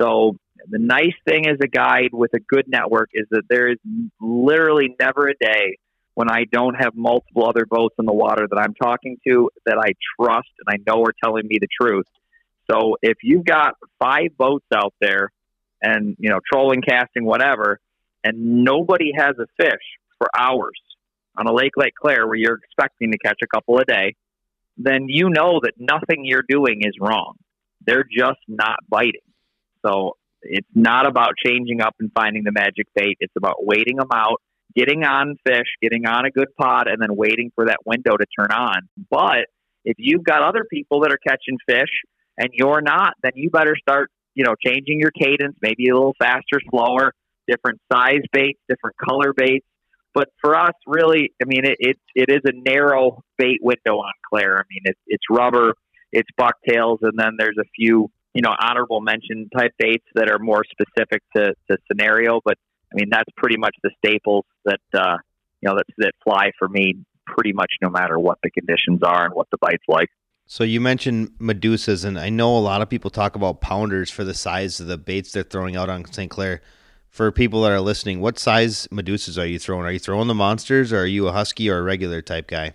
So 0.00 0.36
the 0.68 0.78
nice 0.78 1.14
thing 1.28 1.48
as 1.48 1.58
a 1.62 1.68
guide 1.68 2.10
with 2.12 2.32
a 2.34 2.40
good 2.40 2.66
network 2.68 3.10
is 3.12 3.26
that 3.30 3.42
there 3.48 3.68
is 3.70 3.78
literally 4.20 4.94
never 5.00 5.28
a 5.28 5.34
day 5.34 5.78
when 6.14 6.30
I 6.30 6.44
don't 6.50 6.74
have 6.74 6.94
multiple 6.96 7.48
other 7.48 7.64
boats 7.64 7.94
in 7.98 8.06
the 8.06 8.12
water 8.12 8.46
that 8.48 8.58
I'm 8.58 8.74
talking 8.74 9.18
to 9.26 9.50
that 9.66 9.78
I 9.78 9.92
trust 10.20 10.48
and 10.66 10.66
I 10.68 10.82
know 10.84 11.02
are 11.04 11.14
telling 11.22 11.46
me 11.46 11.58
the 11.60 11.68
truth. 11.80 12.06
So 12.70 12.96
if 13.02 13.18
you've 13.22 13.44
got 13.44 13.74
five 13.98 14.36
boats 14.36 14.66
out 14.74 14.94
there 15.00 15.30
and, 15.80 16.16
you 16.18 16.28
know, 16.28 16.40
trolling, 16.52 16.82
casting, 16.82 17.24
whatever, 17.24 17.80
and 18.24 18.64
nobody 18.64 19.12
has 19.16 19.36
a 19.38 19.46
fish 19.62 19.82
for 20.18 20.28
hours 20.36 20.78
on 21.38 21.46
a 21.46 21.52
lake 21.52 21.72
like 21.76 21.92
Clair 21.94 22.26
where 22.26 22.36
you're 22.36 22.58
expecting 22.62 23.12
to 23.12 23.18
catch 23.18 23.38
a 23.42 23.46
couple 23.46 23.78
a 23.78 23.84
day, 23.84 24.14
then 24.76 25.06
you 25.08 25.28
know 25.30 25.60
that 25.62 25.74
nothing 25.78 26.24
you're 26.24 26.44
doing 26.48 26.80
is 26.82 26.94
wrong. 27.00 27.34
They're 27.86 28.04
just 28.04 28.40
not 28.48 28.78
biting. 28.88 29.20
So 29.86 30.16
it's 30.42 30.68
not 30.74 31.06
about 31.06 31.30
changing 31.44 31.80
up 31.80 31.94
and 32.00 32.10
finding 32.12 32.44
the 32.44 32.52
magic 32.52 32.86
bait. 32.94 33.16
It's 33.20 33.32
about 33.36 33.56
waiting 33.64 33.96
them 33.96 34.08
out, 34.12 34.40
getting 34.74 35.04
on 35.04 35.36
fish, 35.46 35.66
getting 35.82 36.06
on 36.06 36.26
a 36.26 36.30
good 36.30 36.48
pod, 36.60 36.86
and 36.88 37.00
then 37.00 37.16
waiting 37.16 37.50
for 37.54 37.66
that 37.66 37.78
window 37.84 38.16
to 38.16 38.26
turn 38.38 38.50
on. 38.52 38.88
But 39.10 39.46
if 39.84 39.96
you've 39.98 40.24
got 40.24 40.42
other 40.42 40.64
people 40.70 41.00
that 41.00 41.12
are 41.12 41.18
catching 41.18 41.58
fish 41.66 41.90
and 42.36 42.50
you're 42.52 42.80
not, 42.80 43.14
then 43.22 43.32
you 43.34 43.50
better 43.50 43.74
start, 43.80 44.10
you 44.34 44.44
know, 44.44 44.54
changing 44.64 45.00
your 45.00 45.10
cadence, 45.10 45.56
maybe 45.62 45.88
a 45.88 45.94
little 45.94 46.14
faster, 46.20 46.60
slower, 46.70 47.12
different 47.48 47.80
size 47.90 48.22
baits, 48.32 48.60
different 48.68 48.96
color 48.96 49.32
baits. 49.36 49.66
But 50.18 50.30
for 50.40 50.56
us, 50.56 50.74
really, 50.84 51.32
I 51.40 51.44
mean, 51.46 51.64
it 51.64 51.76
it, 51.78 51.96
it 52.16 52.28
is 52.28 52.40
a 52.44 52.52
narrow 52.52 53.22
bait 53.38 53.60
window 53.62 53.98
on 53.98 54.12
Clair. 54.28 54.58
I 54.58 54.62
mean, 54.68 54.82
it's 54.84 55.00
it's 55.06 55.24
rubber, 55.30 55.74
it's 56.12 56.28
bucktails, 56.36 56.98
and 57.02 57.16
then 57.16 57.36
there's 57.38 57.56
a 57.56 57.68
few 57.76 58.10
you 58.34 58.42
know, 58.42 58.54
honorable 58.60 59.00
mention 59.00 59.48
type 59.56 59.72
baits 59.78 60.04
that 60.14 60.30
are 60.30 60.38
more 60.38 60.62
specific 60.70 61.22
to, 61.36 61.54
to 61.68 61.76
scenario. 61.90 62.40
But 62.44 62.54
I 62.92 62.94
mean, 62.94 63.08
that's 63.10 63.28
pretty 63.36 63.56
much 63.56 63.74
the 63.82 63.90
staples 63.98 64.44
that, 64.64 64.80
uh, 64.94 65.16
you 65.60 65.68
know, 65.68 65.76
that, 65.76 65.86
that 65.98 66.12
fly 66.22 66.52
for 66.58 66.68
me 66.68 66.94
pretty 67.26 67.52
much 67.52 67.72
no 67.82 67.90
matter 67.90 68.18
what 68.18 68.38
the 68.42 68.50
conditions 68.50 69.02
are 69.02 69.24
and 69.24 69.34
what 69.34 69.48
the 69.50 69.58
bite's 69.58 69.82
like. 69.88 70.08
So 70.46 70.64
you 70.64 70.80
mentioned 70.80 71.32
Medusas, 71.38 72.04
and 72.04 72.18
I 72.18 72.30
know 72.30 72.56
a 72.56 72.60
lot 72.60 72.80
of 72.80 72.88
people 72.88 73.10
talk 73.10 73.36
about 73.36 73.60
pounders 73.60 74.10
for 74.10 74.24
the 74.24 74.32
size 74.32 74.80
of 74.80 74.86
the 74.86 74.96
baits 74.96 75.32
they're 75.32 75.42
throwing 75.42 75.76
out 75.76 75.90
on 75.90 76.10
St. 76.10 76.30
Clair. 76.30 76.62
For 77.10 77.32
people 77.32 77.62
that 77.62 77.72
are 77.72 77.80
listening, 77.80 78.20
what 78.20 78.38
size 78.38 78.86
Medusas 78.92 79.40
are 79.40 79.46
you 79.46 79.58
throwing? 79.58 79.86
Are 79.86 79.90
you 79.90 79.98
throwing 79.98 80.28
the 80.28 80.34
monsters, 80.34 80.92
or 80.92 81.00
are 81.00 81.06
you 81.06 81.26
a 81.26 81.32
husky 81.32 81.68
or 81.68 81.78
a 81.78 81.82
regular 81.82 82.22
type 82.22 82.46
guy? 82.46 82.74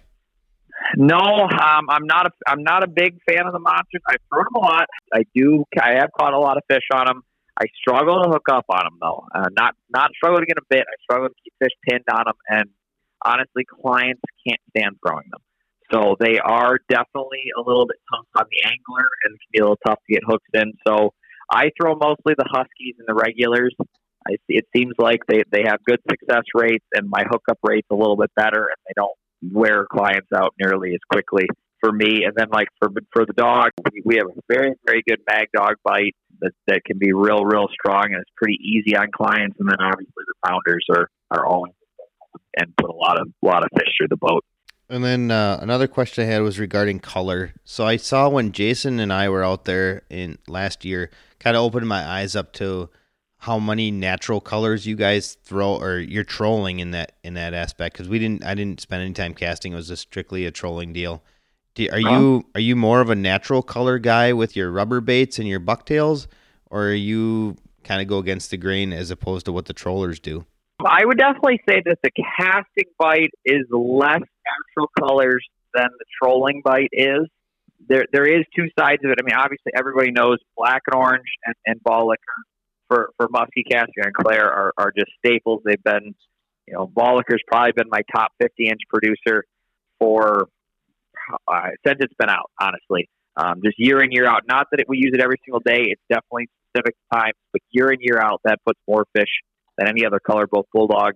No, 0.96 1.18
um, 1.18 1.90
I'm 1.90 2.06
not 2.06 2.28
a 2.28 2.32
I'm 2.48 2.62
not 2.64 2.84
a 2.84 2.88
big 2.88 3.18
fan 3.28 3.48
of 3.48 3.54
the 3.54 3.60
monsters. 3.60 4.02
I've 4.08 4.22
thrown 4.30 4.46
them 4.46 4.64
a 4.64 4.66
lot. 4.66 4.86
I 5.14 5.24
do. 5.34 5.64
I 5.82 5.94
have 6.00 6.10
caught 6.18 6.34
a 6.34 6.40
lot 6.40 6.58
of 6.58 6.64
fish 6.70 6.84
on 6.94 7.06
them. 7.06 7.22
I 7.60 7.66
struggle 7.80 8.22
to 8.22 8.30
hook 8.30 8.48
up 8.52 8.66
on 8.70 8.84
them 8.84 8.98
though. 9.02 9.26
Uh, 9.34 9.48
not 9.58 9.76
not 9.90 10.12
struggle 10.16 10.40
to 10.40 10.46
get 10.46 10.58
a 10.58 10.66
bit. 10.70 10.82
I 10.82 10.96
struggle 11.02 11.30
to 11.30 11.36
keep 11.44 11.54
fish 11.60 11.74
pinned 11.88 12.06
on 12.12 12.26
them, 12.26 12.36
and 12.48 12.70
honestly, 13.24 13.66
clients 13.66 14.22
can't 14.46 14.62
stand 14.76 14.98
throwing 15.06 15.30
them. 15.32 15.42
So 15.92 16.16
they 16.20 16.40
are 16.40 16.80
definitely 16.90 17.54
a 17.58 17.62
little 17.62 17.86
bit 17.86 17.98
tough 18.14 18.26
on 18.38 18.46
the 18.50 18.70
angler, 18.70 19.08
and 19.26 19.40
can 19.40 19.50
be 19.52 19.60
a 19.60 19.64
little 19.64 19.80
tough 19.86 20.00
to 20.08 20.14
get 20.14 20.24
hooked 20.28 20.50
in. 20.54 20.74
So 20.88 21.14
I 21.50 21.70
throw 21.80 21.96
mostly 21.96 22.34
the 22.38 22.50
huskies 22.50 22.96
and 23.00 23.08
the 23.08 23.14
regulars. 23.14 23.76
I 24.28 24.36
see. 24.48 24.58
It 24.58 24.66
seems 24.76 24.94
like 24.98 25.20
they 25.28 25.44
they 25.52 25.64
have 25.66 25.84
good 25.86 26.00
success 26.10 26.44
rates, 26.54 26.86
and 26.94 27.10
my 27.10 27.24
hookup 27.30 27.60
rate's 27.64 27.88
a 27.92 27.96
little 27.96 28.18
bit 28.18 28.32
better, 28.36 28.70
and 28.70 28.78
they 28.88 28.94
don't 28.96 29.18
wear 29.52 29.86
clients 29.92 30.30
out 30.36 30.54
nearly 30.60 30.94
as 30.94 31.00
quickly 31.12 31.48
for 31.82 31.92
me. 31.92 32.24
And 32.26 32.34
then 32.36 32.48
like 32.52 32.68
for 32.80 32.90
for 33.12 33.26
the 33.26 33.34
dog, 33.34 33.72
we, 33.92 34.02
we 34.06 34.16
have 34.16 34.28
a 34.28 34.40
very 34.48 34.74
very 34.86 35.04
good 35.08 35.20
mag 35.30 35.48
dawg 35.56 35.76
bite 35.84 36.16
that 36.40 36.52
that 36.68 36.82
can 36.86 36.98
be 36.98 37.12
real 37.14 37.44
real 37.44 37.68
strong 37.74 38.06
and 38.06 38.22
it's 38.22 38.32
pretty 38.38 38.58
easy 38.62 38.96
on 38.96 39.08
clients. 39.16 39.58
And 39.60 39.70
then 39.70 39.78
obviously 39.80 40.14
the 40.16 40.48
pounders 40.48 40.86
are 40.90 41.10
are 41.32 41.46
always 41.46 41.74
and 42.58 42.76
put 42.78 42.90
a 42.90 42.94
lot 42.94 43.20
of 43.20 43.28
lot 43.42 43.64
of 43.64 43.70
fish 43.78 43.90
through 43.98 44.08
the 44.10 44.18
boat. 44.18 44.44
And 44.90 45.04
then 45.04 45.32
uh, 45.32 45.60
another 45.62 45.88
question 45.88 46.24
I 46.24 46.28
had 46.32 46.42
was 46.42 46.60
regarding 46.60 47.00
color. 47.00 47.54
So 47.64 47.86
I 47.86 47.98
saw 47.98 48.30
when 48.30 48.52
Jason 48.52 49.00
and 49.00 49.12
I 49.12 49.30
were 49.30 49.44
out 49.44 49.66
there 49.66 50.04
in 50.10 50.38
last 50.48 50.86
year, 50.86 51.10
kind 51.40 51.56
of 51.56 51.64
opened 51.64 51.88
my 51.88 52.06
eyes 52.06 52.36
up 52.36 52.54
to 52.54 52.90
how 53.44 53.60
many 53.60 53.92
natural 53.92 54.40
colors 54.40 54.88
you 54.88 54.96
guys 54.96 55.36
throw 55.44 55.76
or 55.76 56.00
you're 56.00 56.24
trolling 56.24 56.80
in 56.80 56.92
that 56.92 57.12
in 57.26 57.34
that 57.34 57.54
aspect 57.54 57.94
because 57.94 58.08
we 58.08 58.18
didn't 58.18 58.42
I 58.46 58.56
didn't 58.56 58.80
spend 58.80 59.02
any 59.02 59.12
time 59.12 59.34
casting 59.34 59.74
it 59.74 59.76
was 59.76 59.90
just 59.90 60.04
strictly 60.04 60.46
a 60.46 60.52
trolling 60.52 60.94
deal. 60.94 61.22
Do, 61.76 61.86
are 61.92 61.98
uh-huh. 61.98 62.10
you 62.10 62.46
are 62.56 62.62
you 62.62 62.78
more 62.78 63.02
of 63.02 63.10
a 63.10 63.16
natural 63.16 63.62
color 63.62 64.00
guy 64.00 64.32
with 64.32 64.56
your 64.56 64.72
rubber 64.72 65.02
baits 65.02 65.40
and 65.40 65.48
your 65.48 65.60
bucktails, 65.60 66.30
or 66.70 66.86
are 66.86 66.94
you 66.94 67.58
kind 67.84 68.02
of 68.02 68.08
go 68.08 68.18
against 68.18 68.50
the 68.50 68.56
grain 68.56 68.94
as 68.94 69.12
opposed 69.12 69.46
to 69.48 69.52
what 69.52 69.66
the 69.66 69.74
trollers 69.74 70.22
do? 70.22 70.46
I 70.86 71.04
would 71.04 71.18
definitely 71.18 71.60
say 71.68 71.82
that 71.84 71.98
the 72.02 72.12
casting 72.40 72.92
bite 72.98 73.32
is 73.44 73.66
less 73.70 74.22
natural 74.78 74.90
colors 74.98 75.46
than 75.74 75.90
the 76.00 76.06
trolling 76.22 76.62
bite 76.64 76.92
is. 76.94 77.28
There 77.90 78.06
there 78.14 78.26
is 78.26 78.46
two 78.56 78.70
sides 78.80 79.04
of 79.04 79.12
it. 79.12 79.18
I 79.20 79.24
mean, 79.26 79.36
obviously 79.36 79.74
everybody 79.78 80.12
knows 80.12 80.38
black 80.56 80.84
and 80.88 80.98
orange 80.98 81.28
and, 81.46 81.56
and 81.66 81.84
ball 81.84 82.08
liquor 82.08 82.42
for 82.94 83.10
for 83.18 83.28
Muskie 83.30 83.64
Casting 83.70 84.04
and 84.04 84.14
Clair 84.14 84.52
are, 84.52 84.74
are 84.78 84.92
just 84.96 85.12
staples. 85.20 85.62
They've 85.66 85.84
been, 85.84 86.16
you 86.68 86.74
know, 86.74 86.88
Bollicker's 86.88 87.42
probably 87.48 87.72
been 87.74 87.90
my 87.90 88.02
top 88.14 88.32
50 88.42 88.68
inch 88.68 88.82
producer 88.90 89.46
for 90.00 90.48
uh, 91.48 91.70
since 91.86 91.98
it's 92.00 92.14
been 92.18 92.30
out. 92.30 92.52
Honestly, 92.60 93.10
um, 93.36 93.62
just 93.64 93.76
year 93.78 94.04
in 94.04 94.12
year 94.12 94.28
out. 94.28 94.44
Not 94.48 94.68
that 94.72 94.82
it, 94.82 94.90
we 94.90 94.98
use 94.98 95.12
it 95.14 95.22
every 95.22 95.38
single 95.46 95.62
day. 95.62 95.88
It's 95.90 96.02
definitely 96.10 96.50
specific 96.70 96.96
times, 97.14 97.36
but 97.52 97.62
year 97.72 97.92
in 97.92 98.00
year 98.02 98.20
out, 98.20 98.42
that 98.46 98.60
puts 98.66 98.80
more 98.88 99.06
fish 99.16 99.30
than 99.78 99.88
any 99.88 100.06
other 100.06 100.20
color, 100.20 100.48
both 100.50 100.66
bull 100.74 100.88
dawg 100.88 101.14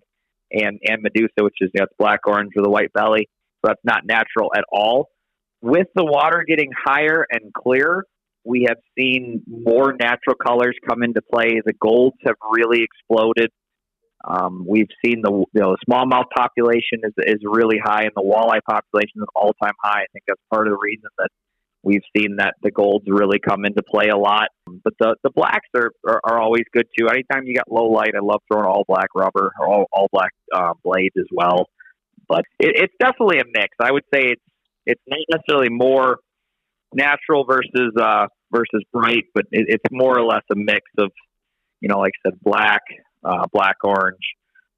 and 0.51 0.79
and 0.83 1.01
Medusa, 1.01 1.43
which 1.43 1.57
is 1.61 1.69
that's 1.73 1.91
black 1.99 2.21
orange 2.25 2.51
with 2.55 2.65
a 2.65 2.69
white 2.69 2.93
belly. 2.93 3.29
So 3.61 3.69
that's 3.69 3.83
not 3.83 4.05
natural 4.05 4.51
at 4.55 4.63
all. 4.71 5.09
With 5.61 5.87
the 5.95 6.05
water 6.05 6.45
getting 6.47 6.69
higher 6.85 7.25
and 7.31 7.51
clearer, 7.51 8.05
we 8.47 8.65
have 8.67 8.77
seen 8.97 9.43
more 9.45 9.93
natural 9.99 10.35
colors 10.35 10.75
come 10.87 11.03
into 11.03 11.21
play. 11.21 11.61
The 11.65 11.73
golds 11.73 12.15
have 12.25 12.35
really 12.49 12.81
exploded. 12.81 13.51
Um, 14.25 14.65
we've 14.67 14.89
seen 15.05 15.21
the 15.21 15.31
you 15.31 15.61
know 15.61 15.75
smallmouth 15.87 16.29
population 16.35 17.01
is 17.03 17.13
is 17.17 17.41
really 17.43 17.77
high, 17.83 18.03
and 18.03 18.11
the 18.15 18.23
walleye 18.23 18.63
population 18.67 19.17
is 19.17 19.27
all 19.35 19.53
time 19.61 19.73
high. 19.83 20.01
I 20.01 20.05
think 20.13 20.23
that's 20.27 20.41
part 20.51 20.67
of 20.67 20.71
the 20.71 20.79
reason 20.81 21.09
that 21.17 21.29
we've 21.83 22.01
seen 22.15 22.37
that 22.37 22.55
the 22.63 22.71
golds 22.71 23.05
really 23.07 23.39
come 23.39 23.65
into 23.65 23.83
play 23.83 24.07
a 24.07 24.17
lot. 24.17 24.49
But 24.65 24.93
the 24.99 25.15
the 25.23 25.29
blacks 25.29 25.69
are, 25.75 25.91
are, 26.07 26.21
are 26.23 26.39
always 26.41 26.63
good 26.73 26.87
too. 26.97 27.07
Anytime 27.07 27.45
you 27.45 27.53
got 27.53 27.71
low 27.71 27.89
light, 27.89 28.13
I 28.15 28.23
love 28.23 28.41
throwing 28.51 28.65
all 28.65 28.85
black 28.87 29.09
rubber 29.13 29.51
or 29.59 29.67
all, 29.67 29.85
all 29.91 30.07
black 30.11 30.31
uh, 30.53 30.73
blades 30.83 31.15
as 31.17 31.27
well. 31.31 31.67
But 32.27 32.45
it, 32.59 32.75
it's 32.75 32.93
definitely 32.99 33.39
a 33.39 33.45
mix. 33.45 33.75
I 33.79 33.91
would 33.91 34.05
say 34.13 34.31
it's 34.31 34.41
it's 34.85 35.01
not 35.05 35.19
necessarily 35.29 35.69
more 35.69 36.17
natural 36.93 37.45
versus 37.45 37.93
uh, 37.99 38.27
versus 38.51 38.83
bright, 38.93 39.25
but 39.33 39.45
it, 39.51 39.65
it's 39.69 39.85
more 39.91 40.17
or 40.17 40.25
less 40.25 40.43
a 40.51 40.55
mix 40.55 40.81
of, 40.97 41.11
you 41.81 41.89
know, 41.89 41.99
like 41.99 42.13
I 42.25 42.29
said, 42.29 42.39
black, 42.41 42.81
uh, 43.23 43.45
black 43.51 43.77
orange, 43.83 44.17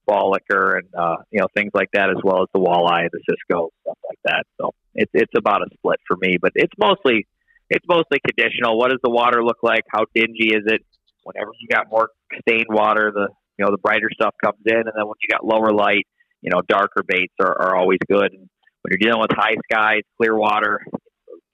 ball 0.10 0.32
liquor, 0.32 0.78
and 0.78 0.88
uh, 0.98 1.18
you 1.32 1.40
know 1.40 1.48
things 1.56 1.72
like 1.74 1.90
that, 1.94 2.10
as 2.10 2.18
well 2.24 2.42
as 2.42 2.48
the 2.54 2.60
walleye, 2.60 3.08
the 3.12 3.22
Cisco, 3.30 3.70
stuff 3.84 3.98
like 4.08 4.20
that. 4.26 4.44
So 4.60 4.74
it's 4.96 5.12
it's 5.14 5.34
about 5.38 5.62
a 5.62 5.68
split 5.76 6.00
for 6.08 6.18
me, 6.18 6.38
but 6.42 6.52
it's 6.56 6.74
mostly 6.80 7.28
it's 7.70 7.86
mostly 7.88 8.20
conditional. 8.26 8.78
What 8.78 8.90
does 8.90 9.00
the 9.04 9.12
water 9.12 9.44
look 9.44 9.60
like? 9.62 9.84
How 9.92 10.06
dingy 10.14 10.50
is 10.50 10.64
it? 10.66 10.82
Whenever 11.24 11.52
you 11.60 11.68
got 11.68 11.90
more 11.92 12.10
stained 12.42 12.68
water, 12.70 13.12
the 13.14 13.30
you 13.58 13.66
know 13.66 13.72
the 13.72 13.78
brighter 13.78 14.10
stuff 14.14 14.34
comes 14.44 14.62
in, 14.66 14.78
and 14.78 14.92
then 14.96 15.06
when 15.06 15.16
you 15.22 15.30
got 15.30 15.46
lower 15.46 15.72
light, 15.72 16.08
you 16.42 16.50
know 16.50 16.62
darker 16.68 17.04
baits 17.08 17.34
are, 17.40 17.56
are 17.62 17.76
always 17.76 18.00
good. 18.10 18.32
And 18.34 18.50
when 18.82 18.92
you're 18.92 19.12
dealing 19.12 19.22
with 19.22 19.32
high 19.38 19.56
skies, 19.72 20.02
clear 20.18 20.36
water, 20.36 20.82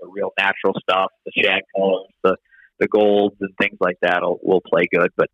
the, 0.05 0.11
real 0.11 0.31
natural 0.37 0.73
stuff, 0.79 1.11
the 1.25 1.31
shad 1.43 1.61
colors, 1.75 2.07
the 2.23 2.35
the 2.79 2.87
golds 2.87 3.35
and 3.39 3.51
things 3.61 3.77
like 3.79 3.97
that 4.01 4.21
will, 4.21 4.39
will 4.43 4.61
play 4.61 4.85
good. 4.93 5.09
But 5.15 5.29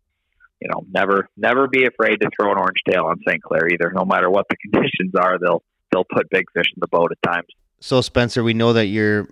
you 0.60 0.68
know, 0.68 0.84
never 0.92 1.28
never 1.36 1.68
be 1.68 1.86
afraid 1.86 2.20
to 2.20 2.30
throw 2.38 2.52
an 2.52 2.58
orange 2.58 2.80
tail 2.88 3.04
on 3.04 3.16
St. 3.26 3.42
Clair 3.42 3.68
either. 3.68 3.92
No 3.94 4.04
matter 4.04 4.30
what 4.30 4.46
the 4.48 4.56
conditions 4.70 5.14
are, 5.18 5.38
they'll 5.38 5.62
they'll 5.90 6.04
put 6.04 6.30
big 6.30 6.44
fish 6.54 6.66
in 6.74 6.80
the 6.80 6.88
boat 6.88 7.10
at 7.12 7.30
times. 7.30 7.48
So 7.80 8.00
Spencer, 8.00 8.44
we 8.44 8.54
know 8.54 8.72
that 8.72 8.86
you're 8.86 9.28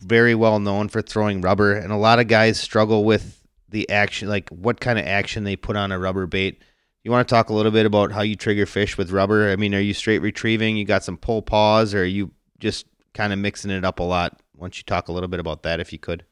very 0.00 0.34
well 0.34 0.58
known 0.58 0.88
for 0.88 1.02
throwing 1.02 1.40
rubber, 1.40 1.72
and 1.72 1.92
a 1.92 1.96
lot 1.96 2.18
of 2.18 2.28
guys 2.28 2.58
struggle 2.58 3.04
with 3.04 3.42
the 3.68 3.88
action, 3.88 4.28
like 4.28 4.48
what 4.50 4.80
kind 4.80 4.98
of 4.98 5.06
action 5.06 5.44
they 5.44 5.56
put 5.56 5.76
on 5.76 5.92
a 5.92 5.98
rubber 5.98 6.26
bait. 6.26 6.60
You 7.04 7.10
want 7.10 7.26
to 7.26 7.34
talk 7.34 7.48
a 7.48 7.54
little 7.54 7.72
bit 7.72 7.86
about 7.86 8.12
how 8.12 8.22
you 8.22 8.36
trigger 8.36 8.66
fish 8.66 8.96
with 8.96 9.10
rubber? 9.10 9.50
I 9.50 9.56
mean, 9.56 9.74
are 9.74 9.80
you 9.80 9.94
straight 9.94 10.20
retrieving? 10.20 10.76
You 10.76 10.84
got 10.84 11.02
some 11.02 11.16
pull 11.16 11.42
pause, 11.42 11.94
or 11.94 12.02
are 12.02 12.04
you 12.04 12.30
just 12.60 12.86
kind 13.14 13.32
of 13.32 13.38
mixing 13.38 13.70
it 13.70 13.84
up 13.84 13.98
a 13.98 14.04
lot? 14.04 14.41
Why 14.62 14.66
don't 14.66 14.78
you 14.78 14.84
talk 14.84 15.08
a 15.08 15.12
little 15.12 15.28
bit 15.28 15.40
about 15.40 15.64
that 15.64 15.80
if 15.80 15.92
you 15.92 15.98
could? 15.98 16.24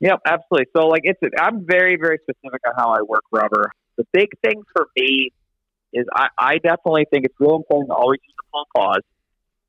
Yep, 0.00 0.20
absolutely. 0.26 0.66
So, 0.76 0.88
like, 0.88 1.00
it's 1.04 1.18
I'm 1.38 1.64
very, 1.64 1.96
very 1.96 2.18
specific 2.18 2.60
on 2.68 2.74
how 2.76 2.90
I 2.90 3.00
work 3.00 3.22
rubber. 3.32 3.72
The 3.96 4.04
big 4.12 4.28
thing 4.44 4.62
for 4.74 4.88
me 4.94 5.30
is 5.94 6.04
I, 6.14 6.28
I 6.38 6.58
definitely 6.58 7.06
think 7.10 7.24
it's 7.24 7.34
real 7.40 7.56
important 7.56 7.88
to 7.88 7.94
always 7.94 8.20
use 8.22 8.34
the 8.36 8.44
pull 8.52 8.66
pause, 8.76 9.02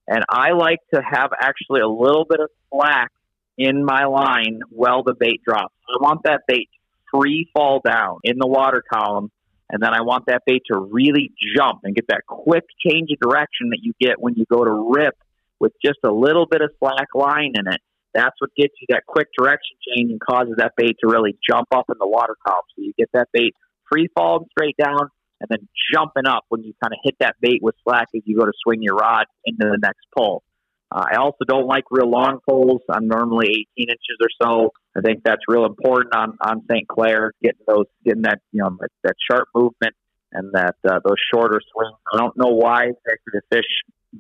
and 0.06 0.26
I 0.28 0.52
like 0.52 0.80
to 0.94 1.02
have 1.02 1.30
actually 1.40 1.80
a 1.80 1.88
little 1.88 2.26
bit 2.30 2.42
of 2.42 2.50
slack 2.70 3.10
in 3.58 3.86
my 3.86 4.04
line 4.04 4.60
while 4.70 5.04
the 5.04 5.14
bait 5.18 5.40
drops. 5.48 5.74
I 5.88 5.96
want 6.02 6.24
that 6.26 6.42
bait 6.50 6.68
free 7.10 7.50
fall 7.54 7.80
down 7.80 8.18
in 8.26 8.38
the 8.38 8.48
water 8.48 8.84
column, 8.94 9.32
and 9.70 9.82
then 9.82 9.94
I 9.94 10.02
want 10.02 10.26
that 10.26 10.42
bait 10.46 10.64
to 10.70 10.78
really 10.78 11.32
jump 11.56 11.86
and 11.86 11.96
get 11.96 12.08
that 12.10 12.26
quick 12.28 12.66
change 12.86 13.12
of 13.12 13.20
direction 13.22 13.70
that 13.70 13.80
you 13.82 13.94
get 13.98 14.20
when 14.22 14.34
you 14.36 14.44
go 14.52 14.66
to 14.66 14.92
rip 14.94 15.16
with 15.62 15.74
just 15.86 16.00
a 16.04 16.12
little 16.12 16.48
bit 16.50 16.62
of 16.62 16.72
slack 16.80 17.14
line 17.14 17.54
in 17.54 17.72
it. 17.72 17.80
That's 18.14 18.36
what 18.40 18.50
gets 18.58 18.74
you 18.82 18.88
that 18.90 19.04
quick 19.08 19.28
direction 19.38 19.78
change 19.88 20.12
and 20.12 20.20
causes 20.20 20.56
that 20.58 20.74
bait 20.76 20.98
to 21.02 21.08
really 21.08 21.38
jump 21.48 21.68
up 21.72 21.86
in 21.88 21.96
the 22.00 22.08
water 22.08 22.36
column. 22.46 22.66
So 22.76 22.82
you 22.82 22.94
get 22.98 23.10
that 23.14 23.30
bait 23.32 23.54
free 23.90 24.10
falling 24.16 24.48
straight 24.52 24.76
down 24.76 25.08
and 25.40 25.48
then 25.50 25.68
jumping 25.94 26.28
up 26.28 26.44
when 26.50 26.64
you 26.64 26.74
kind 26.84 26.94
of 26.94 27.00
hit 27.04 27.16
that 27.20 27.36
bait 27.40 27.60
with 27.62 27.76
slack 27.84 28.08
as 28.16 28.22
you 28.26 28.38
go 28.38 28.46
to 28.46 28.52
swing 28.66 28.82
your 28.82 28.96
rod 28.96 29.26
into 29.46 29.66
the 29.66 29.78
next 29.82 30.02
pull. 30.18 30.44
Uh, 30.92 31.06
I 31.14 31.18
also 31.18 31.46
don't 31.48 31.68
like 31.68 31.86
real 31.90 32.10
long 32.10 32.40
poles. 32.48 32.82
I'm 32.90 33.08
normally 33.08 33.48
18 33.78 33.90
inches 33.90 34.18
or 34.22 34.28
so. 34.42 34.72
I 34.98 35.02
think 35.02 35.22
that's 35.24 35.42
real 35.48 35.66
important 35.66 36.14
on 36.14 36.38
on 36.42 36.64
St. 36.70 36.86
Clair, 36.88 37.32
getting 37.42 37.62
those, 37.66 37.86
getting 38.04 38.24
that 38.24 38.40
you 38.52 38.62
know 38.62 38.76
that, 38.82 38.90
that 39.04 39.16
sharp 39.30 39.48
movement 39.56 39.96
and 40.34 40.52
that 40.54 40.76
uh, 40.86 41.00
those 41.06 41.16
shorter 41.34 41.62
swings. 41.72 41.96
I 42.14 42.18
don't 42.18 42.36
know 42.36 42.50
why 42.50 42.88
the 43.06 43.42
fish 43.50 43.64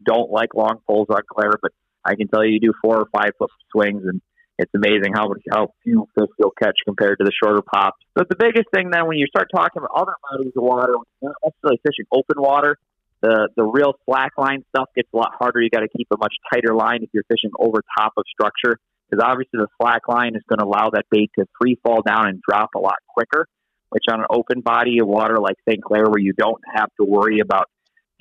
don't 0.05 0.31
like 0.31 0.53
long 0.53 0.79
poles 0.87 1.07
on 1.09 1.21
Clair, 1.29 1.53
but 1.61 1.71
I 2.03 2.15
can 2.15 2.27
tell 2.27 2.43
you, 2.43 2.53
you 2.53 2.59
do 2.59 2.73
four 2.81 2.97
or 2.97 3.07
five 3.11 3.31
foot 3.37 3.51
swings, 3.71 4.03
and 4.05 4.21
it's 4.57 4.71
amazing 4.75 5.13
how 5.13 5.31
how 5.51 5.73
few 5.83 6.07
fish 6.17 6.29
you'll 6.39 6.51
catch 6.51 6.75
compared 6.85 7.17
to 7.19 7.23
the 7.23 7.31
shorter 7.31 7.61
pops. 7.61 8.01
But 8.15 8.29
the 8.29 8.35
biggest 8.35 8.69
thing 8.73 8.89
then, 8.91 9.07
when 9.07 9.17
you 9.17 9.27
start 9.27 9.49
talking 9.53 9.81
about 9.81 9.91
other 9.95 10.13
bodies 10.31 10.53
of 10.55 10.63
water, 10.63 10.93
not 11.21 11.35
necessarily 11.43 11.79
fishing 11.85 12.05
open 12.11 12.41
water, 12.41 12.77
the 13.21 13.49
the 13.55 13.63
real 13.63 13.93
slack 14.05 14.33
line 14.37 14.63
stuff 14.69 14.89
gets 14.95 15.09
a 15.13 15.17
lot 15.17 15.31
harder. 15.37 15.61
You 15.61 15.69
got 15.69 15.81
to 15.81 15.89
keep 15.95 16.07
a 16.11 16.17
much 16.17 16.33
tighter 16.51 16.73
line 16.73 17.03
if 17.03 17.09
you're 17.13 17.23
fishing 17.29 17.51
over 17.59 17.81
top 17.97 18.13
of 18.17 18.23
structure, 18.31 18.77
because 19.09 19.23
obviously 19.23 19.59
the 19.59 19.67
slack 19.79 20.07
line 20.07 20.35
is 20.35 20.43
going 20.47 20.59
to 20.59 20.65
allow 20.65 20.89
that 20.91 21.05
bait 21.11 21.31
to 21.37 21.45
free 21.59 21.77
fall 21.83 22.01
down 22.01 22.27
and 22.27 22.41
drop 22.41 22.71
a 22.75 22.79
lot 22.79 22.97
quicker. 23.07 23.47
Which 23.89 24.05
on 24.09 24.21
an 24.21 24.27
open 24.29 24.61
body 24.61 24.99
of 25.01 25.07
water 25.07 25.37
like 25.37 25.57
St. 25.67 25.83
Clair, 25.83 26.05
where 26.05 26.21
you 26.21 26.31
don't 26.31 26.61
have 26.73 26.87
to 26.97 27.05
worry 27.05 27.41
about 27.41 27.67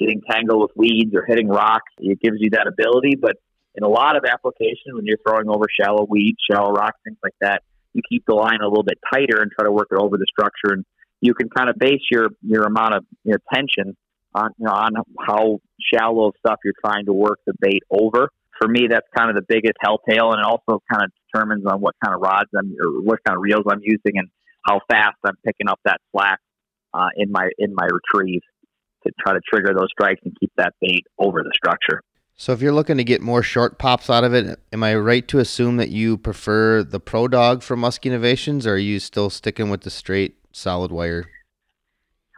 getting 0.00 0.22
tangled 0.28 0.62
with 0.62 0.70
weeds 0.74 1.14
or 1.14 1.24
hitting 1.26 1.48
rocks, 1.48 1.92
it 1.98 2.20
gives 2.20 2.38
you 2.40 2.50
that 2.50 2.66
ability. 2.66 3.16
But 3.20 3.36
in 3.74 3.84
a 3.84 3.88
lot 3.88 4.16
of 4.16 4.24
applications, 4.24 4.94
when 4.94 5.04
you're 5.04 5.18
throwing 5.26 5.48
over 5.48 5.66
shallow 5.80 6.06
weeds, 6.08 6.38
shallow 6.50 6.72
rocks, 6.72 6.98
things 7.04 7.18
like 7.22 7.34
that, 7.40 7.62
you 7.92 8.02
keep 8.08 8.24
the 8.26 8.34
line 8.34 8.60
a 8.62 8.68
little 8.68 8.82
bit 8.82 8.98
tighter 9.12 9.42
and 9.42 9.50
try 9.52 9.64
to 9.64 9.72
work 9.72 9.88
it 9.92 9.98
over 10.00 10.16
the 10.16 10.26
structure, 10.30 10.72
and 10.72 10.84
you 11.20 11.34
can 11.34 11.48
kind 11.50 11.68
of 11.68 11.76
base 11.78 12.00
your 12.10 12.28
your 12.42 12.64
amount 12.64 12.94
of 12.94 13.04
your 13.24 13.40
tension 13.52 13.96
on 14.34 14.50
you 14.58 14.66
know 14.66 14.72
on 14.72 14.92
how 15.26 15.58
shallow 15.92 16.32
stuff 16.38 16.58
you're 16.64 16.74
trying 16.84 17.06
to 17.06 17.12
work 17.12 17.38
the 17.46 17.54
bait 17.60 17.82
over. 17.90 18.30
For 18.60 18.68
me, 18.68 18.86
that's 18.88 19.06
kind 19.16 19.30
of 19.30 19.36
the 19.36 19.44
biggest 19.48 19.74
telltale, 19.82 20.32
and 20.32 20.40
it 20.40 20.46
also 20.46 20.82
kind 20.90 21.04
of 21.04 21.10
determines 21.32 21.64
on 21.66 21.80
what 21.80 21.94
kind 22.04 22.14
of 22.14 22.20
rods 22.20 22.50
I'm 22.56 22.74
or 22.80 23.02
what 23.02 23.18
kind 23.26 23.36
of 23.36 23.42
reels 23.42 23.64
I'm 23.68 23.80
using 23.82 24.18
and 24.18 24.28
how 24.64 24.80
fast 24.88 25.16
I'm 25.24 25.36
picking 25.44 25.68
up 25.68 25.80
that 25.84 25.98
slack 26.12 26.38
uh, 26.94 27.08
in 27.16 27.32
my 27.32 27.48
in 27.58 27.74
my 27.74 27.86
retrieve 27.86 28.42
to 29.06 29.12
try 29.20 29.32
to 29.32 29.40
trigger 29.52 29.72
those 29.76 29.88
strikes 29.92 30.20
and 30.24 30.36
keep 30.38 30.52
that 30.56 30.74
bait 30.80 31.04
over 31.18 31.42
the 31.42 31.52
structure. 31.54 32.02
So 32.36 32.52
if 32.52 32.62
you're 32.62 32.72
looking 32.72 32.96
to 32.96 33.04
get 33.04 33.20
more 33.20 33.42
short 33.42 33.78
pops 33.78 34.08
out 34.08 34.24
of 34.24 34.32
it, 34.32 34.58
am 34.72 34.82
I 34.82 34.94
right 34.94 35.28
to 35.28 35.40
assume 35.40 35.76
that 35.76 35.90
you 35.90 36.16
prefer 36.16 36.82
the 36.82 36.98
Pro 36.98 37.28
Dawg 37.28 37.62
from 37.62 37.82
Muskie 37.82 38.06
Innovations, 38.06 38.66
or 38.66 38.74
are 38.74 38.78
you 38.78 38.98
still 38.98 39.28
sticking 39.28 39.68
with 39.68 39.82
the 39.82 39.90
straight 39.90 40.36
solid 40.52 40.90
wire? 40.90 41.26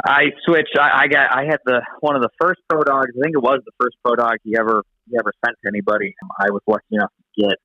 I 0.04 0.32
switched. 0.44 0.76
I, 0.76 1.04
I 1.04 1.06
got. 1.06 1.32
I 1.32 1.44
had 1.44 1.58
the 1.64 1.82
one 2.00 2.16
of 2.16 2.22
the 2.22 2.30
first 2.40 2.60
Pro 2.68 2.82
Dawgs. 2.82 3.12
I 3.16 3.20
think 3.22 3.36
it 3.36 3.42
was 3.42 3.60
the 3.64 3.70
first 3.80 3.94
Pro 4.04 4.16
Dawg 4.16 4.38
he 4.42 4.56
ever 4.58 4.82
he 5.08 5.16
ever 5.16 5.32
sent 5.44 5.56
to 5.62 5.68
anybody. 5.68 6.14
I 6.40 6.50
was 6.50 6.62
lucky 6.66 6.84
enough 6.90 7.12
to 7.36 7.42
get, 7.46 7.58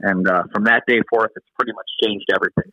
and 0.00 0.28
uh, 0.28 0.42
from 0.52 0.64
that 0.64 0.82
day 0.88 0.98
forth, 1.08 1.30
it's 1.36 1.46
pretty 1.56 1.72
much 1.72 1.86
changed 2.02 2.26
everything. 2.34 2.72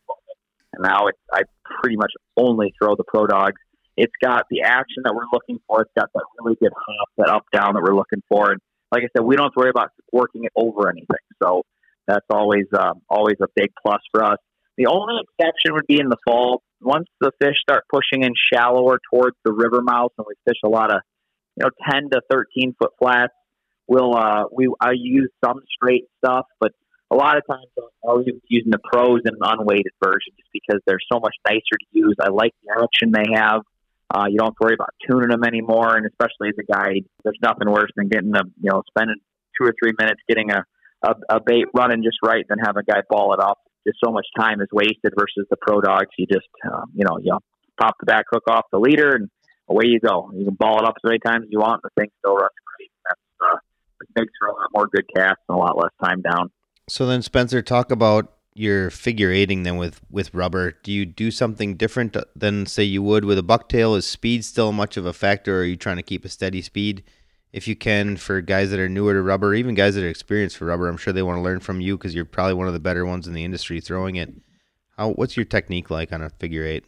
And 0.72 0.82
now 0.82 1.06
it's 1.06 1.18
I 1.32 1.42
pretty 1.80 1.96
much 1.96 2.10
only 2.36 2.74
throw 2.82 2.96
the 2.96 3.04
Pro 3.04 3.28
Dawgs. 3.28 3.60
It's 4.04 4.18
got 4.28 4.42
the 4.50 4.60
action 4.78 5.00
that 5.04 5.14
we're 5.14 5.30
looking 5.32 5.58
for. 5.66 5.82
It's 5.82 5.96
got 6.00 6.08
that 6.14 6.24
really 6.38 6.56
good 6.62 6.74
hop, 6.74 7.08
that 7.18 7.28
up 7.36 7.44
down 7.52 7.74
that 7.74 7.82
we're 7.86 7.98
looking 8.02 8.22
for, 8.28 8.50
and 8.52 8.60
like 8.92 9.02
I 9.06 9.08
said, 9.16 9.24
we 9.24 9.36
don't 9.36 9.46
have 9.46 9.56
to 9.58 9.60
worry 9.62 9.70
about 9.70 9.90
working 10.12 10.42
it 10.48 10.52
over 10.54 10.90
anything. 10.94 11.26
So 11.42 11.48
that's 12.08 12.26
always 12.30 12.66
um, 12.78 12.96
always 13.08 13.38
a 13.40 13.50
big 13.60 13.70
plus 13.82 14.02
for 14.12 14.20
us. 14.32 14.40
The 14.76 14.86
only 14.86 15.14
exception 15.22 15.74
would 15.74 15.86
be 15.86 15.98
in 16.04 16.08
the 16.08 16.20
fall. 16.26 16.62
Once 16.80 17.08
the 17.20 17.30
fish 17.40 17.56
start 17.62 17.84
pushing 17.96 18.20
in 18.26 18.32
shallower 18.52 18.98
towards 19.12 19.36
the 19.44 19.52
river 19.52 19.80
mouth, 19.82 20.12
and 20.18 20.26
we 20.28 20.34
fish 20.46 20.60
a 20.64 20.68
lot 20.68 20.92
of, 20.94 21.00
you 21.56 21.64
know, 21.64 21.70
ten 21.88 22.10
to 22.10 22.20
thirteen 22.30 22.74
foot 22.78 22.92
flats, 22.98 23.34
we'll 23.86 24.14
uh, 24.16 24.44
we 24.52 24.68
I 24.80 24.92
use 24.94 25.30
some 25.44 25.60
straight 25.76 26.06
stuff, 26.18 26.46
but 26.60 26.72
a 27.10 27.16
lot 27.24 27.36
of 27.36 27.44
times 27.48 27.66
I'll 28.06 28.22
use 28.22 28.40
using 28.48 28.72
the 28.72 28.82
pros 28.92 29.20
and 29.24 29.36
an 29.40 29.58
unweighted 29.58 29.92
version 30.02 30.32
just 30.36 30.50
because 30.52 30.80
they're 30.86 31.06
so 31.12 31.20
much 31.20 31.36
nicer 31.46 31.76
to 31.78 31.86
use. 31.92 32.16
I 32.20 32.30
like 32.30 32.52
the 32.64 32.72
action 32.82 33.12
they 33.12 33.38
have. 33.38 33.62
Uh, 34.12 34.26
you 34.28 34.36
don't 34.36 34.48
have 34.48 34.56
to 34.56 34.64
worry 34.64 34.74
about 34.74 34.92
tuning 35.08 35.30
them 35.30 35.44
anymore, 35.44 35.96
and 35.96 36.04
especially 36.04 36.48
as 36.48 36.54
a 36.60 36.70
guide, 36.70 37.04
there's 37.24 37.38
nothing 37.42 37.70
worse 37.70 37.90
than 37.96 38.08
getting 38.08 38.34
a 38.36 38.42
you 38.60 38.70
know 38.70 38.82
spending 38.88 39.16
two 39.58 39.64
or 39.64 39.74
three 39.82 39.92
minutes 39.98 40.20
getting 40.28 40.50
a, 40.50 40.64
a, 41.02 41.14
a 41.30 41.40
bait 41.40 41.64
running 41.74 42.02
just 42.02 42.18
right 42.22 42.44
than 42.48 42.58
have 42.58 42.76
a 42.76 42.82
guy 42.82 43.00
ball 43.08 43.32
it 43.32 43.40
off. 43.40 43.58
Just 43.86 43.98
so 44.04 44.12
much 44.12 44.26
time 44.38 44.60
is 44.60 44.68
wasted 44.70 45.14
versus 45.18 45.46
the 45.50 45.56
pro 45.56 45.80
dawgs. 45.80 46.10
You 46.18 46.26
just 46.26 46.48
um, 46.70 46.92
you 46.94 47.04
know 47.04 47.18
you 47.22 47.38
pop 47.80 47.96
the 48.00 48.06
back 48.06 48.26
hook 48.30 48.44
off 48.48 48.66
the 48.70 48.78
leader 48.78 49.14
and 49.14 49.30
away 49.68 49.84
you 49.86 49.98
go. 49.98 50.30
You 50.34 50.44
can 50.44 50.54
ball 50.54 50.78
it 50.78 50.84
up 50.84 50.94
as 50.96 51.08
many 51.08 51.18
times 51.18 51.44
as 51.44 51.48
you 51.50 51.58
want. 51.58 51.80
And 51.82 51.90
The 51.96 52.02
thing 52.02 52.10
still 52.18 52.34
runs 52.34 52.50
great. 52.76 52.90
That's 53.08 53.20
uh, 53.40 53.56
it 54.02 54.08
makes 54.20 54.32
for 54.38 54.48
a 54.48 54.52
lot 54.52 54.68
more 54.74 54.88
good 54.92 55.06
casts 55.16 55.42
and 55.48 55.56
a 55.56 55.58
lot 55.58 55.76
less 55.76 55.92
time 56.02 56.20
down. 56.20 56.50
So 56.88 57.06
then, 57.06 57.22
Spencer, 57.22 57.62
talk 57.62 57.90
about 57.90 58.31
your 58.54 58.90
figure 58.90 59.30
eighting 59.30 59.62
them 59.62 59.76
with 59.76 60.00
with 60.10 60.32
rubber 60.34 60.72
do 60.82 60.92
you 60.92 61.06
do 61.06 61.30
something 61.30 61.76
different 61.76 62.16
than 62.36 62.66
say 62.66 62.82
you 62.82 63.02
would 63.02 63.24
with 63.24 63.38
a 63.38 63.42
bucktail? 63.42 63.96
Is 63.96 64.06
speed 64.06 64.44
still 64.44 64.72
much 64.72 64.96
of 64.96 65.06
a 65.06 65.12
factor 65.12 65.58
or 65.58 65.60
are 65.60 65.64
you 65.64 65.76
trying 65.76 65.96
to 65.96 66.02
keep 66.02 66.24
a 66.24 66.28
steady 66.28 66.62
speed? 66.62 67.02
If 67.52 67.68
you 67.68 67.76
can 67.76 68.16
for 68.16 68.40
guys 68.40 68.70
that 68.70 68.80
are 68.80 68.88
newer 68.88 69.12
to 69.12 69.22
rubber 69.22 69.48
or 69.48 69.54
even 69.54 69.74
guys 69.74 69.94
that 69.94 70.04
are 70.04 70.08
experienced 70.08 70.56
for 70.56 70.66
rubber 70.66 70.88
i'm 70.88 70.96
sure 70.96 71.12
they 71.12 71.22
want 71.22 71.38
to 71.38 71.42
learn 71.42 71.60
from 71.60 71.80
you 71.80 71.96
because 71.96 72.14
you're 72.14 72.24
probably 72.24 72.54
one 72.54 72.66
of 72.66 72.72
the 72.72 72.80
better 72.80 73.04
ones 73.04 73.26
in 73.26 73.34
the 73.34 73.44
industry 73.44 73.80
throwing 73.80 74.16
it. 74.16 74.32
How 74.96 75.10
what's 75.12 75.36
your 75.36 75.44
technique 75.44 75.90
like 75.90 76.12
on 76.12 76.22
a 76.22 76.30
figure 76.30 76.64
eight 76.64 76.84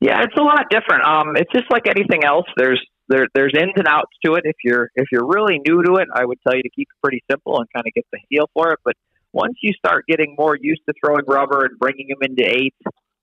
yeah 0.00 0.22
it's 0.22 0.36
a 0.36 0.42
lot 0.42 0.64
different. 0.70 1.04
Um 1.04 1.36
it's 1.36 1.52
just 1.52 1.70
like 1.70 1.88
anything 1.88 2.24
else. 2.24 2.46
There's 2.56 2.84
there, 3.08 3.26
there's 3.34 3.54
ins 3.58 3.72
and 3.76 3.88
outs 3.88 4.12
to 4.26 4.34
it. 4.34 4.42
If 4.44 4.56
you're 4.62 4.90
if 4.94 5.06
you're 5.10 5.26
really 5.26 5.60
new 5.66 5.82
to 5.82 5.94
it 5.96 6.08
i 6.14 6.24
would 6.24 6.38
tell 6.46 6.54
you 6.54 6.62
to 6.62 6.70
keep 6.70 6.88
it 6.88 7.02
pretty 7.02 7.22
simple 7.30 7.58
and 7.58 7.66
kind 7.74 7.86
of 7.86 7.92
get 7.94 8.04
the 8.12 8.18
feel 8.28 8.48
for 8.54 8.72
it 8.72 8.78
but 8.84 8.94
once 9.38 9.54
you 9.62 9.72
start 9.72 10.04
getting 10.08 10.34
more 10.36 10.56
used 10.60 10.82
to 10.88 10.94
throwing 10.98 11.22
rubber 11.28 11.64
and 11.64 11.78
bringing 11.78 12.08
them 12.08 12.18
into 12.22 12.44
eights, 12.44 12.76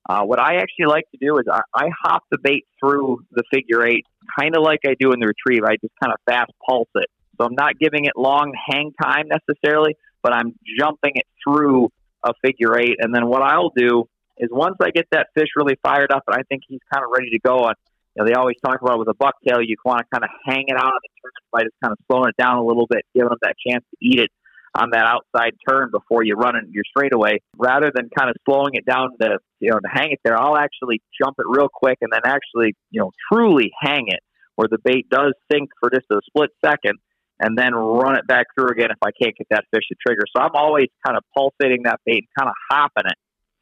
uh, 0.07 0.23
what 0.23 0.39
I 0.39 0.55
actually 0.57 0.85
like 0.85 1.03
to 1.11 1.17
do 1.19 1.37
is 1.39 1.45
I, 1.51 1.61
I 1.75 1.89
hop 2.03 2.23
the 2.31 2.37
bait 2.41 2.65
through 2.79 3.19
the 3.31 3.43
figure 3.53 3.85
eight, 3.85 4.05
kind 4.39 4.55
of 4.55 4.63
like 4.63 4.79
I 4.87 4.95
do 4.97 5.11
in 5.11 5.19
the 5.19 5.27
retrieve. 5.27 5.63
I 5.65 5.75
just 5.75 5.93
kind 6.01 6.13
of 6.13 6.19
fast 6.25 6.51
pulse 6.65 6.87
it. 6.95 7.09
So 7.37 7.45
I'm 7.45 7.55
not 7.55 7.77
giving 7.77 8.05
it 8.05 8.13
long 8.15 8.53
hang 8.71 8.93
time 9.01 9.25
necessarily, 9.27 9.97
but 10.23 10.33
I'm 10.33 10.55
jumping 10.79 11.13
it 11.15 11.25
through 11.43 11.89
a 12.23 12.31
figure 12.41 12.79
eight. 12.79 12.95
And 12.99 13.13
then 13.13 13.27
what 13.27 13.41
I'll 13.41 13.73
do 13.75 14.05
is 14.37 14.47
once 14.51 14.77
I 14.81 14.91
get 14.91 15.07
that 15.11 15.27
fish 15.35 15.49
really 15.57 15.75
fired 15.83 16.11
up 16.13 16.23
and 16.27 16.35
I 16.37 16.43
think 16.47 16.63
he's 16.65 16.81
kind 16.93 17.03
of 17.03 17.11
ready 17.11 17.31
to 17.31 17.39
go 17.39 17.57
on, 17.65 17.73
you 18.15 18.23
know, 18.23 18.27
they 18.29 18.35
always 18.35 18.55
talk 18.65 18.81
about 18.81 18.99
with 18.99 19.09
a 19.09 19.15
bucktail, 19.15 19.59
you 19.65 19.75
want 19.83 19.99
to 19.99 20.05
kind 20.13 20.23
of 20.23 20.29
hang 20.45 20.65
it 20.67 20.77
out 20.77 20.95
of 20.95 21.01
the 21.03 21.09
turn 21.21 21.31
by 21.51 21.63
just 21.63 21.75
kind 21.83 21.91
of 21.91 21.97
slowing 22.07 22.29
it 22.29 22.41
down 22.41 22.57
a 22.57 22.63
little 22.63 22.87
bit, 22.87 23.03
giving 23.13 23.29
him 23.29 23.37
that 23.41 23.55
chance 23.67 23.83
to 23.91 23.97
eat 24.01 24.19
it. 24.19 24.29
On 24.77 24.89
that 24.91 25.05
outside 25.05 25.53
turn 25.67 25.89
before 25.91 26.23
you 26.23 26.35
run 26.35 26.55
it 26.55 26.65
your 26.69 26.83
straightaway. 26.89 27.39
Rather 27.57 27.91
than 27.93 28.09
kind 28.17 28.29
of 28.29 28.35
slowing 28.45 28.73
it 28.73 28.85
down 28.85 29.09
to 29.21 29.37
you 29.59 29.71
know 29.71 29.79
to 29.79 29.89
hang 29.91 30.11
it 30.11 30.19
there, 30.23 30.39
I'll 30.39 30.57
actually 30.57 31.01
jump 31.21 31.35
it 31.39 31.45
real 31.47 31.69
quick 31.73 31.97
and 32.01 32.11
then 32.11 32.21
actually 32.25 32.75
you 32.91 33.01
know 33.01 33.11
truly 33.31 33.71
hang 33.79 34.05
it 34.07 34.19
where 34.55 34.67
the 34.69 34.79
bait 34.83 35.07
does 35.09 35.33
sink 35.51 35.69
for 35.79 35.89
just 35.89 36.05
a 36.11 36.19
split 36.27 36.49
second 36.63 36.97
and 37.39 37.57
then 37.57 37.73
run 37.73 38.17
it 38.17 38.25
back 38.27 38.47
through 38.55 38.69
again 38.69 38.89
if 38.91 38.97
I 39.01 39.11
can't 39.11 39.35
get 39.35 39.47
that 39.49 39.65
fish 39.71 39.83
to 39.89 39.95
trigger. 40.05 40.23
So 40.35 40.41
I'm 40.41 40.55
always 40.55 40.87
kind 41.05 41.17
of 41.17 41.23
pulsating 41.35 41.83
that 41.83 41.99
bait 42.05 42.23
and 42.23 42.39
kind 42.39 42.49
of 42.49 42.55
hopping 42.71 43.03
it 43.07 43.17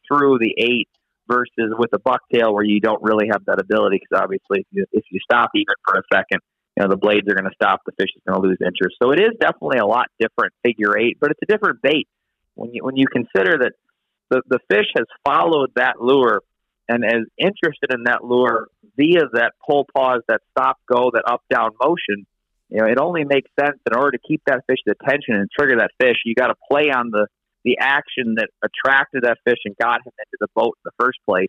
through 0.08 0.38
the 0.40 0.54
eight 0.58 0.90
versus 1.28 1.74
with 1.78 1.90
a 1.94 2.00
bucktail 2.00 2.54
where 2.54 2.64
you 2.64 2.80
don't 2.80 3.02
really 3.02 3.28
have 3.32 3.46
that 3.46 3.60
ability 3.60 4.00
because 4.02 4.22
obviously 4.22 4.60
if 4.60 4.68
you, 4.72 4.86
if 4.92 5.06
you 5.10 5.20
stop 5.24 5.50
even 5.56 5.74
for 5.86 5.98
a 5.98 6.04
second, 6.14 6.42
you 6.76 6.84
know 6.84 6.90
the 6.90 6.98
blades 6.98 7.28
are 7.30 7.36
going 7.36 7.50
to 7.50 7.56
stop, 7.56 7.82
the 7.86 7.92
fish 7.94 8.10
is 8.16 8.22
going 8.28 8.42
to 8.42 8.48
lose 8.48 8.58
interest. 8.62 8.98
So 9.02 9.12
it 9.12 9.20
is 9.20 9.32
definitely 9.40 9.80
a 9.80 9.86
lot 9.86 10.08
different 10.20 10.54
figure 10.64 10.98
eight, 10.98 11.18
but 11.20 11.32
it's 11.32 11.40
a 11.44 11.52
different 11.52 11.82
bait 11.82 12.08
when 12.56 12.74
you 12.74 12.84
when 12.84 12.96
you 12.96 13.06
consider 13.08 13.58
that 13.60 13.74
the 14.30 14.42
the 14.48 14.60
fish 14.70 14.88
has 14.96 15.06
followed 15.26 15.72
that 15.76 16.02
lure 16.02 16.42
and 16.90 17.04
is 17.06 17.28
interested 17.38 17.94
in 17.94 18.04
that 18.06 18.24
lure 18.24 18.68
via 18.98 19.22
that 19.34 19.54
pull 19.66 19.88
pause, 19.96 20.22
that 20.28 20.42
stop 20.52 20.78
go, 20.92 21.12
that 21.14 21.24
up 21.26 21.42
down 21.50 21.72
motion. 21.82 22.26
You 22.70 22.80
know, 22.80 22.88
it 22.88 23.00
only 23.00 23.24
makes 23.24 23.50
sense 23.60 23.78
in 23.86 23.96
order 23.96 24.12
to 24.12 24.20
keep 24.28 24.42
that 24.48 24.62
fish's 24.68 24.96
attention 25.00 25.36
and 25.36 25.48
trigger 25.58 25.78
that 25.78 25.92
fish. 26.00 26.18
You 26.26 26.36
got 26.36 26.48
to 26.48 26.56
play 26.70 26.90
on 26.90 27.12
the 27.12 27.28
the 27.64 27.78
action 27.80 28.36
that 28.36 28.50
attracted 28.62 29.24
that 29.24 29.38
fish 29.46 29.60
and 29.64 29.76
got 29.78 30.02
him 30.06 30.12
into 30.20 30.38
the 30.40 30.48
boat 30.54 30.78
in 30.78 30.84
the 30.84 30.92
first 31.00 31.20
place, 31.26 31.48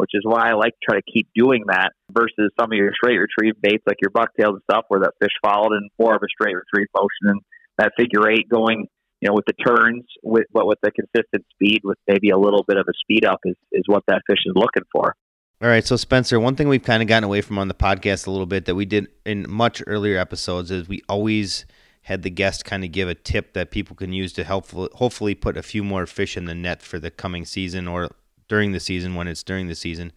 which 0.00 0.12
is 0.14 0.22
why 0.24 0.48
I 0.48 0.54
like 0.54 0.72
to 0.72 0.78
try 0.88 0.98
to 0.98 1.12
keep 1.12 1.28
doing 1.34 1.64
that 1.66 1.90
versus 2.10 2.50
some 2.58 2.72
of 2.72 2.76
your 2.76 2.90
straight 2.94 3.18
retrieve 3.18 3.60
baits 3.60 3.84
like 3.86 3.98
your 4.00 4.10
bucktails 4.10 4.54
and 4.54 4.62
stuff 4.70 4.86
where 4.88 5.00
that 5.00 5.12
fish 5.20 5.32
followed 5.44 5.74
in 5.74 5.90
more 5.98 6.14
of 6.14 6.22
a 6.22 6.26
straight 6.28 6.56
retrieve 6.56 6.86
motion 6.96 7.36
and 7.36 7.40
that 7.76 7.92
figure 7.98 8.26
eight 8.30 8.48
going, 8.48 8.86
you 9.20 9.28
know, 9.28 9.34
with 9.34 9.44
the 9.44 9.52
turns 9.52 10.04
with 10.22 10.46
but 10.54 10.66
with 10.66 10.78
the 10.82 10.90
consistent 10.90 11.44
speed 11.52 11.80
with 11.84 11.98
maybe 12.08 12.30
a 12.30 12.38
little 12.38 12.64
bit 12.66 12.78
of 12.78 12.86
a 12.88 12.92
speed 12.98 13.26
up 13.26 13.40
is, 13.44 13.56
is 13.72 13.82
what 13.86 14.02
that 14.08 14.22
fish 14.26 14.40
is 14.46 14.54
looking 14.54 14.84
for. 14.90 15.14
All 15.62 15.68
right, 15.68 15.86
so 15.86 15.96
Spencer, 15.96 16.40
one 16.40 16.56
thing 16.56 16.68
we've 16.68 16.82
kind 16.82 17.02
of 17.02 17.08
gotten 17.08 17.24
away 17.24 17.42
from 17.42 17.58
on 17.58 17.68
the 17.68 17.74
podcast 17.74 18.26
a 18.26 18.30
little 18.30 18.46
bit 18.46 18.64
that 18.64 18.74
we 18.74 18.86
did 18.86 19.08
in 19.26 19.44
much 19.46 19.82
earlier 19.86 20.18
episodes 20.18 20.70
is 20.70 20.88
we 20.88 21.02
always 21.06 21.66
had 22.02 22.22
the 22.22 22.30
guest 22.30 22.64
kind 22.64 22.82
of 22.82 22.92
give 22.92 23.10
a 23.10 23.14
tip 23.14 23.52
that 23.52 23.70
people 23.70 23.94
can 23.94 24.14
use 24.14 24.32
to 24.32 24.44
help 24.44 24.70
hopefully 24.70 25.34
put 25.34 25.58
a 25.58 25.62
few 25.62 25.84
more 25.84 26.06
fish 26.06 26.38
in 26.38 26.46
the 26.46 26.54
net 26.54 26.80
for 26.80 26.98
the 26.98 27.10
coming 27.10 27.44
season 27.44 27.86
or 27.86 28.08
during 28.50 28.72
the 28.72 28.80
season 28.80 29.14
when 29.14 29.28
it's 29.28 29.42
during 29.42 29.68
the 29.68 29.74
season. 29.74 30.12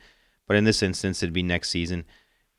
But 0.47 0.57
in 0.57 0.65
this 0.65 0.83
instance, 0.83 1.23
it'd 1.23 1.33
be 1.33 1.43
next 1.43 1.69
season. 1.69 2.03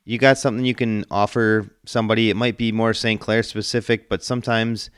You 0.05 0.17
got 0.17 0.39
something 0.39 0.65
you 0.65 0.73
can 0.73 1.05
offer 1.11 1.69
somebody? 1.85 2.31
It 2.31 2.35
might 2.35 2.57
be 2.57 2.71
more 2.71 2.93
St. 2.93 3.21
Clair 3.21 3.43
specific, 3.43 4.09
but 4.09 4.23
sometimes 4.23 4.89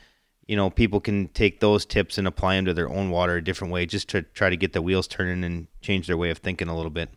you 0.46 0.56
know 0.56 0.70
people 0.70 1.00
can 1.00 1.28
take 1.28 1.60
those 1.60 1.84
tips 1.84 2.16
and 2.16 2.26
apply 2.26 2.56
them 2.56 2.64
to 2.64 2.74
their 2.74 2.88
own 2.88 3.10
water 3.10 3.36
a 3.36 3.44
different 3.44 3.72
way, 3.72 3.84
just 3.84 4.08
to 4.10 4.22
try 4.22 4.48
to 4.48 4.56
get 4.56 4.72
the 4.72 4.80
wheels 4.80 5.06
turning 5.06 5.44
and 5.44 5.66
change 5.82 6.06
their 6.06 6.16
way 6.16 6.30
of 6.30 6.38
thinking 6.38 6.68
a 6.68 6.76
little 6.76 6.90
bit. 6.90 7.10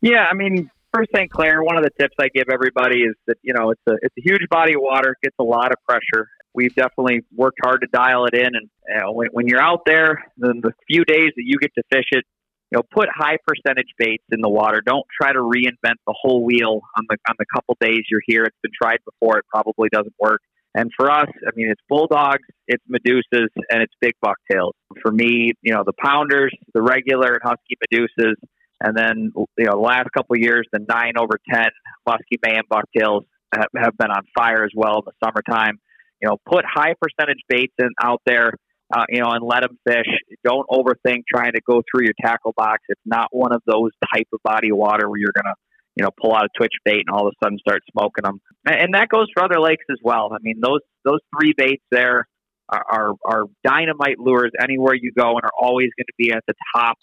Yeah, 0.00 0.24
I 0.30 0.34
mean, 0.34 0.70
for 0.94 1.04
St. 1.14 1.30
Clair, 1.30 1.62
one 1.62 1.76
of 1.76 1.82
the 1.82 1.90
tips 1.98 2.14
I 2.18 2.28
give 2.34 2.46
everybody 2.50 3.00
is 3.02 3.14
that 3.26 3.36
you 3.42 3.52
know 3.52 3.70
it's 3.70 3.82
a 3.88 3.92
it's 4.00 4.14
a 4.18 4.22
huge 4.22 4.48
body 4.50 4.74
of 4.74 4.80
water, 4.80 5.16
gets 5.22 5.36
a 5.38 5.44
lot 5.44 5.72
of 5.72 5.76
pressure, 5.86 6.28
we've 6.54 6.74
definitely 6.74 7.20
worked 7.34 7.58
hard 7.62 7.80
to 7.82 7.86
dial 7.92 8.26
it 8.26 8.34
in. 8.34 8.50
And 8.54 9.14
when, 9.14 9.28
when 9.32 9.46
you're 9.46 9.62
out 9.62 9.82
there, 9.86 10.24
the, 10.36 10.54
the 10.62 10.72
few 10.88 11.04
days 11.04 11.30
that 11.36 11.44
you 11.44 11.58
get 11.60 11.72
to 11.74 11.82
fish 11.92 12.06
it, 12.12 12.24
you 12.70 12.78
know, 12.78 12.82
put 12.92 13.08
high 13.12 13.36
percentage 13.46 13.88
baits 13.98 14.24
in 14.30 14.40
the 14.40 14.48
water. 14.48 14.80
Don't 14.84 15.06
try 15.20 15.32
to 15.32 15.38
reinvent 15.38 15.96
the 16.06 16.14
whole 16.14 16.44
wheel 16.44 16.80
on 16.96 17.04
the 17.08 17.16
on 17.28 17.34
the 17.38 17.46
couple 17.54 17.76
days 17.80 18.02
you're 18.10 18.22
here. 18.26 18.44
It's 18.44 18.56
been 18.62 18.72
tried 18.80 18.98
before. 19.04 19.38
It 19.38 19.44
probably 19.52 19.88
doesn't 19.90 20.14
work. 20.18 20.40
And 20.74 20.90
for 20.96 21.10
us, 21.10 21.26
I 21.44 21.50
mean, 21.56 21.68
it's 21.68 21.80
bull 21.88 22.06
dawgs, 22.06 22.46
it's 22.68 22.84
medusas, 22.88 23.48
and 23.70 23.82
it's 23.82 23.92
big 24.00 24.12
bucktails. 24.22 24.74
For 25.02 25.10
me, 25.10 25.52
you 25.62 25.74
know, 25.74 25.82
the 25.84 25.92
pounders, 26.00 26.54
the 26.74 26.80
regular 26.80 27.32
and 27.32 27.42
husky 27.42 27.76
medusas, 27.82 28.36
and 28.80 28.96
then 28.96 29.32
you 29.34 29.64
know, 29.64 29.72
the 29.72 29.80
last 29.80 30.10
couple 30.16 30.36
years, 30.36 30.68
the 30.72 30.78
nine 30.88 31.14
over 31.18 31.40
ten 31.52 31.70
musky 32.06 32.38
mayhem 32.44 32.64
bucktails 32.70 33.24
have, 33.52 33.66
have 33.76 33.98
been 33.98 34.12
on 34.12 34.22
fire 34.32 34.64
as 34.64 34.70
well 34.76 34.98
in 34.98 35.02
the 35.06 35.26
summertime 35.26 35.80
you 36.20 36.28
know, 36.28 36.36
put 36.46 36.64
high 36.64 36.94
percentage 37.00 37.40
baits 37.48 37.74
in 37.78 37.88
out 38.02 38.20
there, 38.26 38.52
uh, 38.92 39.04
you 39.08 39.20
know, 39.20 39.30
and 39.30 39.44
let 39.44 39.62
them 39.62 39.78
fish. 39.86 40.06
Don't 40.44 40.66
overthink 40.68 41.22
trying 41.28 41.52
to 41.52 41.60
go 41.66 41.82
through 41.90 42.04
your 42.04 42.14
tackle 42.20 42.52
box. 42.56 42.82
It's 42.88 43.00
not 43.04 43.28
one 43.30 43.52
of 43.52 43.62
those 43.66 43.90
type 44.12 44.26
of 44.32 44.40
body 44.42 44.70
of 44.70 44.78
water 44.78 45.08
where 45.08 45.18
you're 45.18 45.32
gonna, 45.34 45.54
you 45.96 46.04
know, 46.04 46.10
pull 46.20 46.34
out 46.34 46.44
a 46.44 46.48
twitch 46.56 46.74
bait 46.84 47.04
and 47.06 47.10
all 47.14 47.26
of 47.26 47.32
a 47.32 47.44
sudden 47.44 47.58
start 47.58 47.82
smoking 47.92 48.24
them. 48.24 48.40
And 48.66 48.94
that 48.94 49.08
goes 49.08 49.28
for 49.32 49.44
other 49.44 49.60
lakes 49.60 49.84
as 49.90 49.98
well. 50.02 50.30
I 50.32 50.38
mean, 50.42 50.60
those 50.60 50.80
those 51.04 51.20
three 51.36 51.54
baits 51.56 51.84
there 51.90 52.26
are 52.68 52.84
are, 52.90 53.14
are 53.24 53.44
dynamite 53.64 54.18
lures 54.18 54.52
anywhere 54.60 54.94
you 54.94 55.12
go 55.16 55.30
and 55.30 55.44
are 55.44 55.52
always 55.60 55.90
going 55.96 56.06
to 56.06 56.14
be 56.18 56.32
at 56.32 56.44
the 56.46 56.54
top 56.74 56.96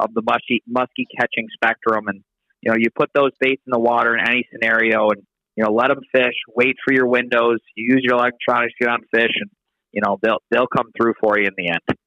of 0.00 0.12
the 0.14 0.22
musky 0.22 0.62
musky 0.66 1.06
catching 1.18 1.46
spectrum. 1.54 2.08
And 2.08 2.22
you 2.62 2.72
know, 2.72 2.76
you 2.78 2.88
put 2.94 3.10
those 3.14 3.32
baits 3.38 3.62
in 3.66 3.70
the 3.70 3.78
water 3.78 4.16
in 4.16 4.26
any 4.26 4.48
scenario, 4.50 5.10
and 5.10 5.22
you 5.56 5.64
know, 5.64 5.72
let 5.72 5.88
them 5.88 6.00
fish. 6.12 6.34
Wait 6.56 6.76
for 6.84 6.94
your 6.94 7.06
windows. 7.06 7.58
Use 7.76 8.00
your 8.02 8.16
electronics 8.16 8.72
to 8.78 8.86
get 8.86 8.90
on 8.90 9.00
fish, 9.12 9.32
and 9.38 9.50
you 9.94 10.02
know 10.04 10.18
they'll 10.22 10.42
they'll 10.50 10.66
come 10.66 10.90
through 10.96 11.14
for 11.20 11.38
you 11.38 11.46
in 11.46 11.54
the 11.56 11.68
end. 11.68 11.98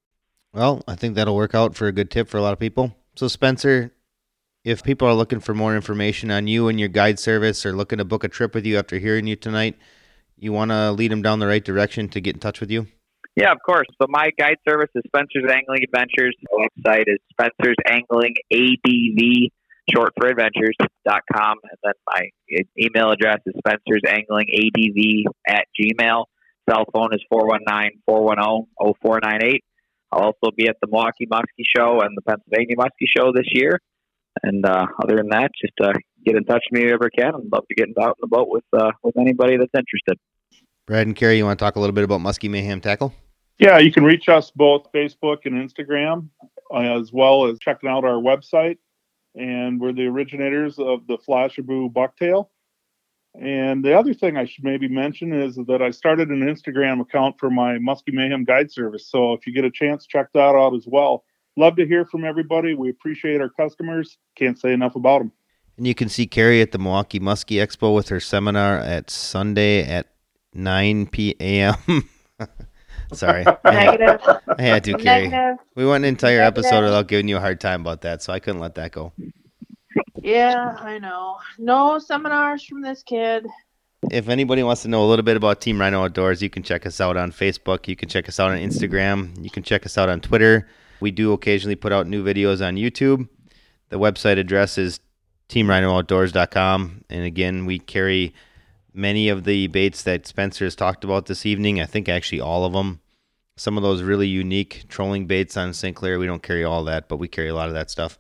Well, 0.54 0.84
I 0.88 0.96
think 0.96 1.16
that'll 1.16 1.36
work 1.36 1.56
out 1.56 1.76
for 1.76 1.88
a 1.88 1.92
good 1.92 2.10
tip 2.10 2.28
for 2.28 2.38
a 2.38 2.42
lot 2.42 2.54
of 2.54 2.60
people. 2.60 2.96
So, 3.16 3.28
Spencer, 3.28 3.94
if 4.64 4.84
people 4.84 5.08
are 5.08 5.14
looking 5.14 5.40
for 5.40 5.54
more 5.54 5.76
information 5.76 6.32
on 6.32 6.48
you 6.48 6.68
and 6.68 6.80
your 6.80 6.90
guide 6.90 7.20
service, 7.20 7.66
or 7.66 7.74
looking 7.74 7.98
to 8.00 8.06
book 8.06 8.24
a 8.24 8.28
trip 8.28 8.56
with 8.56 8.66
you 8.66 8.78
after 8.78 8.98
hearing 8.98 9.28
you 9.28 9.36
tonight, 9.36 9.78
you 10.38 10.52
want 10.52 10.72
to 10.72 10.92
lead 10.92 11.12
them 11.12 11.22
down 11.22 11.40
the 11.40 11.48
right 11.48 11.64
direction 11.64 12.10
to 12.10 12.22
get 12.22 12.36
in 12.36 12.40
touch 12.40 12.60
with 12.60 12.72
you. 12.72 12.88
Yeah, 13.36 13.52
of 13.52 13.60
course. 13.64 13.86
So 14.02 14.08
my 14.10 14.30
guide 14.40 14.58
service 14.68 14.90
is 14.96 15.04
Spencer's 15.08 15.50
Angling 15.50 15.84
Adventures. 15.84 16.36
The 16.42 16.70
website 16.86 17.04
is 17.06 17.20
Spencer's 17.32 17.76
Angling 17.88 18.34
ADV 18.52 19.52
short 19.94 20.12
for 20.20 20.28
adventures.com. 20.28 21.58
And 21.64 21.78
then 21.84 21.94
my 22.08 22.22
email 22.80 23.12
address 23.12 23.40
is 23.46 23.54
Spencer's 23.60 24.02
Angling 24.08 24.48
ADV 24.54 25.34
at 25.48 25.66
Gmail. 25.80 26.26
Cell 26.70 26.86
phone 26.94 27.14
is 27.14 27.24
419 27.30 28.02
410 28.06 28.68
0498. 29.02 29.64
I'll 30.12 30.22
also 30.22 30.56
be 30.56 30.68
at 30.68 30.78
the 30.82 30.88
Milwaukee 30.88 31.26
Muskie 31.26 31.66
Show 31.76 32.02
and 32.02 32.16
the 32.16 32.22
Pennsylvania 32.22 32.76
Muskie 32.78 33.08
Show 33.16 33.32
this 33.34 33.48
year. 33.52 33.80
And 34.44 34.66
uh, 34.66 34.86
other 35.02 35.18
than 35.18 35.30
that, 35.30 35.52
just 35.60 35.74
uh, 35.82 35.94
get 36.26 36.36
in 36.36 36.46
touch 36.46 36.64
with 36.70 36.80
me 36.80 36.88
whoever 36.88 37.10
can. 37.10 37.34
I'd 37.36 37.52
love 37.52 37.68
to 37.68 37.76
get 37.76 37.90
out 38.00 38.10
in 38.10 38.22
the 38.22 38.28
boat 38.28 38.48
with 38.50 38.64
uh, 38.74 38.92
with 39.04 39.18
anybody 39.18 39.58
that's 39.58 39.72
interested. 39.76 40.18
Brad 40.86 41.08
and 41.08 41.16
Carrie, 41.16 41.38
you 41.38 41.46
want 41.46 41.60
to 41.60 41.66
talk 41.66 41.76
a 41.76 41.80
little 41.80 41.94
bit 41.94 42.04
about 42.04 42.22
Muskie 42.22 42.50
Mayhem 42.50 42.80
Tackle? 42.80 43.14
Yeah, 43.60 43.80
you 43.80 43.92
can 43.92 44.04
reach 44.04 44.30
us 44.30 44.52
both 44.56 44.92
Facebook 44.94 45.40
and 45.46 45.56
Instagram, 45.56 46.30
as 46.74 47.12
well 47.12 47.48
as 47.48 47.58
checking 47.60 47.90
out 47.90 48.06
our 48.06 48.22
website 48.22 48.78
and 49.38 49.80
we're 49.80 49.94
the 49.94 50.06
originators 50.06 50.80
of 50.80 51.06
the 51.08 51.18
Flashabou 51.18 51.94
bucktail. 51.94 52.50
And 53.40 53.86
the 53.86 53.98
other 53.98 54.14
thing 54.14 54.36
I 54.36 54.46
should 54.46 54.64
maybe 54.64 54.88
mention 54.88 55.32
is 55.32 55.56
that 55.68 55.82
I 55.82 55.92
started 55.92 56.30
an 56.30 56.42
Instagram 56.42 57.02
account 57.02 57.40
for 57.40 57.50
my 57.52 57.78
Muskie 57.78 58.14
Mayhem 58.14 58.44
guide 58.44 58.72
service. 58.72 59.08
So 59.08 59.34
if 59.34 59.46
you 59.46 59.54
get 59.54 59.64
a 59.64 59.70
chance, 59.72 60.08
check 60.08 60.28
that 60.34 60.56
out 60.56 60.74
as 60.74 60.86
well. 60.88 61.24
Love 61.56 61.76
to 61.76 61.86
hear 61.86 62.06
from 62.06 62.26
everybody. 62.26 62.74
We 62.74 62.90
appreciate 62.90 63.42
our 63.42 63.50
customers. 63.50 64.18
Can't 64.36 64.60
say 64.60 64.74
enough 64.74 64.96
about 64.96 65.20
them. 65.20 65.32
And 65.78 65.86
you 65.86 65.94
can 65.94 66.10
see 66.10 66.26
Carrie 66.26 66.62
at 66.62 66.72
the 66.72 66.80
Milwaukee 66.80 67.20
Muskie 67.20 67.58
Expo 67.64 67.94
with 67.94 68.10
her 68.10 68.20
seminar 68.20 68.78
at 68.80 69.12
Sunday 69.12 69.84
at 69.84 70.08
9 70.54 71.08
p.m. 71.08 71.76
Sorry. 73.14 73.46
Negative. 73.66 74.20
I 74.58 74.62
had 74.62 74.84
to, 74.86 74.96
Carrie. 74.96 75.58
We 75.76 75.86
went 75.86 76.04
an 76.04 76.10
entire 76.10 76.40
Negative. 76.40 76.66
episode 76.66 76.84
without 76.84 77.08
giving 77.08 77.28
you 77.28 77.38
a 77.38 77.40
hard 77.40 77.62
time 77.62 77.82
about 77.82 78.02
that, 78.02 78.24
so 78.24 78.34
I 78.34 78.40
couldn't 78.40 78.60
let 78.60 78.76
that 78.76 78.92
go. 78.92 79.14
Yeah, 80.22 80.76
I 80.80 81.00
know. 81.00 81.38
No 81.58 82.00
seminars 82.00 82.64
from 82.64 82.82
this 82.82 83.04
kid. 83.04 83.48
If 84.12 84.30
anybody 84.30 84.64
wants 84.64 84.84
to 84.84 84.88
know 84.88 85.04
a 85.04 85.08
little 85.08 85.24
bit 85.24 85.38
about 85.38 85.60
Team 85.60 85.80
Rhino 85.80 86.04
Outdoors, 86.04 86.42
you 86.42 86.50
can 86.50 86.64
check 86.64 86.86
us 86.86 87.02
out 87.02 87.18
on 87.18 87.32
Facebook. 87.32 87.88
You 87.88 87.96
can 87.96 88.10
check 88.10 88.30
us 88.30 88.40
out 88.40 88.52
on 88.52 88.58
Instagram. 88.58 89.44
You 89.44 89.50
can 89.50 89.64
check 89.64 89.86
us 89.86 89.98
out 89.98 90.10
on 90.10 90.22
Twitter. 90.22 90.68
We 91.00 91.12
do 91.12 91.34
occasionally 91.34 91.76
put 91.76 91.92
out 91.92 92.08
new 92.08 92.24
videos 92.24 92.66
on 92.66 92.76
YouTube. 92.76 93.28
The 93.90 94.00
website 94.00 94.38
address 94.38 94.78
is 94.78 95.00
teamrhinooutdoors.com. 95.50 97.06
And 97.10 97.24
again, 97.24 97.66
we 97.66 97.80
carry 97.80 98.34
many 98.94 99.30
of 99.30 99.44
the 99.44 99.68
baits 99.68 100.04
that 100.04 100.28
Spencer 100.28 100.66
has 100.66 100.76
talked 100.76 101.04
about 101.04 101.26
this 101.26 101.46
evening. 101.46 101.82
I 101.82 101.86
think 101.86 102.10
actually 102.10 102.42
all 102.42 102.66
of 102.66 102.74
them. 102.74 103.00
Some 103.56 103.78
of 103.78 103.84
those 103.84 104.04
really 104.04 104.28
unique 104.28 104.86
trolling 104.88 105.26
baits 105.26 105.58
on 105.58 105.74
St. 105.74 105.96
Clair. 105.96 106.20
We 106.20 106.28
don't 106.28 106.44
carry 106.44 106.64
all 106.64 106.84
that, 106.84 107.08
but 107.08 107.18
we 107.18 107.28
carry 107.28 107.50
a 107.50 107.56
lot 107.56 107.70
of 107.70 107.74
that 107.74 107.90
stuff. 107.90 108.20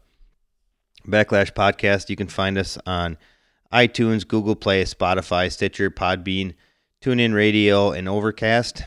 Backlash 1.08 1.53
Podcast, 1.53 2.10
you 2.10 2.16
can 2.16 2.28
find 2.28 2.58
us 2.58 2.78
on 2.86 3.18
iTunes, 3.72 4.28
Google 4.28 4.55
Play, 4.55 4.84
Spotify, 4.84 5.51
Stitcher, 5.51 5.89
Podbean, 5.89 6.53
TuneIn 7.01 7.34
Radio, 7.34 7.91
and 7.91 8.08
Overcast. 8.08 8.84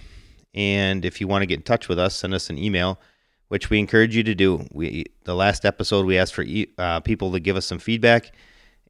And 0.54 1.04
if 1.04 1.20
you 1.20 1.28
want 1.28 1.42
to 1.42 1.46
get 1.46 1.58
in 1.58 1.62
touch 1.62 1.88
with 1.88 1.98
us, 1.98 2.14
send 2.16 2.34
us 2.34 2.50
an 2.50 2.58
email, 2.58 3.00
which 3.48 3.70
we 3.70 3.78
encourage 3.78 4.16
you 4.16 4.22
to 4.24 4.34
do. 4.34 4.66
We 4.72 5.06
the 5.24 5.34
last 5.34 5.64
episode 5.64 6.06
we 6.06 6.18
asked 6.18 6.34
for 6.34 6.44
uh, 6.78 7.00
people 7.00 7.32
to 7.32 7.40
give 7.40 7.56
us 7.56 7.66
some 7.66 7.78
feedback 7.78 8.32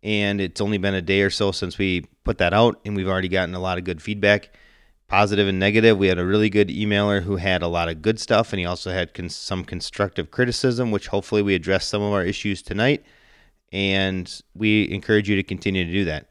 and 0.02 0.40
it's 0.40 0.60
only 0.60 0.78
been 0.78 0.94
a 0.94 1.02
day 1.02 1.20
or 1.20 1.30
so 1.30 1.52
since 1.52 1.76
we 1.76 2.06
put 2.24 2.38
that 2.38 2.54
out, 2.54 2.80
and 2.84 2.96
we've 2.96 3.08
already 3.08 3.28
gotten 3.28 3.54
a 3.54 3.60
lot 3.60 3.78
of 3.78 3.84
good 3.84 4.00
feedback. 4.00 4.50
positive 5.08 5.48
and 5.48 5.58
negative. 5.58 5.98
We 5.98 6.06
had 6.06 6.20
a 6.20 6.24
really 6.24 6.48
good 6.48 6.68
emailer 6.68 7.22
who 7.22 7.34
had 7.36 7.62
a 7.62 7.68
lot 7.68 7.88
of 7.88 8.00
good 8.00 8.20
stuff, 8.20 8.52
and 8.52 8.60
he 8.60 8.64
also 8.64 8.92
had 8.92 9.12
con- 9.12 9.28
some 9.28 9.64
constructive 9.64 10.30
criticism, 10.30 10.92
which 10.92 11.08
hopefully 11.08 11.42
we 11.42 11.54
address 11.56 11.84
some 11.86 12.00
of 12.00 12.12
our 12.12 12.24
issues 12.24 12.62
tonight. 12.62 13.04
And 13.72 14.42
we 14.54 14.90
encourage 14.90 15.28
you 15.28 15.36
to 15.36 15.42
continue 15.42 15.84
to 15.84 15.92
do 15.92 16.04
that. 16.06 16.28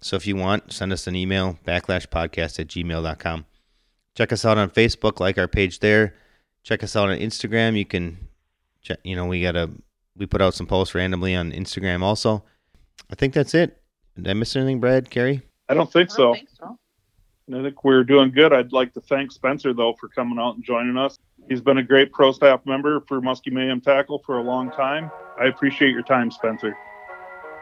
So 0.00 0.16
if 0.16 0.26
you 0.26 0.34
want, 0.34 0.72
send 0.72 0.92
us 0.92 1.06
an 1.06 1.14
email, 1.14 1.58
backlashpodcast 1.64 2.58
at 2.58 2.66
gmail.com. 2.66 3.46
Check 4.16 4.32
us 4.32 4.44
out 4.44 4.58
on 4.58 4.70
Facebook, 4.70 5.20
like 5.20 5.38
our 5.38 5.48
page 5.48 5.78
there. 5.78 6.14
Check 6.64 6.82
us 6.82 6.96
out 6.96 7.08
on 7.08 7.18
Instagram. 7.18 7.78
You 7.78 7.84
can, 7.84 8.28
check, 8.82 8.98
you 9.04 9.14
know, 9.14 9.26
we 9.26 9.42
got 9.42 9.56
a, 9.56 9.70
we 10.16 10.26
put 10.26 10.42
out 10.42 10.54
some 10.54 10.66
posts 10.66 10.94
randomly 10.94 11.34
on 11.36 11.52
Instagram 11.52 12.02
also. 12.02 12.44
I 13.10 13.14
think 13.14 13.32
that's 13.32 13.54
it. 13.54 13.80
Did 14.16 14.28
I 14.28 14.34
miss 14.34 14.56
anything, 14.56 14.80
Brad, 14.80 15.08
Carrie? 15.08 15.40
I 15.68 15.74
don't 15.74 15.90
think 15.90 16.10
I 16.10 16.14
so. 16.14 16.22
don't 16.24 16.34
think 16.34 16.48
so. 16.58 16.78
I 17.54 17.62
think 17.62 17.84
we're 17.84 18.04
doing 18.04 18.30
good. 18.30 18.52
I'd 18.52 18.72
like 18.72 18.92
to 18.94 19.00
thank 19.00 19.32
Spencer 19.32 19.72
though 19.72 19.94
for 19.98 20.08
coming 20.08 20.38
out 20.38 20.56
and 20.56 20.64
joining 20.64 20.96
us. 20.96 21.18
He's 21.48 21.60
been 21.60 21.78
a 21.78 21.82
great 21.82 22.12
pro 22.12 22.32
staff 22.32 22.64
member 22.66 23.00
for 23.08 23.20
Muskie 23.20 23.52
Mayhem 23.52 23.80
Tackle 23.80 24.20
for 24.20 24.38
a 24.38 24.42
long 24.42 24.70
time. 24.70 25.10
I 25.40 25.46
appreciate 25.46 25.92
your 25.92 26.02
time, 26.02 26.30
Spencer. 26.30 26.76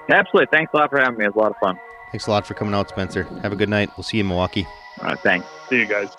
Absolutely. 0.09 0.49
Thanks 0.51 0.73
a 0.75 0.77
lot 0.77 0.91
for 0.91 0.99
having 0.99 1.18
me. 1.18 1.25
It 1.25 1.35
was 1.35 1.37
a 1.37 1.39
lot 1.39 1.51
of 1.53 1.59
fun. 1.59 1.79
Thanks 2.11 2.27
a 2.27 2.31
lot 2.31 2.47
for 2.47 2.55
coming 2.55 2.75
out, 2.75 2.89
Spencer. 2.89 3.25
Have 3.43 3.53
a 3.53 3.57
good 3.57 3.68
night. 3.68 3.91
We'll 3.97 4.05
see 4.05 4.16
you 4.16 4.23
in 4.23 4.29
Milwaukee. 4.29 4.66
All 5.01 5.09
right. 5.09 5.18
Thanks. 5.21 5.47
See 5.68 5.79
you 5.79 5.87
guys. 5.87 6.16